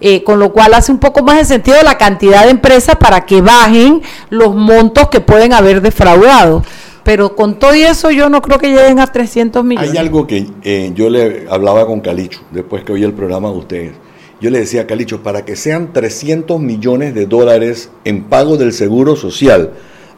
eh, 0.00 0.22
con 0.24 0.38
lo 0.38 0.52
cual 0.52 0.74
hace 0.74 0.92
un 0.92 0.98
poco 0.98 1.22
más 1.22 1.38
de 1.38 1.44
sentido 1.44 1.76
la 1.84 1.98
cantidad 1.98 2.44
de 2.44 2.50
empresas 2.50 2.96
para 2.96 3.24
que 3.24 3.40
bajen 3.40 4.02
los 4.30 4.54
montos 4.54 5.08
que 5.08 5.20
pueden 5.20 5.52
haber 5.52 5.80
defraudado. 5.80 6.62
Pero 7.04 7.34
con 7.34 7.58
todo 7.58 7.72
eso 7.72 8.10
yo 8.10 8.28
no 8.28 8.40
creo 8.42 8.58
que 8.58 8.68
lleguen 8.68 9.00
a 9.00 9.06
300 9.06 9.64
millones. 9.64 9.90
Hay 9.90 9.96
algo 9.96 10.26
que 10.26 10.46
eh, 10.62 10.92
yo 10.94 11.10
le 11.10 11.46
hablaba 11.50 11.86
con 11.86 12.00
Calicho, 12.00 12.40
después 12.52 12.84
que 12.84 12.92
oí 12.92 13.02
el 13.02 13.12
programa 13.12 13.50
de 13.50 13.58
ustedes. 13.58 13.92
Yo 14.40 14.50
le 14.50 14.58
decía 14.58 14.82
a 14.82 14.86
Calicho, 14.86 15.22
para 15.22 15.44
que 15.44 15.54
sean 15.54 15.92
300 15.92 16.60
millones 16.60 17.14
de 17.14 17.26
dólares 17.26 17.90
en 18.04 18.24
pago 18.24 18.56
del 18.56 18.72
seguro 18.72 19.14
social, 19.14 19.72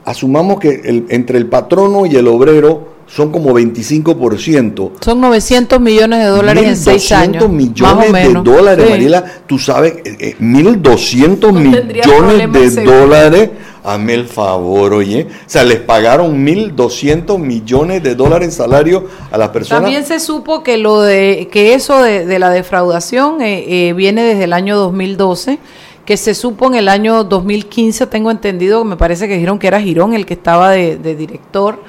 asumamos 0.04 0.60
que 0.60 0.82
el, 0.84 1.06
entre 1.08 1.38
el 1.38 1.46
patrono 1.46 2.06
y 2.06 2.16
el 2.16 2.28
obrero 2.28 2.94
son 3.06 3.30
como 3.30 3.52
25%. 3.52 4.92
Son 5.00 5.20
900 5.20 5.80
millones 5.80 6.20
de 6.20 6.26
dólares 6.26 6.64
en 6.64 6.76
seis 6.76 7.12
años. 7.12 7.48
millones 7.48 8.12
de 8.12 8.32
dólares, 8.32 8.90
Mariela. 8.90 9.24
Tú 9.46 9.58
sabes, 9.58 9.94
eh, 10.04 10.36
1.200 10.40 11.48
eh, 11.48 11.52
millones 11.52 12.74
de 12.74 12.84
dólares. 12.84 13.50
Hazme 13.84 14.14
el 14.14 14.26
favor, 14.26 14.94
oye. 14.94 15.26
O 15.28 15.44
sea, 15.44 15.62
les 15.62 15.78
pagaron 15.80 16.46
1.200 16.46 17.38
millones 17.38 18.02
de 18.02 18.14
dólares 18.14 18.48
en 18.48 18.52
salario 18.52 19.06
a 19.30 19.36
las 19.36 19.50
personas. 19.50 19.82
También 19.82 20.06
se 20.06 20.20
supo 20.20 20.62
que 20.62 20.78
lo 20.78 21.02
de 21.02 21.50
que 21.52 21.74
eso 21.74 22.02
de, 22.02 22.38
la 22.38 22.48
defraudación 22.48 23.42
eh, 23.42 23.88
eh, 23.88 23.92
viene 23.92 24.22
desde 24.22 24.44
el 24.44 24.54
año 24.54 24.78
2012 24.78 25.58
que 26.04 26.16
se 26.16 26.34
supo 26.34 26.66
en 26.66 26.74
el 26.74 26.88
año 26.88 27.24
2015, 27.24 28.06
tengo 28.06 28.30
entendido, 28.30 28.84
me 28.84 28.96
parece 28.96 29.26
que 29.28 29.34
dijeron 29.34 29.58
que 29.58 29.68
era 29.68 29.80
Girón 29.80 30.14
el 30.14 30.26
que 30.26 30.34
estaba 30.34 30.70
de, 30.70 30.96
de 30.96 31.14
director, 31.14 31.82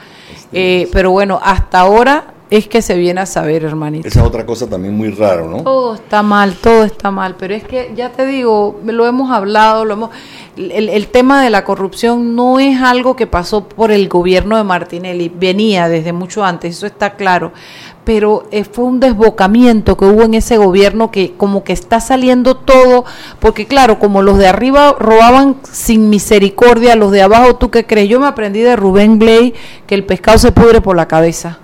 eh, 0.54 0.90
pero 0.92 1.12
bueno, 1.12 1.40
hasta 1.44 1.80
ahora 1.80 2.36
es 2.50 2.68
que 2.68 2.82
se 2.82 2.96
viene 2.96 3.22
a 3.22 3.26
saber, 3.26 3.64
hermanito. 3.64 4.08
Esa 4.08 4.22
es 4.22 4.26
otra 4.26 4.46
cosa 4.46 4.70
también 4.70 4.96
muy 4.96 5.10
raro, 5.10 5.50
¿no? 5.50 5.64
Todo 5.64 5.96
está 5.96 6.22
mal, 6.22 6.56
todo 6.56 6.84
está 6.84 7.12
mal, 7.12 7.36
pero 7.38 7.56
es 7.56 7.64
que 7.64 7.92
ya 7.96 8.12
te 8.12 8.26
digo, 8.26 8.80
lo 8.86 9.08
hemos 9.08 9.32
hablado, 9.32 9.84
lo 9.84 9.94
hemos 9.94 10.10
el, 10.56 10.90
el 10.90 11.08
tema 11.08 11.44
de 11.44 11.50
la 11.50 11.66
corrupción 11.66 12.36
no 12.36 12.60
es 12.60 12.82
algo 12.82 13.16
que 13.16 13.28
pasó 13.28 13.68
por 13.68 13.92
el 13.92 14.08
gobierno 14.08 14.58
de 14.58 14.64
Martinelli, 14.64 15.30
venía 15.34 15.90
desde 15.90 16.14
mucho 16.14 16.46
antes, 16.46 16.78
eso 16.78 16.86
está 16.86 17.16
claro, 17.16 17.52
pero 18.06 18.46
eh, 18.52 18.64
fue 18.64 18.86
un 18.86 19.00
desbocamiento 19.00 19.98
que 19.98 20.06
hubo 20.06 20.24
en 20.24 20.36
ese 20.36 20.58
gobierno 20.58 21.12
que 21.12 21.34
como 21.36 21.64
que 21.64 21.74
está 21.74 22.00
saliendo 22.00 22.56
todo, 22.56 23.04
porque 23.40 23.66
claro, 23.66 24.00
como 24.00 24.22
los 24.22 24.38
de 24.38 24.48
arriba 24.48 24.96
robaban 24.98 25.58
sin 25.70 26.10
misericordia, 26.10 26.96
los 26.96 27.12
de 27.12 27.24
abajo, 27.24 27.56
¿tú 27.56 27.72
qué 27.72 27.86
crees? 27.86 28.08
Yo 28.08 28.20
me 28.20 28.28
aprendí 28.28 28.62
de 28.62 28.76
Rubén 28.76 29.20
Gley 29.20 29.54
que 29.88 29.96
el 29.96 30.06
pescado 30.06 30.38
se 30.38 30.52
pudre 30.52 30.80
por 30.82 30.96
la 30.96 31.08
cabeza. 31.08 31.60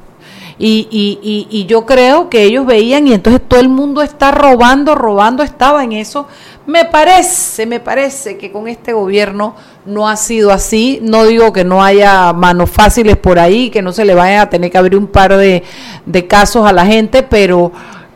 Y, 0.63 0.87
y, 0.91 1.19
y, 1.23 1.47
y, 1.49 1.65
yo 1.65 1.87
creo 1.87 2.29
que 2.29 2.43
ellos 2.43 2.67
veían 2.67 3.07
y 3.07 3.13
entonces 3.13 3.41
todo 3.47 3.59
el 3.59 3.67
mundo 3.67 4.03
está 4.03 4.29
robando, 4.29 4.93
robando, 4.93 5.41
estaba 5.41 5.83
en 5.83 5.93
eso. 5.93 6.27
Me 6.67 6.85
parece, 6.85 7.65
me 7.65 7.79
parece 7.79 8.37
que 8.37 8.51
con 8.51 8.67
este 8.67 8.93
gobierno 8.93 9.55
no 9.87 10.07
ha 10.07 10.15
sido 10.15 10.51
así. 10.51 10.99
No 11.01 11.25
digo 11.25 11.51
que 11.51 11.63
no 11.63 11.83
haya 11.83 12.31
manos 12.33 12.69
fáciles 12.69 13.17
por 13.17 13.39
ahí, 13.39 13.71
que 13.71 13.81
no 13.81 13.91
se 13.91 14.05
le 14.05 14.13
vayan 14.13 14.41
a 14.41 14.49
tener 14.51 14.69
que 14.69 14.77
abrir 14.77 14.99
un 14.99 15.07
par 15.07 15.35
de, 15.35 15.63
de 16.05 16.27
casos 16.27 16.63
a 16.67 16.71
la 16.71 16.85
gente, 16.85 17.23
pero, 17.23 17.71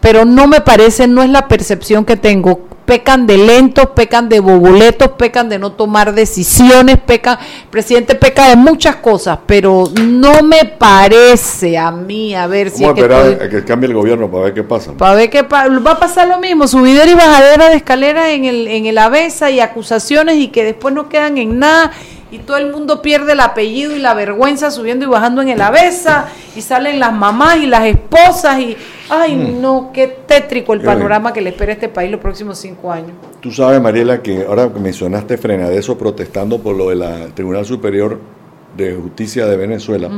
pero 0.05 0.23
no 0.23 0.45
me 0.47 0.61
parece, 0.61 1.07
no 1.07 1.23
es 1.23 1.31
la 1.31 1.47
percepción 1.47 2.05
que 2.05 2.15
tengo 2.15 2.59
pecan 2.85 3.25
de 3.25 3.39
lentos, 3.39 3.87
pecan 3.95 4.29
de 4.29 4.39
boboletos, 4.39 5.07
pecan 5.17 5.49
de 5.49 5.57
no 5.57 5.71
tomar 5.71 6.13
decisiones, 6.13 6.99
pecan, 6.99 7.39
el 7.63 7.69
presidente 7.71 8.13
peca 8.13 8.49
de 8.49 8.55
muchas 8.55 8.97
cosas, 8.97 9.39
pero 9.47 9.85
no 10.03 10.43
me 10.43 10.65
parece 10.65 11.75
a 11.79 11.89
mí, 11.89 12.35
a 12.35 12.45
ver 12.45 12.69
si... 12.69 12.83
Vamos 12.83 12.99
a 12.99 13.01
es 13.01 13.07
que 13.07 13.13
esperar 13.13 13.31
estoy- 13.31 13.47
a 13.47 13.49
que 13.49 13.65
cambie 13.65 13.87
el 13.87 13.95
gobierno 13.95 14.29
para 14.29 14.43
ver 14.43 14.53
qué 14.53 14.61
pasa. 14.63 14.91
para 14.93 15.15
ver 15.15 15.31
qué 15.31 15.43
pa- 15.43 15.67
va 15.67 15.91
a 15.93 15.99
pasar 15.99 16.27
lo 16.27 16.37
mismo, 16.37 16.67
subidera 16.67 17.09
y 17.09 17.15
bajadera 17.15 17.69
de 17.69 17.77
escalera 17.77 18.29
en 18.29 18.45
el, 18.45 18.67
en 18.67 18.85
el 18.85 18.99
Avesa 18.99 19.49
y 19.49 19.59
acusaciones 19.59 20.35
y 20.37 20.49
que 20.49 20.63
después 20.63 20.93
no 20.93 21.09
quedan 21.09 21.39
en 21.39 21.57
nada 21.57 21.91
y 22.35 22.39
todo 22.39 22.57
el 22.57 22.71
mundo 22.71 23.01
pierde 23.01 23.31
el 23.31 23.39
apellido 23.39 23.95
y 23.95 23.99
la 23.99 24.13
vergüenza 24.13 24.69
subiendo 24.69 25.05
y 25.05 25.07
bajando 25.07 25.41
en 25.41 25.49
el 25.49 25.61
Avesa 25.61 26.25
y 26.55 26.61
salen 26.61 26.99
las 26.99 27.13
mamás 27.13 27.57
y 27.57 27.65
las 27.65 27.85
esposas 27.85 28.59
y 28.59 28.75
ay 29.09 29.35
no, 29.35 29.91
qué 29.93 30.07
tétrico 30.07 30.73
el 30.73 30.79
bien. 30.79 30.93
panorama 30.93 31.31
que 31.31 31.41
le 31.41 31.51
espera 31.51 31.71
a 31.71 31.75
este 31.75 31.87
país 31.87 32.11
los 32.11 32.19
próximos 32.19 32.57
cinco 32.57 32.91
años. 32.91 33.11
Tú 33.39 33.51
sabes, 33.51 33.81
Mariela, 33.81 34.21
que 34.21 34.45
ahora 34.45 34.71
que 34.71 34.79
mencionaste 34.79 35.37
Frenadeso 35.37 35.97
protestando 35.97 36.59
por 36.59 36.75
lo 36.75 36.89
del 36.89 37.33
Tribunal 37.33 37.65
Superior 37.65 38.19
de 38.75 38.95
Justicia 38.95 39.45
de 39.45 39.55
Venezuela, 39.55 40.09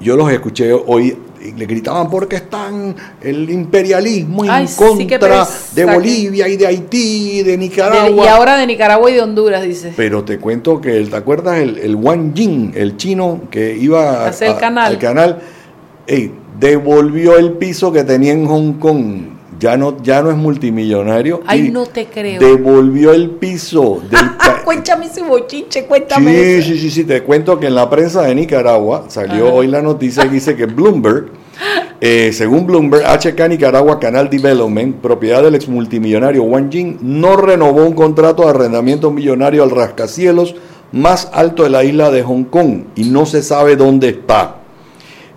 yo 0.00 0.16
los 0.16 0.30
escuché 0.32 0.72
hoy 0.72 1.16
y 1.42 1.52
le 1.52 1.64
gritaban 1.66 2.10
porque 2.10 2.36
están 2.36 2.94
el 3.22 3.48
imperialismo 3.48 4.44
en 4.44 4.68
sí, 4.68 4.76
contra 4.76 5.46
de 5.74 5.84
Bolivia 5.86 6.48
y 6.48 6.56
de 6.56 6.66
Haití, 6.66 7.38
de 7.42 7.52
De- 7.52 7.56
Nicaragua. 7.58 8.24
y 8.24 8.28
ahora 8.28 8.56
de 8.56 8.66
Nicaragua 8.66 9.10
y 9.10 9.14
de 9.14 9.22
Honduras, 9.22 9.62
dice. 9.62 9.92
Pero 9.96 10.22
te 10.24 10.38
cuento 10.38 10.80
que, 10.80 10.98
el- 10.98 11.08
¿te 11.10 11.16
acuerdas 11.16 11.58
el, 11.60 11.78
el 11.78 11.96
Wang 11.96 12.34
Jing, 12.34 12.72
el 12.74 12.96
chino 12.98 13.42
que 13.50 13.74
iba 13.76 14.24
a- 14.24 14.28
Hacer 14.28 14.50
el 14.50 14.56
canal. 14.58 14.86
al 14.92 14.98
canal? 14.98 15.38
Devolvió 16.58 17.38
el 17.38 17.52
piso 17.54 17.90
que 17.90 18.04
tenía 18.04 18.32
en 18.32 18.46
Hong 18.46 18.74
Kong. 18.74 19.22
Ya 19.60 19.76
no, 19.76 20.02
ya 20.02 20.22
no 20.22 20.30
es 20.30 20.36
multimillonario. 20.36 21.42
Ay, 21.46 21.66
y 21.66 21.70
no 21.70 21.84
te 21.86 22.06
creo. 22.06 22.40
Devolvió 22.40 23.12
el 23.12 23.30
piso 23.30 24.00
del 24.10 24.18
ca- 24.38 24.62
Cuéntame 24.64 25.06
ese 25.06 25.22
bochinche, 25.22 25.84
cuéntame. 25.84 26.32
Sí, 26.32 26.62
sí, 26.62 26.78
sí, 26.78 26.90
sí, 26.90 27.04
te 27.04 27.22
cuento 27.22 27.58
que 27.60 27.66
en 27.66 27.74
la 27.74 27.88
prensa 27.90 28.22
de 28.22 28.34
Nicaragua 28.34 29.04
salió 29.08 29.46
Ajá. 29.48 29.54
hoy 29.54 29.66
la 29.66 29.82
noticia 29.82 30.22
que 30.24 30.30
dice 30.30 30.56
que 30.56 30.66
Bloomberg, 30.66 31.26
eh, 32.00 32.30
según 32.32 32.66
Bloomberg, 32.66 33.04
HK 33.04 33.48
Nicaragua 33.48 33.98
Canal 34.00 34.30
Development, 34.30 34.96
propiedad 34.96 35.42
del 35.42 35.54
ex 35.56 35.68
multimillonario 35.68 36.42
Wang 36.44 36.70
Jing, 36.70 36.98
no 37.02 37.36
renovó 37.36 37.84
un 37.84 37.94
contrato 37.94 38.44
de 38.44 38.50
arrendamiento 38.50 39.10
millonario 39.10 39.62
al 39.62 39.70
rascacielos 39.70 40.54
más 40.92 41.28
alto 41.32 41.64
de 41.64 41.70
la 41.70 41.84
isla 41.84 42.10
de 42.10 42.22
Hong 42.22 42.44
Kong 42.44 42.84
y 42.96 43.04
no 43.04 43.26
se 43.26 43.42
sabe 43.42 43.76
dónde 43.76 44.08
está. 44.08 44.59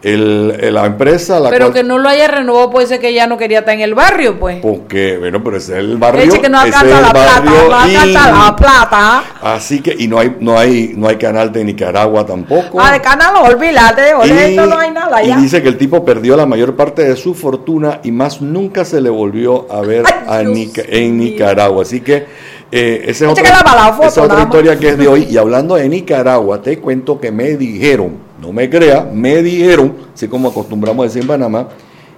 El- 0.03 0.57
el- 0.59 0.73
la 0.73 0.85
empresa, 0.85 1.39
la 1.39 1.49
Pero 1.49 1.67
cual- 1.67 1.73
que 1.75 1.83
no 1.83 1.97
lo 1.97 2.09
haya 2.09 2.27
renovado 2.27 2.69
puede 2.69 2.87
ser 2.87 2.99
que 2.99 3.13
ya 3.13 3.25
no 3.25 3.37
quería 3.37 3.59
estar 3.59 3.73
en 3.73 3.79
el 3.81 3.95
barrio, 3.95 4.37
pues. 4.37 4.59
porque, 4.61 5.17
bueno, 5.17 5.41
pero 5.41 5.55
ese 5.57 5.71
es 5.73 5.79
el 5.79 5.95
barrio. 5.97 6.23
Eche 6.23 6.41
que 6.41 6.49
no 6.49 6.59
ese 6.59 6.69
es 6.69 6.75
alcanza 6.75 6.97
el 6.97 7.03
la 7.05 7.11
plata, 7.13 7.41
no 7.45 7.75
alcanza 7.75 8.31
la 8.31 8.55
plata. 8.55 9.23
Así 9.41 9.81
que, 9.81 9.95
y 9.97 10.07
no 10.09 10.19
hay, 10.19 10.35
no 10.41 10.57
hay, 10.59 10.93
no 10.97 11.07
hay 11.07 11.15
canal 11.15 11.53
de 11.53 11.63
Nicaragua 11.63 12.25
tampoco. 12.25 12.81
Ah, 12.81 12.91
de 12.91 12.99
canal, 12.99 13.33
olvídate, 13.49 14.09
Y, 14.09 14.13
olvídate, 14.13 14.67
no 14.69 14.77
hay 14.77 14.91
nada 14.91 15.23
y 15.23 15.27
ya. 15.29 15.37
dice 15.37 15.61
que 15.63 15.69
el 15.69 15.77
tipo 15.77 16.03
perdió 16.03 16.35
la 16.35 16.45
mayor 16.45 16.75
parte 16.75 17.03
de 17.03 17.15
su 17.15 17.33
fortuna 17.33 18.01
y 18.03 18.11
más 18.11 18.41
nunca 18.41 18.83
se 18.83 18.99
le 18.99 19.09
volvió 19.09 19.71
a 19.71 19.79
ver 19.81 20.03
Ay, 20.27 20.45
a 20.45 20.47
Nica- 20.49 20.83
en. 20.85 21.17
Nicaragua. 21.17 21.83
Así 21.83 22.01
que 22.01 22.25
eh, 22.71 23.05
esa 23.07 23.25
es 23.25 23.31
otra, 23.31 23.43
la 23.63 23.93
foto, 23.93 24.07
esa 24.09 24.19
es 24.21 24.25
otra 24.31 24.41
historia 24.43 24.77
que 24.77 24.89
es 24.89 24.97
de 24.97 25.07
hoy. 25.07 25.27
Y 25.29 25.37
hablando 25.37 25.75
de 25.75 25.87
Nicaragua, 25.87 26.61
te 26.61 26.79
cuento 26.79 27.21
que 27.21 27.31
me 27.31 27.55
dijeron, 27.55 28.32
no 28.43 28.51
me 28.51 28.69
crea, 28.69 29.07
me 29.11 29.41
dijeron, 29.41 29.95
así 30.13 30.27
como 30.27 30.49
acostumbramos 30.49 31.03
a 31.03 31.07
decir 31.07 31.21
en 31.21 31.27
Panamá, 31.29 31.69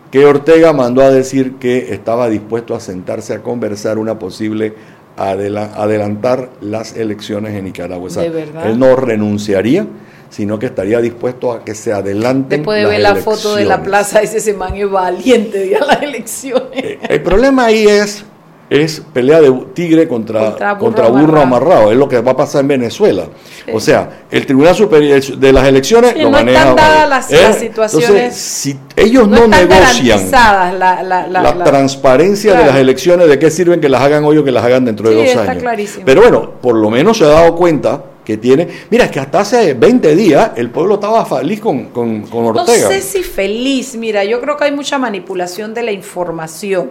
que 0.09 0.25
Ortega 0.25 0.73
mandó 0.73 1.03
a 1.03 1.11
decir 1.11 1.55
que 1.59 1.93
estaba 1.93 2.29
dispuesto 2.29 2.73
a 2.73 2.79
sentarse 2.79 3.33
a 3.35 3.43
conversar 3.43 3.99
una 3.99 4.17
posible 4.17 4.73
adela- 5.17 5.71
adelantar 5.75 6.49
las 6.61 6.97
elecciones 6.97 7.53
en 7.53 7.65
Nicaragua. 7.65 8.07
O 8.07 8.09
sea, 8.09 8.23
¿De 8.23 8.29
verdad? 8.29 8.67
él 8.67 8.79
no 8.79 8.95
renunciaría, 8.95 9.85
sino 10.31 10.57
que 10.57 10.65
estaría 10.65 10.99
dispuesto 10.99 11.51
a 11.51 11.63
que 11.63 11.75
se 11.75 11.93
adelanten 11.93 12.61
Después 12.61 12.81
de 12.83 12.89
ver 12.89 13.01
la 13.01 13.15
foto 13.15 13.55
de 13.55 13.65
la 13.65 13.83
plaza, 13.83 14.21
ese 14.21 14.39
se 14.39 14.53
man 14.53 14.75
es 14.75 14.89
valiente 14.89 15.59
de 15.59 15.79
las 15.79 16.01
elecciones. 16.01 16.71
Eh, 16.73 16.99
El 17.07 17.21
problema 17.21 17.65
ahí 17.65 17.85
es 17.85 18.25
es 18.69 18.99
pelea 19.13 19.41
de 19.41 19.51
tigre 19.73 20.07
contra, 20.07 20.49
Contra 20.49 20.77
contra 20.77 21.07
burro 21.07 21.39
amarrado. 21.41 21.41
amarrado. 21.43 21.91
Es 21.91 21.97
lo 21.97 22.09
que 22.09 22.19
va 22.21 22.31
a 22.31 22.35
pasar 22.37 22.61
en 22.61 22.67
Venezuela. 22.69 23.25
O 23.71 23.79
sea, 23.79 24.23
el 24.31 24.45
Tribunal 24.45 24.73
Superior 24.75 25.21
de 25.21 25.53
las 25.53 25.67
Elecciones 25.67 26.13
Sí, 26.13 26.19
lo 26.19 26.25
no 26.25 26.31
maneja. 26.31 26.59
están 26.59 26.75
dadas 26.75 27.09
las- 27.09 27.31
¿eh? 27.31 27.37
las 27.43 27.59
situaciones. 27.59 28.09
Entonces, 28.09 28.35
si 28.41 28.79
ellos 28.95 29.27
no, 29.27 29.47
negocian 29.47 30.31
la, 30.31 30.71
la, 30.73 31.03
la, 31.03 31.27
la, 31.27 31.53
la- 31.53 31.63
transparencia 31.63 32.51
Claro. 32.53 32.65
de 32.65 32.71
las 32.71 32.79
elecciones, 32.81 33.27
¿de 33.27 33.37
qué 33.39 33.51
sirven 33.51 33.79
que 33.79 33.89
las 33.89 34.01
hagan 34.01 34.23
hoy 34.25 34.37
o 34.39 34.43
que 34.43 34.51
las 34.51 34.63
hagan 34.63 34.83
dentro 34.85 35.09
de 35.09 35.15
Sí, 35.15 35.21
dos 35.21 35.27
está 35.29 35.51
años? 35.51 35.61
clarísimo. 35.63 36.05
Pero 36.05 36.21
bueno, 36.21 36.51
por 36.61 36.75
lo 36.75 36.89
menos 36.89 37.17
se 37.19 37.25
ha 37.25 37.27
dado 37.27 37.55
cuenta 37.55 38.03
que 38.25 38.37
tiene. 38.37 38.67
Mira, 38.89 39.05
es 39.05 39.11
que 39.11 39.19
hasta 39.19 39.41
hace 39.41 39.75
20 39.75 40.15
días 40.15 40.51
el 40.55 40.71
pueblo 40.71 40.95
estaba 40.95 41.23
feliz 41.25 41.59
con, 41.61 41.85
con, 41.91 42.21
con 42.23 42.43
No 42.45 42.49
Ortega. 42.61 42.87
sé 42.87 43.01
si 43.01 43.21
feliz, 43.21 43.95
mira, 43.95 44.23
yo 44.23 44.41
creo 44.41 44.57
que 44.57 44.63
hay 44.63 44.71
mucha 44.71 44.97
manipulación 44.97 45.75
de 45.75 45.83
la 45.83 45.91
información. 45.91 46.89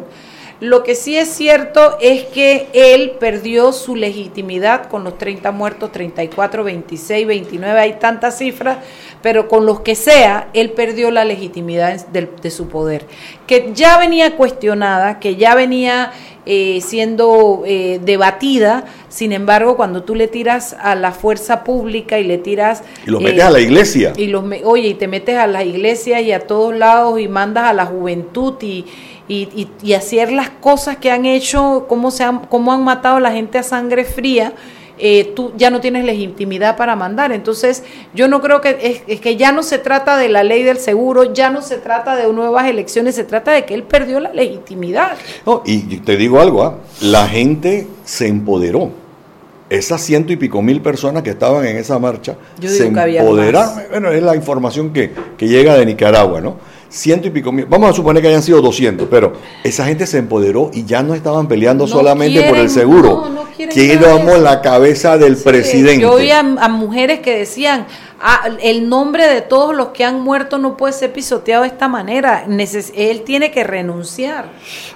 Lo 0.65 0.83
que 0.83 0.95
sí 0.95 1.15
es 1.15 1.29
cierto 1.29 1.99
es 2.01 2.25
que 2.25 2.69
él 2.73 3.13
perdió 3.21 3.71
su 3.71 3.97
legitimidad 3.97 4.87
con 4.89 5.05
los 5.05 5.19
30 5.19 5.53
muertos, 5.53 5.93
34, 5.93 6.65
26, 6.65 7.27
29, 7.27 7.79
hay 7.81 7.93
tantas 8.01 8.39
cifras, 8.39 8.79
pero 9.21 9.47
con 9.47 9.67
los 9.67 9.81
que 9.81 9.95
sea, 9.95 10.49
él 10.55 10.71
perdió 10.71 11.11
la 11.11 11.27
legitimidad 11.27 12.07
de, 12.07 12.31
de 12.41 12.51
su 12.51 12.69
poder, 12.69 13.05
que 13.47 13.73
ya 13.75 13.99
venía 13.99 14.37
cuestionada, 14.37 15.21
que 15.21 15.37
ya 15.37 15.55
venía 15.55 16.13
eh, 16.47 16.81
siendo 16.83 17.63
eh, 17.67 18.01
debatida, 18.03 18.85
sin 19.11 19.33
embargo, 19.33 19.77
cuando 19.77 20.03
tú 20.03 20.15
le 20.15 20.29
tiras 20.29 20.75
a 20.81 20.95
la 20.95 21.13
fuerza 21.13 21.63
pública 21.63 22.19
y 22.19 22.25
le 22.25 22.39
tiras... 22.39 22.83
Y 23.07 23.11
lo 23.11 23.21
eh, 23.21 23.25
metes 23.25 23.45
a 23.45 23.51
la 23.51 23.61
iglesia. 23.61 24.13
y 24.17 24.29
los 24.29 24.43
me- 24.45 24.63
oye, 24.65 24.89
y 24.89 24.95
te 24.95 25.09
metes 25.09 25.37
a 25.37 25.47
las 25.47 25.65
iglesias 25.67 26.23
y 26.23 26.33
a 26.33 26.41
todos 26.41 26.75
lados 26.75 27.21
y 27.21 27.29
mandas 27.29 27.65
a 27.65 27.73
la 27.75 27.85
juventud 27.87 28.55
y, 28.63 28.85
y, 29.29 29.49
y- 29.55 29.69
y 29.83 29.93
hacer 29.95 30.33
las 30.33 30.51
cosas 30.51 30.97
que 30.99 31.11
han 31.11 31.25
hecho, 31.25 31.87
cómo, 31.89 32.11
se 32.11 32.25
han, 32.25 32.41
cómo 32.41 32.73
han 32.73 32.85
matado 32.85 33.17
a 33.17 33.21
la 33.21 33.33
gente 33.33 33.59
a 33.59 33.63
sangre 33.63 34.05
fría, 34.05 34.53
eh, 34.97 35.33
tú 35.35 35.53
ya 35.57 35.71
no 35.71 35.81
tienes 35.81 36.05
legitimidad 36.05 36.77
para 36.77 36.95
mandar. 36.95 37.33
Entonces, 37.33 37.83
yo 38.15 38.29
no 38.29 38.41
creo 38.41 38.61
que 38.61 38.79
es, 38.81 39.03
es 39.09 39.21
que 39.21 39.37
ya 39.37 39.51
no 39.51 39.63
se 39.65 39.79
trata 39.79 40.17
de 40.17 40.29
la 40.29 40.45
ley 40.45 40.63
del 40.63 40.77
seguro, 40.79 41.33
ya 41.33 41.51
no 41.51 41.63
se 41.63 41.79
trata 41.79 42.15
de 42.15 42.33
nuevas 42.33 42.69
elecciones, 42.69 43.17
se 43.17 43.25
trata 43.25 43.51
de 43.53 43.65
que 43.65 43.75
él 43.75 43.83
perdió 43.83 44.21
la 44.21 44.33
legitimidad. 44.33 45.17
No, 45.47 45.63
y 45.67 45.79
te 45.99 46.17
digo 46.17 46.41
algo, 46.41 46.63
¿ah? 46.63 46.79
la 47.01 47.27
gente 47.27 47.89
se 48.05 48.29
empoderó. 48.29 48.91
Esas 49.71 50.03
ciento 50.03 50.33
y 50.33 50.37
pico 50.37 50.61
mil 50.63 50.81
personas 50.83 51.23
que 51.23 51.31
estaban 51.31 51.65
en 51.67 51.79
esa 51.79 51.99
marcha 51.99 52.37
Yo 52.61 52.69
se 52.69 52.83
digo 52.85 52.95
que 52.95 53.01
había 53.01 53.21
empoderaron. 53.23 53.75
más. 53.75 53.89
Bueno, 53.91 54.11
es 54.13 54.23
la 54.23 54.37
información 54.37 54.93
que, 54.93 55.11
que 55.39 55.49
llega 55.49 55.75
de 55.77 55.87
Nicaragua, 55.87 56.41
¿no? 56.43 56.57
Ciento 56.95 57.27
y 57.27 57.31
pico 57.31 57.51
mil, 57.51 57.67
vamos 57.69 57.91
a 57.91 57.93
suponer 57.93 58.23
que 58.23 58.29
hayan 58.29 58.41
sido 58.45 58.63
200, 58.63 59.09
pero 59.11 59.33
esa 59.65 59.85
gente 59.85 60.07
se 60.07 60.19
empoderó 60.19 60.71
y 60.73 60.85
ya 60.85 61.03
no 61.03 61.15
estaban 61.17 61.49
peleando 61.49 61.87
No 61.87 61.93
solamente 61.93 62.43
por 62.49 62.57
el 62.57 62.71
seguro. 62.71 63.25
no, 63.25 63.31
no 63.31 63.43
eso. 64.35 64.41
la 64.41 64.63
cabeza 64.63 65.19
del 65.19 65.37
Sí, 65.37 65.43
presidente. 65.43 66.03
Yo 66.03 66.13
oía 66.13 66.39
a, 66.39 66.65
a 66.65 66.69
mujeres 66.69 67.19
que 67.19 67.37
decían, 67.37 67.87
ah, 68.21 68.49
el 68.63 68.89
nombre 68.89 69.27
de 69.27 69.41
todos 69.41 69.75
los 69.75 69.89
que 69.89 70.05
han 70.05 70.21
muerto 70.21 70.59
no 70.59 70.77
puede 70.77 70.93
ser 70.93 71.13
pisoteado 71.13 71.63
de 71.63 71.69
esta 71.69 71.89
manera. 71.89 72.45
Neces 72.47 72.93
él 72.97 73.23
tiene 73.23 73.51
que 73.51 73.65
renunciar. 73.65 74.47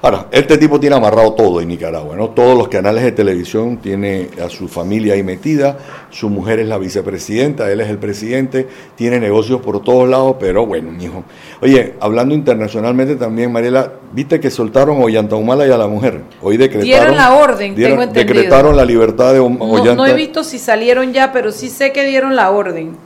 Ahora, 0.03 0.27
este 0.31 0.59
tipo 0.59 0.79
tiene 0.81 0.97
amarrado 0.97 1.35
todo 1.35 1.61
en 1.61 1.69
Nicaragua, 1.69 2.17
¿no? 2.17 2.31
Todos 2.31 2.57
los 2.57 2.69
canales 2.69 3.03
de 3.03 3.13
televisión, 3.13 3.79
tiene 3.79 4.29
a 4.45 4.49
su 4.49 4.69
familia 4.69 5.15
ahí 5.15 5.23
metida, 5.23 5.79
su 6.11 6.29
mujer 6.29 6.59
es 6.61 6.69
la 6.69 6.79
vicepresidenta, 6.79 7.71
él 7.71 7.81
es 7.81 7.89
el 7.89 7.99
presidente, 7.99 8.69
tiene 8.97 9.21
negocios 9.21 9.61
por 9.61 9.83
todos 9.83 10.09
lados, 10.09 10.37
pero 10.39 10.67
bueno, 10.67 10.91
hijo. 11.03 11.25
Oye, 11.61 11.95
hablando 12.01 12.35
internacionalmente 12.35 13.17
también, 13.17 13.53
Mariela, 13.53 13.93
viste 14.13 14.41
que 14.41 14.51
soltaron 14.51 15.01
a 15.01 15.05
Ollanta 15.05 15.37
y 15.37 15.71
a 15.71 15.79
la 15.79 15.87
mujer. 15.87 16.23
Hoy 16.43 16.57
decretaron. 16.57 16.85
Dieron 16.85 17.17
la 17.17 17.35
orden, 17.35 17.75
tengo 17.75 18.03
entendido. 18.03 18.35
Decretaron 18.35 18.77
la 18.77 18.85
libertad 18.85 19.33
de 19.33 19.41
Ollanta. 19.41 19.95
No, 19.95 19.95
no 19.95 20.07
he 20.07 20.15
visto 20.15 20.45
si 20.45 20.59
salieron 20.59 21.13
ya, 21.13 21.33
pero 21.33 21.53
sí 21.53 21.69
sé 21.69 21.93
que 21.93 22.05
dieron 22.05 22.37
la 22.37 22.51
orden. 22.51 22.97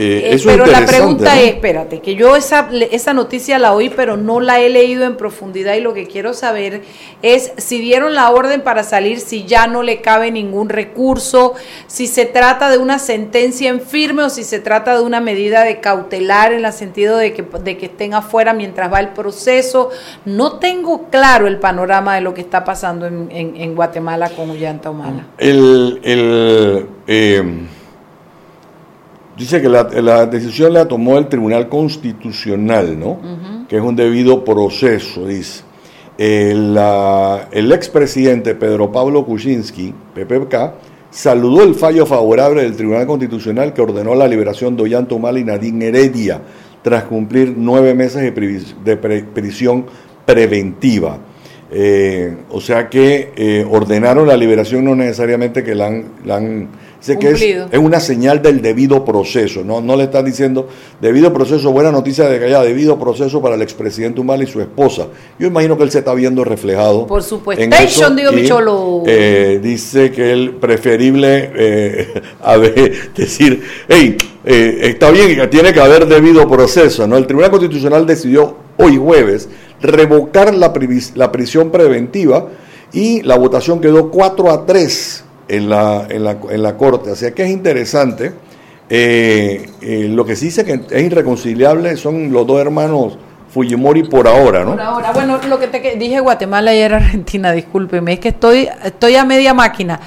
Eh, 0.00 0.34
eh, 0.34 0.40
pero 0.44 0.64
la 0.64 0.86
pregunta 0.86 1.40
es, 1.40 1.54
espérate, 1.54 2.00
que 2.00 2.14
yo 2.14 2.36
esa, 2.36 2.68
esa 2.92 3.12
noticia 3.14 3.58
la 3.58 3.72
oí, 3.72 3.88
pero 3.88 4.16
no 4.16 4.38
la 4.38 4.60
he 4.60 4.68
leído 4.68 5.04
en 5.04 5.16
profundidad 5.16 5.74
y 5.74 5.80
lo 5.80 5.92
que 5.92 6.06
quiero 6.06 6.34
saber 6.34 6.82
es 7.22 7.50
si 7.56 7.80
dieron 7.80 8.14
la 8.14 8.30
orden 8.30 8.60
para 8.62 8.84
salir, 8.84 9.18
si 9.18 9.44
ya 9.44 9.66
no 9.66 9.82
le 9.82 10.00
cabe 10.00 10.30
ningún 10.30 10.68
recurso, 10.68 11.54
si 11.88 12.06
se 12.06 12.26
trata 12.26 12.70
de 12.70 12.78
una 12.78 13.00
sentencia 13.00 13.70
en 13.70 13.80
firme 13.80 14.22
o 14.22 14.30
si 14.30 14.44
se 14.44 14.60
trata 14.60 14.96
de 14.96 15.02
una 15.02 15.20
medida 15.20 15.64
de 15.64 15.80
cautelar 15.80 16.52
en 16.52 16.64
el 16.64 16.72
sentido 16.72 17.16
de 17.16 17.32
que, 17.32 17.42
de 17.42 17.76
que 17.76 17.86
estén 17.86 18.14
afuera 18.14 18.52
mientras 18.52 18.92
va 18.92 19.00
el 19.00 19.08
proceso. 19.08 19.90
No 20.24 20.60
tengo 20.60 21.08
claro 21.10 21.48
el 21.48 21.58
panorama 21.58 22.14
de 22.14 22.20
lo 22.20 22.34
que 22.34 22.40
está 22.40 22.64
pasando 22.64 23.06
en, 23.06 23.28
en, 23.32 23.74
Guatemala 23.74 24.30
con 24.30 24.50
Ullanta 24.50 24.90
Humala. 24.90 25.26
El, 25.38 26.00
el 26.04 26.86
eh, 27.08 27.42
Dice 29.38 29.62
que 29.62 29.68
la, 29.68 30.26
decisión 30.26 30.72
la 30.72 30.88
tomó 30.88 31.16
el 31.16 31.28
Tribunal 31.28 31.68
Constitucional, 31.68 32.98
¿no? 32.98 33.18
Que 33.68 33.76
es 33.76 33.82
un 33.82 33.94
debido 33.94 34.44
proceso, 34.44 35.26
dice. 35.26 35.62
El, 36.18 36.76
el 37.52 37.72
expresidente 37.72 38.56
Pedro 38.56 38.90
Pablo 38.90 39.24
Kuczynski, 39.24 39.94
PPK, 40.14 40.72
saludó 41.10 41.62
el 41.62 41.76
fallo 41.76 42.04
favorable 42.04 42.62
del 42.62 42.76
Tribunal 42.76 43.06
Constitucional 43.06 43.72
que 43.72 43.80
ordenó 43.80 44.16
la 44.16 44.26
liberación 44.26 44.76
de 44.76 44.82
Ollanta 44.82 45.14
Humala 45.14 45.38
y 45.38 45.44
Nadine 45.44 45.86
Heredia 45.86 46.40
tras 46.82 47.04
cumplir 47.04 47.54
nueve 47.56 47.94
meses 47.94 48.22
de, 48.22 48.96
prisión 48.96 49.86
preventiva. 50.26 51.18
Eh, 51.70 52.34
o 52.50 52.60
sea 52.60 52.88
que 52.88 53.32
eh, 53.36 53.66
ordenaron 53.70 54.26
la 54.26 54.36
liberación, 54.36 54.84
no 54.84 54.96
necesariamente 54.96 55.62
que 55.62 55.74
la 55.74 55.86
han 55.86 56.68
que 57.00 57.30
es, 57.30 57.78
una 57.78 58.00
señal 58.00 58.42
del 58.42 58.60
debido 58.60 59.04
proceso, 59.04 59.62
¿no? 59.62 59.80
No 59.80 59.96
le 59.96 60.04
están 60.04 60.24
diciendo 60.24 60.68
debido 61.00 61.32
proceso, 61.32 61.70
buena 61.70 61.92
noticia 61.92 62.28
de 62.28 62.38
que 62.38 62.46
haya 62.46 62.60
debido 62.62 62.98
proceso 62.98 63.40
para 63.40 63.54
el 63.54 63.62
expresidente 63.62 64.20
Humala 64.20 64.42
y 64.42 64.46
su 64.46 64.60
esposa. 64.60 65.06
Yo 65.38 65.46
imagino 65.46 65.76
que 65.76 65.84
él 65.84 65.90
se 65.90 66.00
está 66.00 66.12
viendo 66.14 66.44
reflejado. 66.44 67.06
Por 67.06 67.22
supuesto. 67.22 67.62
digo. 68.16 69.04
Eh, 69.06 69.60
dice 69.62 70.10
que 70.10 70.32
él 70.32 70.56
preferible 70.60 71.52
eh, 71.54 72.22
a 72.42 72.56
ver, 72.56 73.12
decir, 73.14 73.62
hey, 73.88 74.16
eh, 74.44 74.78
está 74.82 75.10
bien 75.10 75.48
tiene 75.50 75.72
que 75.72 75.80
haber 75.80 76.06
debido 76.06 76.48
proceso, 76.48 77.06
¿no? 77.06 77.16
El 77.16 77.26
Tribunal 77.26 77.50
Constitucional 77.50 78.06
decidió 78.06 78.56
hoy 78.76 78.96
jueves 78.96 79.48
revocar 79.80 80.52
la, 80.54 80.72
la 81.14 81.32
prisión 81.32 81.70
preventiva 81.70 82.48
y 82.92 83.22
la 83.22 83.36
votación 83.36 83.80
quedó 83.80 84.10
4 84.10 84.50
a 84.50 84.66
3 84.66 85.24
en 85.48 85.68
la, 85.68 86.06
en 86.08 86.24
la, 86.24 86.38
en 86.50 86.62
la 86.62 86.76
Corte. 86.76 87.10
Así 87.10 87.30
que 87.32 87.42
es 87.42 87.50
interesante. 87.50 88.32
Eh, 88.90 89.68
eh, 89.82 90.08
lo 90.08 90.24
que 90.24 90.36
sí 90.36 90.46
dice 90.46 90.64
que 90.64 90.80
es 90.90 91.02
irreconciliable 91.02 91.96
son 91.96 92.32
los 92.32 92.46
dos 92.46 92.58
hermanos 92.58 93.18
Fujimori 93.50 94.04
por 94.04 94.26
ahora, 94.26 94.64
¿no? 94.64 94.72
Por 94.72 94.80
ahora. 94.80 95.12
Bueno, 95.12 95.40
lo 95.48 95.58
que 95.58 95.66
te 95.66 95.96
dije 95.96 96.20
Guatemala 96.20 96.74
y 96.74 96.78
era 96.78 96.96
Argentina, 96.98 97.52
discúlpeme, 97.52 98.14
es 98.14 98.20
que 98.20 98.28
estoy, 98.28 98.68
estoy 98.84 99.16
a 99.16 99.24
media 99.24 99.54
máquina. 99.54 100.00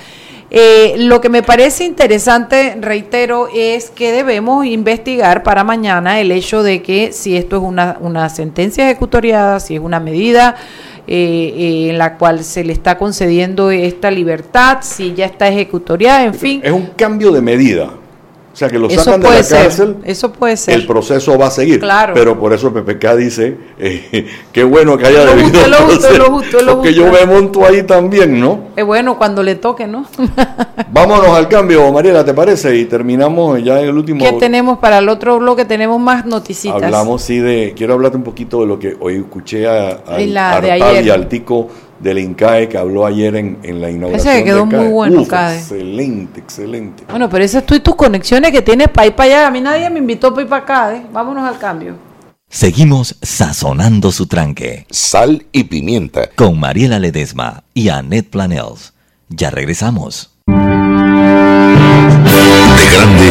Eh, 0.53 0.95
lo 0.97 1.21
que 1.21 1.29
me 1.29 1.43
parece 1.43 1.85
interesante, 1.85 2.75
reitero, 2.79 3.47
es 3.55 3.89
que 3.89 4.11
debemos 4.11 4.65
investigar 4.65 5.43
para 5.43 5.63
mañana 5.63 6.19
el 6.19 6.29
hecho 6.29 6.61
de 6.61 6.81
que 6.81 7.13
si 7.13 7.37
esto 7.37 7.55
es 7.55 7.63
una, 7.63 7.97
una 8.01 8.27
sentencia 8.27 8.83
ejecutoriada, 8.83 9.61
si 9.61 9.75
es 9.75 9.81
una 9.81 10.01
medida 10.01 10.57
eh, 11.07 11.53
eh, 11.57 11.89
en 11.89 11.97
la 11.97 12.17
cual 12.17 12.43
se 12.43 12.63
le 12.63 12.73
está 12.73 12.97
concediendo 12.97 13.71
esta 13.71 14.11
libertad, 14.11 14.79
si 14.81 15.13
ya 15.13 15.25
está 15.25 15.47
ejecutoriada, 15.47 16.25
en 16.25 16.33
fin. 16.33 16.61
Es 16.63 16.71
un 16.71 16.87
cambio 16.95 17.31
de 17.31 17.41
medida. 17.41 17.89
O 18.53 18.55
sea, 18.55 18.69
que 18.69 18.77
lo 18.77 18.89
sacan 18.89 19.21
de 19.21 19.29
la 19.29 19.47
cárcel, 19.47 19.97
eso 20.03 20.33
puede 20.33 20.57
ser. 20.57 20.75
el 20.75 20.85
proceso 20.85 21.37
va 21.37 21.47
a 21.47 21.51
seguir. 21.51 21.79
Claro. 21.79 22.13
Pero 22.13 22.37
por 22.37 22.51
eso 22.51 22.73
PPK 22.73 23.15
dice, 23.15 23.57
eh, 23.79 24.27
qué 24.51 24.63
bueno 24.65 24.97
que 24.97 25.07
haya 25.07 25.25
debido 25.25 25.67
lo 25.67 25.77
justo, 25.77 26.17
lo 26.17 26.25
justo, 26.31 26.61
lo 26.61 26.75
Porque 26.75 26.93
yo 26.93 27.09
me 27.09 27.25
monto 27.25 27.65
ahí 27.65 27.83
también, 27.83 28.39
¿no? 28.39 28.67
Es 28.75 28.85
bueno 28.85 29.17
cuando 29.17 29.41
le 29.41 29.55
toque, 29.55 29.87
¿no? 29.87 30.05
Vámonos 30.91 31.29
al 31.29 31.47
cambio, 31.47 31.89
Mariela, 31.93 32.25
¿te 32.25 32.33
parece? 32.33 32.75
Y 32.75 32.85
terminamos 32.85 33.63
ya 33.63 33.79
en 33.79 33.87
el 33.87 33.95
último... 33.95 34.25
¿Qué 34.25 34.33
tenemos 34.33 34.79
para 34.79 34.97
el 34.97 35.07
otro 35.07 35.39
bloque? 35.39 35.63
Tenemos 35.63 35.99
más 35.99 36.25
noticitas. 36.25 36.83
Hablamos, 36.83 37.21
sí, 37.21 37.39
de... 37.39 37.73
Quiero 37.75 37.93
hablarte 37.93 38.17
un 38.17 38.23
poquito 38.23 38.61
de 38.61 38.67
lo 38.67 38.77
que 38.77 38.97
hoy 38.99 39.15
escuché 39.15 39.67
a, 39.67 40.01
a, 40.05 40.21
y 40.21 41.09
al 41.09 41.27
Tico 41.29 41.69
del 42.01 42.19
INCAE 42.19 42.67
que 42.67 42.77
habló 42.77 43.05
ayer 43.05 43.35
en, 43.35 43.57
la 43.81 43.89
inauguración. 43.89 44.33
Ese 44.33 44.39
que 44.39 44.45
quedó 44.45 44.65
muy 44.65 44.87
bueno, 44.87 45.21
Excelente, 45.21 46.39
excelente. 46.39 47.03
Bueno, 47.09 47.29
pero 47.29 47.43
esas 47.43 47.65
tú 47.65 47.75
y 47.75 47.79
tus 47.79 47.95
conexiones 47.95 48.51
que 48.51 48.61
tienes 48.61 48.89
para 48.89 49.07
ir 49.07 49.13
para 49.13 49.27
allá. 49.27 49.47
A 49.47 49.51
mí 49.51 49.61
nadie 49.61 49.89
me 49.89 49.99
invitó 49.99 50.31
para 50.31 50.43
ir 50.43 50.49
para 50.49 50.63
acá, 50.63 50.95
¿eh? 50.95 51.05
Vámonos 51.11 51.47
al 51.47 51.57
cambio. 51.57 51.95
Seguimos 52.49 53.15
sazonando 53.21 54.11
su 54.11 54.27
tranque. 54.27 54.85
Sal 54.89 55.45
y 55.53 55.63
pimienta. 55.63 56.29
Con 56.35 56.59
Mariela 56.59 56.99
Ledesma 56.99 57.63
y 57.73 57.87
Annette 57.89 58.29
Planels. 58.29 58.93
Ya 59.29 59.49
regresamos. 59.51 60.31
De 60.47 60.53
grande 62.93 63.30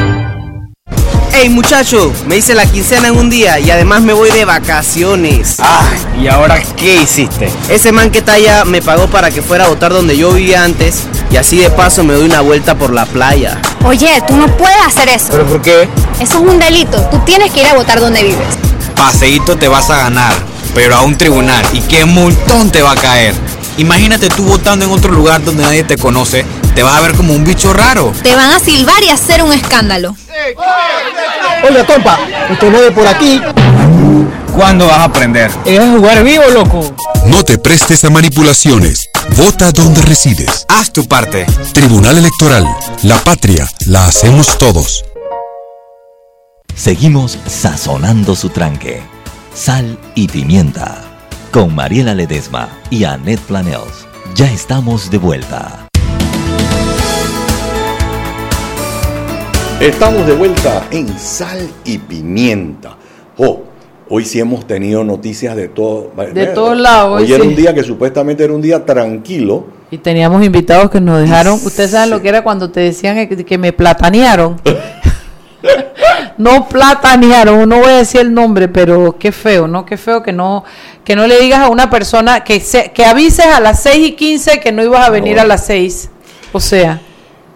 Hey 1.43 1.49
muchacho, 1.49 2.13
me 2.27 2.37
hice 2.37 2.53
la 2.53 2.67
quincena 2.67 3.07
en 3.07 3.17
un 3.17 3.27
día 3.27 3.57
y 3.57 3.71
además 3.71 4.03
me 4.03 4.13
voy 4.13 4.29
de 4.29 4.45
vacaciones. 4.45 5.55
Ay, 5.57 6.21
¿y 6.21 6.27
ahora 6.27 6.61
qué 6.77 7.01
hiciste? 7.01 7.51
Ese 7.67 7.91
man 7.91 8.11
que 8.11 8.19
está 8.19 8.33
allá 8.33 8.63
me 8.63 8.79
pagó 8.79 9.07
para 9.07 9.31
que 9.31 9.41
fuera 9.41 9.65
a 9.65 9.69
votar 9.69 9.91
donde 9.91 10.15
yo 10.15 10.31
vivía 10.33 10.63
antes 10.63 11.01
y 11.31 11.37
así 11.37 11.57
de 11.57 11.71
paso 11.71 12.03
me 12.03 12.13
doy 12.13 12.25
una 12.25 12.41
vuelta 12.41 12.75
por 12.75 12.93
la 12.93 13.07
playa. 13.07 13.59
Oye, 13.83 14.21
tú 14.27 14.37
no 14.37 14.55
puedes 14.55 14.85
hacer 14.85 15.09
eso. 15.09 15.29
¿Pero 15.31 15.47
por 15.47 15.63
qué? 15.63 15.89
Eso 16.19 16.37
es 16.37 16.47
un 16.47 16.59
delito. 16.59 17.01
Tú 17.09 17.17
tienes 17.25 17.51
que 17.51 17.61
ir 17.61 17.67
a 17.69 17.73
votar 17.73 17.99
donde 17.99 18.21
vives. 18.21 18.47
Paseíto 18.95 19.57
te 19.57 19.67
vas 19.67 19.89
a 19.89 19.97
ganar, 19.97 20.33
pero 20.75 20.95
a 20.95 21.01
un 21.01 21.17
tribunal. 21.17 21.65
¿Y 21.73 21.81
qué 21.81 22.05
multón 22.05 22.69
te 22.69 22.83
va 22.83 22.91
a 22.91 22.95
caer? 22.95 23.33
Imagínate 23.77 24.29
tú 24.29 24.43
votando 24.43 24.85
en 24.85 24.91
otro 24.91 25.11
lugar 25.11 25.43
donde 25.43 25.63
nadie 25.63 25.83
te 25.83 25.97
conoce, 25.97 26.45
te 26.75 26.83
vas 26.83 26.95
a 26.95 27.01
ver 27.01 27.15
como 27.15 27.33
un 27.33 27.43
bicho 27.43 27.73
raro. 27.73 28.13
Te 28.21 28.35
van 28.35 28.51
a 28.51 28.59
silbar 28.59 29.03
y 29.03 29.09
hacer 29.09 29.43
un 29.43 29.53
escándalo. 29.53 30.15
Oye, 31.67 31.85
compa, 31.85 32.19
usted 32.51 32.69
mueve 32.69 32.91
por 32.91 33.07
aquí. 33.07 33.41
¿Cuándo 34.53 34.87
vas 34.87 34.97
a 34.97 35.03
aprender? 35.05 35.49
Es 35.65 35.79
jugar 35.79 36.23
vivo, 36.23 36.43
loco. 36.53 36.93
No 37.25 37.43
te 37.43 37.57
prestes 37.57 38.03
a 38.03 38.09
manipulaciones. 38.09 39.07
Vota 39.37 39.71
donde 39.71 40.01
resides. 40.01 40.65
Haz 40.67 40.91
tu 40.91 41.07
parte. 41.07 41.45
Tribunal 41.73 42.17
Electoral. 42.17 42.67
La 43.03 43.17
patria 43.17 43.67
la 43.85 44.05
hacemos 44.05 44.57
todos. 44.57 45.05
Seguimos 46.75 47.37
sazonando 47.47 48.35
su 48.35 48.49
tranque. 48.49 49.01
Sal 49.53 49.97
y 50.15 50.27
pimienta 50.27 51.10
con 51.51 51.75
Mariela 51.75 52.15
Ledesma 52.15 52.69
y 52.89 53.03
Annette 53.03 53.41
Planels. 53.41 54.07
Ya 54.35 54.49
estamos 54.51 55.11
de 55.11 55.17
vuelta. 55.17 55.87
Estamos 59.81 60.25
de 60.25 60.33
vuelta 60.33 60.87
en 60.91 61.09
Sal 61.19 61.69
y 61.83 61.97
Pimienta. 61.97 62.95
Oh, 63.37 63.63
hoy 64.07 64.23
sí 64.23 64.39
hemos 64.39 64.65
tenido 64.65 65.03
noticias 65.03 65.55
de 65.57 65.67
todo. 65.67 66.11
De 66.33 66.47
todos 66.47 66.77
lados. 66.79 67.21
Hoy, 67.21 67.33
era 67.33 67.43
un 67.43 67.55
día 67.55 67.73
que 67.73 67.83
supuestamente 67.83 68.45
era 68.45 68.53
un 68.53 68.61
día 68.61 68.85
tranquilo. 68.85 69.65
Y 69.91 69.97
teníamos 69.97 70.45
invitados 70.45 70.89
que 70.89 71.01
nos 71.01 71.19
dejaron. 71.19 71.55
Ustedes 71.55 71.91
saben 71.91 72.11
lo 72.11 72.21
que 72.21 72.29
era 72.29 72.43
cuando 72.43 72.71
te 72.71 72.79
decían 72.79 73.27
que 73.27 73.57
me 73.57 73.73
platanearon. 73.73 74.61
no 76.37 76.67
platanearon, 76.67 77.67
no 77.67 77.79
voy 77.79 77.89
a 77.89 77.97
decir 77.97 78.21
el 78.21 78.33
nombre, 78.33 78.67
pero 78.67 79.17
qué 79.17 79.31
feo, 79.31 79.67
¿no? 79.67 79.85
Qué 79.85 79.97
feo 79.97 80.23
que 80.23 80.31
no, 80.31 80.63
que 81.03 81.15
no 81.15 81.27
le 81.27 81.39
digas 81.39 81.59
a 81.59 81.69
una 81.69 81.89
persona 81.89 82.43
que, 82.43 82.59
se, 82.59 82.91
que 82.91 83.05
avises 83.05 83.45
a 83.45 83.59
las 83.59 83.81
6 83.83 84.09
y 84.09 84.11
15 84.13 84.59
que 84.59 84.71
no 84.71 84.83
ibas 84.83 85.07
a 85.07 85.11
venir 85.11 85.39
a 85.39 85.45
las 85.45 85.65
6. 85.65 86.09
O 86.53 86.59
sea. 86.59 87.01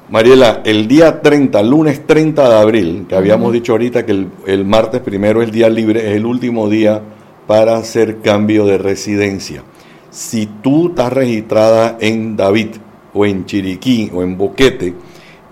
Mariela, 0.10 0.62
el 0.64 0.88
día 0.88 1.22
30, 1.22 1.62
lunes 1.64 2.06
30 2.06 2.48
de 2.48 2.56
abril, 2.56 3.06
que 3.10 3.16
habíamos 3.16 3.52
dicho 3.52 3.72
ahorita 3.72 4.06
que 4.06 4.12
el, 4.12 4.28
el 4.46 4.66
martes 4.66 5.02
primero 5.02 5.42
es 5.42 5.52
día 5.52 5.70
libre, 5.70 6.12
es 6.12 6.16
el 6.16 6.26
último 6.26 6.70
día 6.70 7.02
para 7.48 7.78
hacer 7.78 8.22
cambio 8.22 8.66
de 8.66 8.78
residencia. 8.78 9.64
Si 10.12 10.46
tú 10.46 10.90
estás 10.90 11.12
registrada 11.12 11.98
en 12.00 12.38
David 12.38 12.70
o 13.14 13.26
en 13.26 13.46
Chiriquí 13.46 14.12
o 14.14 14.24
en 14.24 14.38
Boquete 14.38 14.94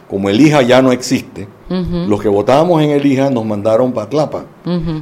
como 0.09 0.29
el 0.29 0.39
IJA 0.39 0.61
ya 0.61 0.81
no 0.81 0.91
existe, 0.91 1.47
los 1.69 2.21
que 2.21 2.29
votábamos 2.29 2.81
en 2.81 2.91
el 2.91 3.05
IJA 3.05 3.29
nos 3.29 3.45
mandaron 3.45 3.91
para 3.91 4.09
Tlapa. 4.09 4.45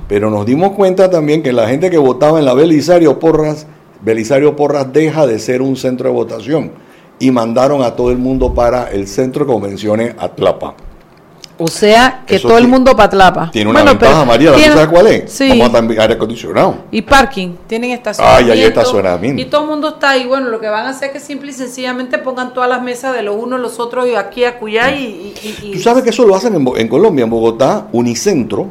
Pero 0.07 0.29
nos 0.29 0.45
dimos 0.45 0.71
cuenta 0.71 1.09
también 1.09 1.43
que 1.43 1.53
la 1.53 1.67
gente 1.67 1.89
que 1.89 1.97
votaba 1.97 2.39
en 2.39 2.45
la 2.45 2.53
Belisario 2.53 3.19
Porras, 3.19 3.67
Belisario 4.01 4.55
Porras 4.55 4.91
deja 4.91 5.27
de 5.27 5.39
ser 5.39 5.61
un 5.61 5.75
centro 5.75 6.09
de 6.09 6.15
votación 6.15 6.71
y 7.19 7.31
mandaron 7.31 7.81
a 7.81 7.95
todo 7.95 8.11
el 8.11 8.17
mundo 8.17 8.53
para 8.53 8.91
el 8.91 9.07
centro 9.07 9.45
de 9.45 9.51
convenciones 9.51 10.15
Atlapa. 10.17 10.75
O 11.57 11.67
sea, 11.69 12.23
que 12.27 12.37
todo 12.39 12.57
el 12.57 12.67
mundo 12.67 12.93
patlapa. 12.97 13.49
Tiene 13.49 13.69
una 13.69 13.81
ventaja, 13.83 14.25
María, 14.25 14.51
¿tú 14.51 14.59
sabes 14.59 14.87
cuál 14.87 15.07
es? 15.07 15.31
Sí. 15.31 15.47
Vamos 15.47 15.69
a 15.69 15.79
tener 15.79 16.01
aire 16.01 16.13
acondicionado. 16.15 16.75
Y 16.91 17.01
parking, 17.01 17.51
tienen 17.65 17.91
estacionamiento. 17.91 18.43
Ah, 18.43 18.45
ya 18.45 18.53
hay 18.61 18.67
estacionamiento. 18.67 19.41
Y 19.41 19.45
todo 19.45 19.61
el 19.63 19.69
mundo 19.69 19.87
está 19.87 20.09
ahí. 20.09 20.25
Bueno, 20.27 20.49
lo 20.49 20.59
que 20.59 20.67
van 20.67 20.85
a 20.85 20.89
hacer 20.89 21.07
es 21.07 21.13
que 21.13 21.19
simple 21.21 21.51
y 21.51 21.53
sencillamente 21.53 22.17
pongan 22.17 22.53
todas 22.53 22.69
las 22.69 22.81
mesas 22.81 23.15
de 23.15 23.21
los 23.23 23.37
unos, 23.37 23.61
los 23.61 23.79
otros, 23.79 24.05
y 24.05 24.15
aquí, 24.15 24.43
acullá, 24.43 24.91
y, 24.95 25.33
y, 25.41 25.55
y, 25.67 25.71
Tú 25.71 25.79
sabes 25.79 26.03
que 26.03 26.09
eso 26.09 26.25
lo 26.25 26.35
hacen 26.35 26.55
en, 26.55 26.67
en 26.75 26.87
Colombia, 26.89 27.23
en 27.23 27.29
Bogotá, 27.29 27.87
Unicentro. 27.93 28.67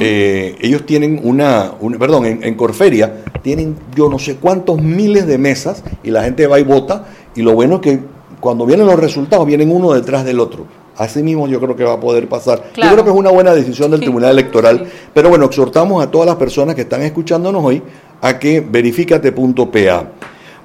eh, 0.00 0.56
ellos 0.60 0.84
tienen 0.84 1.20
una, 1.24 1.72
una- 1.80 1.98
perdón, 1.98 2.26
en, 2.26 2.44
en 2.44 2.54
Corferia, 2.54 3.24
tienen 3.42 3.76
yo 3.94 4.10
no 4.10 4.18
sé 4.18 4.36
cuántos 4.36 4.78
miles 4.82 5.26
de 5.26 5.38
mesas 5.38 5.82
y 6.02 6.10
la 6.10 6.22
gente 6.24 6.46
va 6.46 6.60
y 6.60 6.64
vota. 6.64 7.06
Y 7.34 7.40
lo 7.40 7.54
bueno 7.54 7.76
es 7.76 7.80
que 7.80 8.00
cuando 8.40 8.66
vienen 8.66 8.86
los 8.86 8.98
resultados, 8.98 9.46
vienen 9.46 9.70
uno 9.70 9.92
detrás 9.94 10.24
del 10.26 10.38
otro. 10.40 10.66
Así 10.98 11.22
mismo 11.22 11.46
yo 11.48 11.60
creo 11.60 11.76
que 11.76 11.84
va 11.84 11.94
a 11.94 12.00
poder 12.00 12.28
pasar. 12.28 12.70
Claro. 12.72 12.90
Yo 12.90 12.94
creo 12.94 13.04
que 13.04 13.10
es 13.10 13.16
una 13.16 13.30
buena 13.30 13.52
decisión 13.54 13.90
del 13.90 14.00
Sí, 14.00 14.06
Tribunal 14.06 14.30
Electoral. 14.30 14.86
Pero 15.12 15.28
bueno, 15.28 15.44
exhortamos 15.46 16.02
a 16.02 16.10
todas 16.10 16.26
las 16.26 16.36
personas 16.36 16.74
que 16.74 16.82
están 16.82 17.02
escuchándonos 17.02 17.62
hoy 17.64 17.82
a 18.22 18.38
que 18.38 18.60
verificate.pa. 18.60 20.10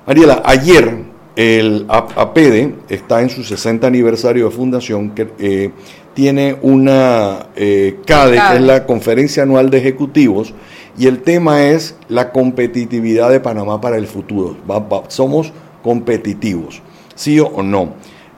Mariela, 0.07 0.41
ayer 0.45 1.11
el 1.35 1.85
AP- 1.87 2.17
APEDE 2.17 2.75
está 2.89 3.21
en 3.21 3.29
su 3.29 3.43
60 3.43 3.87
aniversario 3.87 4.45
de 4.45 4.51
fundación, 4.51 5.11
que 5.11 5.27
eh, 5.39 5.71
tiene 6.13 6.57
una 6.61 7.47
eh, 7.55 7.99
CADE, 8.05 8.39
que 8.49 8.55
es 8.57 8.61
la 8.61 8.85
Conferencia 8.85 9.43
Anual 9.43 9.69
de 9.69 9.77
Ejecutivos, 9.77 10.53
y 10.97 11.07
el 11.07 11.21
tema 11.21 11.63
es 11.67 11.95
la 12.09 12.31
competitividad 12.31 13.29
de 13.29 13.39
Panamá 13.39 13.79
para 13.79 13.97
el 13.97 14.07
futuro. 14.07 14.57
Va- 14.69 14.79
va- 14.79 15.03
somos 15.07 15.53
competitivos, 15.83 16.81
sí 17.15 17.39
o 17.39 17.63
no. 17.63 17.93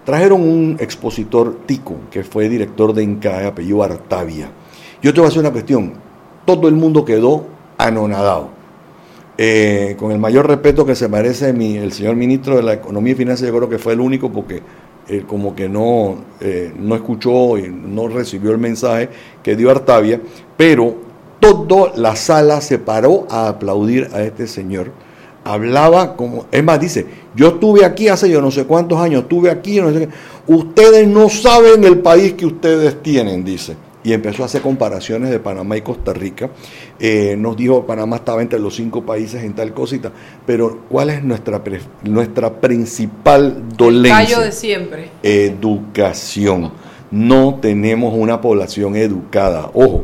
Trajeron 0.05 0.41
un 0.41 0.77
expositor 0.79 1.59
tico, 1.65 1.95
que 2.11 2.23
fue 2.23 2.49
director 2.49 2.93
de 2.93 3.03
INCAE, 3.03 3.47
apellido 3.47 3.83
Artavia. 3.83 4.49
Yo 5.01 5.13
te 5.13 5.19
voy 5.19 5.27
a 5.27 5.29
hacer 5.29 5.39
una 5.39 5.51
cuestión. 5.51 5.93
Todo 6.45 6.67
el 6.67 6.75
mundo 6.75 7.05
quedó 7.05 7.45
anonadado. 7.77 8.49
Eh, 9.37 9.95
con 9.97 10.11
el 10.11 10.19
mayor 10.19 10.47
respeto 10.47 10.85
que 10.85 10.95
se 10.95 11.07
merece 11.07 11.49
el 11.49 11.91
señor 11.91 12.15
ministro 12.15 12.55
de 12.55 12.63
la 12.63 12.73
Economía 12.73 13.13
y 13.13 13.15
Finanzas, 13.15 13.47
yo 13.47 13.55
creo 13.55 13.69
que 13.69 13.79
fue 13.79 13.93
el 13.93 13.99
único 13.99 14.31
porque 14.31 14.61
eh, 15.07 15.23
como 15.27 15.55
que 15.55 15.67
no, 15.67 16.17
eh, 16.39 16.71
no 16.77 16.95
escuchó 16.95 17.57
y 17.57 17.67
no 17.67 18.07
recibió 18.07 18.51
el 18.51 18.57
mensaje 18.57 19.09
que 19.41 19.55
dio 19.55 19.71
Artavia, 19.71 20.21
pero 20.55 20.95
toda 21.39 21.91
la 21.97 22.15
sala 22.15 22.61
se 22.61 22.77
paró 22.79 23.27
a 23.29 23.49
aplaudir 23.49 24.09
a 24.13 24.21
este 24.21 24.47
señor. 24.47 24.91
Hablaba 25.43 26.15
como, 26.15 26.45
es 26.51 26.63
más, 26.63 26.79
dice, 26.79 27.05
yo 27.35 27.49
estuve 27.49 27.85
aquí 27.85 28.07
hace 28.07 28.29
yo 28.29 28.41
no 28.41 28.51
sé 28.51 28.65
cuántos 28.65 28.99
años, 28.99 29.23
estuve 29.23 29.49
aquí, 29.49 29.81
no 29.81 29.91
sé 29.91 29.99
qué. 29.99 30.09
Ustedes 30.47 31.07
no 31.07 31.29
saben 31.29 31.83
el 31.83 31.99
país 31.99 32.33
que 32.33 32.45
ustedes 32.45 33.01
tienen, 33.01 33.43
dice. 33.43 33.75
Y 34.05 34.11
empezó 34.11 34.43
a 34.43 34.47
hacer 34.47 34.61
comparaciones 34.61 35.29
de 35.29 35.39
Panamá 35.39 35.77
y 35.77 35.81
Costa 35.81 36.11
Rica. 36.11 36.49
Eh, 36.99 37.35
nos 37.37 37.55
dijo 37.55 37.85
Panamá 37.85 38.17
estaba 38.17 38.41
entre 38.41 38.59
los 38.59 38.75
cinco 38.75 39.05
países 39.05 39.43
en 39.43 39.53
tal 39.53 39.73
cosita. 39.73 40.11
Pero, 40.45 40.81
¿cuál 40.89 41.09
es 41.09 41.23
nuestra, 41.23 41.61
nuestra 42.03 42.59
principal 42.59 43.63
dolencia? 43.77 44.25
callo 44.25 44.41
de 44.41 44.51
siempre. 44.51 45.09
educación. 45.23 46.71
No 47.11 47.59
tenemos 47.61 48.13
una 48.13 48.41
población 48.41 48.97
educada. 48.97 49.71
Ojo, 49.73 50.03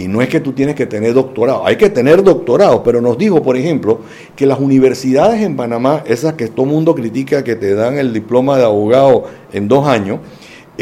y 0.00 0.08
no 0.08 0.22
es 0.22 0.28
que 0.28 0.40
tú 0.40 0.52
tienes 0.52 0.74
que 0.74 0.86
tener 0.86 1.12
doctorado, 1.12 1.66
hay 1.66 1.76
que 1.76 1.90
tener 1.90 2.22
doctorado, 2.22 2.82
pero 2.82 3.02
nos 3.02 3.18
dijo, 3.18 3.42
por 3.42 3.56
ejemplo, 3.56 4.00
que 4.34 4.46
las 4.46 4.58
universidades 4.58 5.42
en 5.42 5.56
Panamá, 5.56 6.02
esas 6.06 6.34
que 6.34 6.48
todo 6.48 6.64
mundo 6.64 6.94
critica 6.94 7.44
que 7.44 7.54
te 7.54 7.74
dan 7.74 7.98
el 7.98 8.14
diploma 8.14 8.56
de 8.56 8.64
abogado 8.64 9.24
en 9.52 9.68
dos 9.68 9.86
años, 9.86 10.20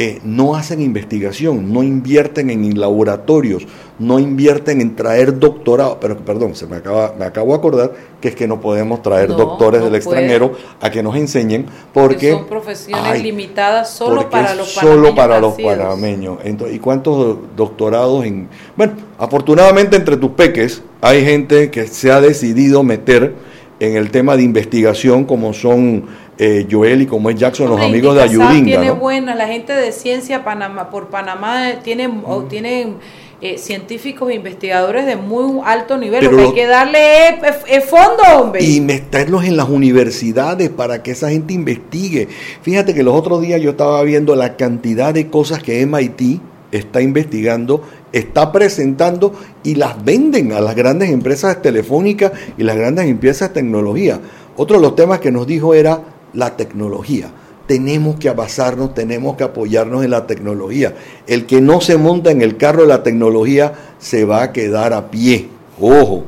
eh, 0.01 0.21
no 0.23 0.55
hacen 0.55 0.81
investigación, 0.81 1.73
no 1.73 1.83
invierten 1.83 2.51
en 2.51 2.79
laboratorios, 2.79 3.67
no 3.99 4.21
invierten 4.21 4.81
en 4.81 4.95
traer 4.95 5.41
doctorado, 5.41 5.99
pero 6.01 6.17
perdón, 6.19 6.55
se 6.55 6.69
me 6.69 6.77
acaba, 6.77 7.17
me 7.19 7.25
acabo 7.25 7.49
de 7.51 7.59
acordar 7.59 7.93
que 8.21 8.29
es 8.29 8.37
que 8.37 8.47
no 8.47 8.61
podemos 8.61 9.03
traer 9.03 9.31
No, 9.31 9.35
doctores 9.37 9.81
no 9.81 9.91
del 9.91 10.01
puede. 10.01 10.21
extranjero 10.21 10.53
a 10.81 10.89
que 10.91 11.03
nos 11.03 11.17
enseñen 11.17 11.67
porque 11.93 12.31
son 12.31 12.47
profesiones 12.47 13.05
Ay, 13.07 13.25
limitadas 13.25 13.91
solo 13.91 14.31
para 14.31 14.55
los 14.55 14.69
solo 14.69 15.13
panameños 15.17 15.17
para 15.17 15.41
los 15.41 15.55
panameños. 15.55 16.39
Entonces, 16.45 16.77
¿Y 16.77 16.79
cuántos 16.79 17.17
do- 17.17 17.43
doctorados 17.57 18.25
en...? 18.25 18.49
Bueno, 18.77 18.93
afortunadamente 19.19 19.97
entre 19.97 20.17
tus 20.17 20.31
peques 20.31 20.81
hay 21.01 21.25
gente 21.25 21.73
que 21.73 21.89
se 21.89 22.13
ha 22.13 22.21
decidido 22.21 22.85
meter 22.85 23.35
en 23.81 23.97
el 23.97 24.13
tema 24.13 24.37
de 24.37 24.45
investigación 24.45 25.25
como 25.25 25.53
son 25.53 26.05
eh, 26.39 26.67
Joel 26.71 27.03
y 27.03 27.07
como 27.07 27.31
es 27.31 27.37
Jackson, 27.37 27.69
los 27.69 27.81
amigos 27.81 28.15
de 28.15 28.23
Ayudinga, 28.23 28.65
tiene 28.65 28.87
¿no? 28.87 28.97
buena, 28.97 29.35
la 29.35 29.47
gente 29.49 29.73
de 29.73 29.91
ciencia 29.93 30.45
Panamá, 30.45 30.89
por 30.91 31.09
Panamá 31.09 31.81
tienen, 31.83 32.23
o 32.25 32.43
tienen 32.45 32.97
eh, 33.41 33.57
científicos 33.59 34.31
e 34.31 34.35
investigadores 34.35 35.07
de 35.07 35.17
muy 35.17 35.61
alto 35.65 35.97
nivel. 35.97 36.21
Pero 36.21 36.33
lo 36.33 36.37
que 36.39 36.43
lo- 36.43 36.49
hay 36.51 36.55
que 36.55 36.67
darle 36.67 37.29
es, 37.29 37.35
es- 37.45 37.65
es 37.83 37.85
fondo, 37.85 38.23
hombre. 38.37 38.63
y 38.65 38.81
meterlos 38.81 39.45
en 39.45 39.57
las 39.57 39.69
universidades 39.69 40.71
para 40.71 41.03
que 41.03 41.13
esa 41.13 41.31
gente 41.31 41.55
investigue. 41.55 42.29
Fíjate 42.63 42.95
que 42.95 43.03
los 43.03 43.15
otros 43.15 43.41
días 43.41 43.61
yo 43.61 43.71
estaba 43.71 44.03
viendo 44.03 44.35
la 44.35 44.57
cantidad 44.57 45.13
de 45.15 45.29
cosas 45.29 45.63
que 45.63 45.81
MIT 45.87 46.41
está 46.73 47.01
investigando, 47.01 47.83
está 48.13 48.51
presentando 48.53 49.33
y 49.63 49.75
las 49.77 50.05
venden 50.05 50.53
a 50.53 50.61
las 50.61 50.75
grandes 50.75 51.11
empresas 51.11 51.63
telefónicas 51.63 52.33
y 52.57 52.63
las 52.63 52.77
grandes 52.77 53.07
empresas 53.07 53.49
de 53.51 53.55
tecnología. 53.55 54.21
Otro 54.57 54.77
de 54.77 54.83
los 54.83 54.97
temas 54.97 55.21
que 55.21 55.31
nos 55.31 55.47
dijo 55.47 55.75
era 55.75 56.01
la 56.33 56.57
tecnología. 56.57 57.31
Tenemos 57.67 58.17
que 58.17 58.31
basarnos, 58.31 58.95
tenemos 58.95 59.37
que 59.37 59.45
apoyarnos 59.45 60.03
en 60.05 60.11
la 60.11 60.27
tecnología. 60.27 60.95
El 61.27 61.45
que 61.47 61.61
no 61.61 61.81
se 61.83 61.97
monta 61.99 62.31
en 62.31 62.41
el 62.41 62.57
carro 62.57 62.83
de 62.83 62.89
la 62.89 63.03
tecnología 63.03 63.75
se 63.99 64.25
va 64.25 64.43
a 64.43 64.53
quedar 64.53 64.93
a 64.93 65.11
pie. 65.11 65.49
Ojo. 65.81 66.25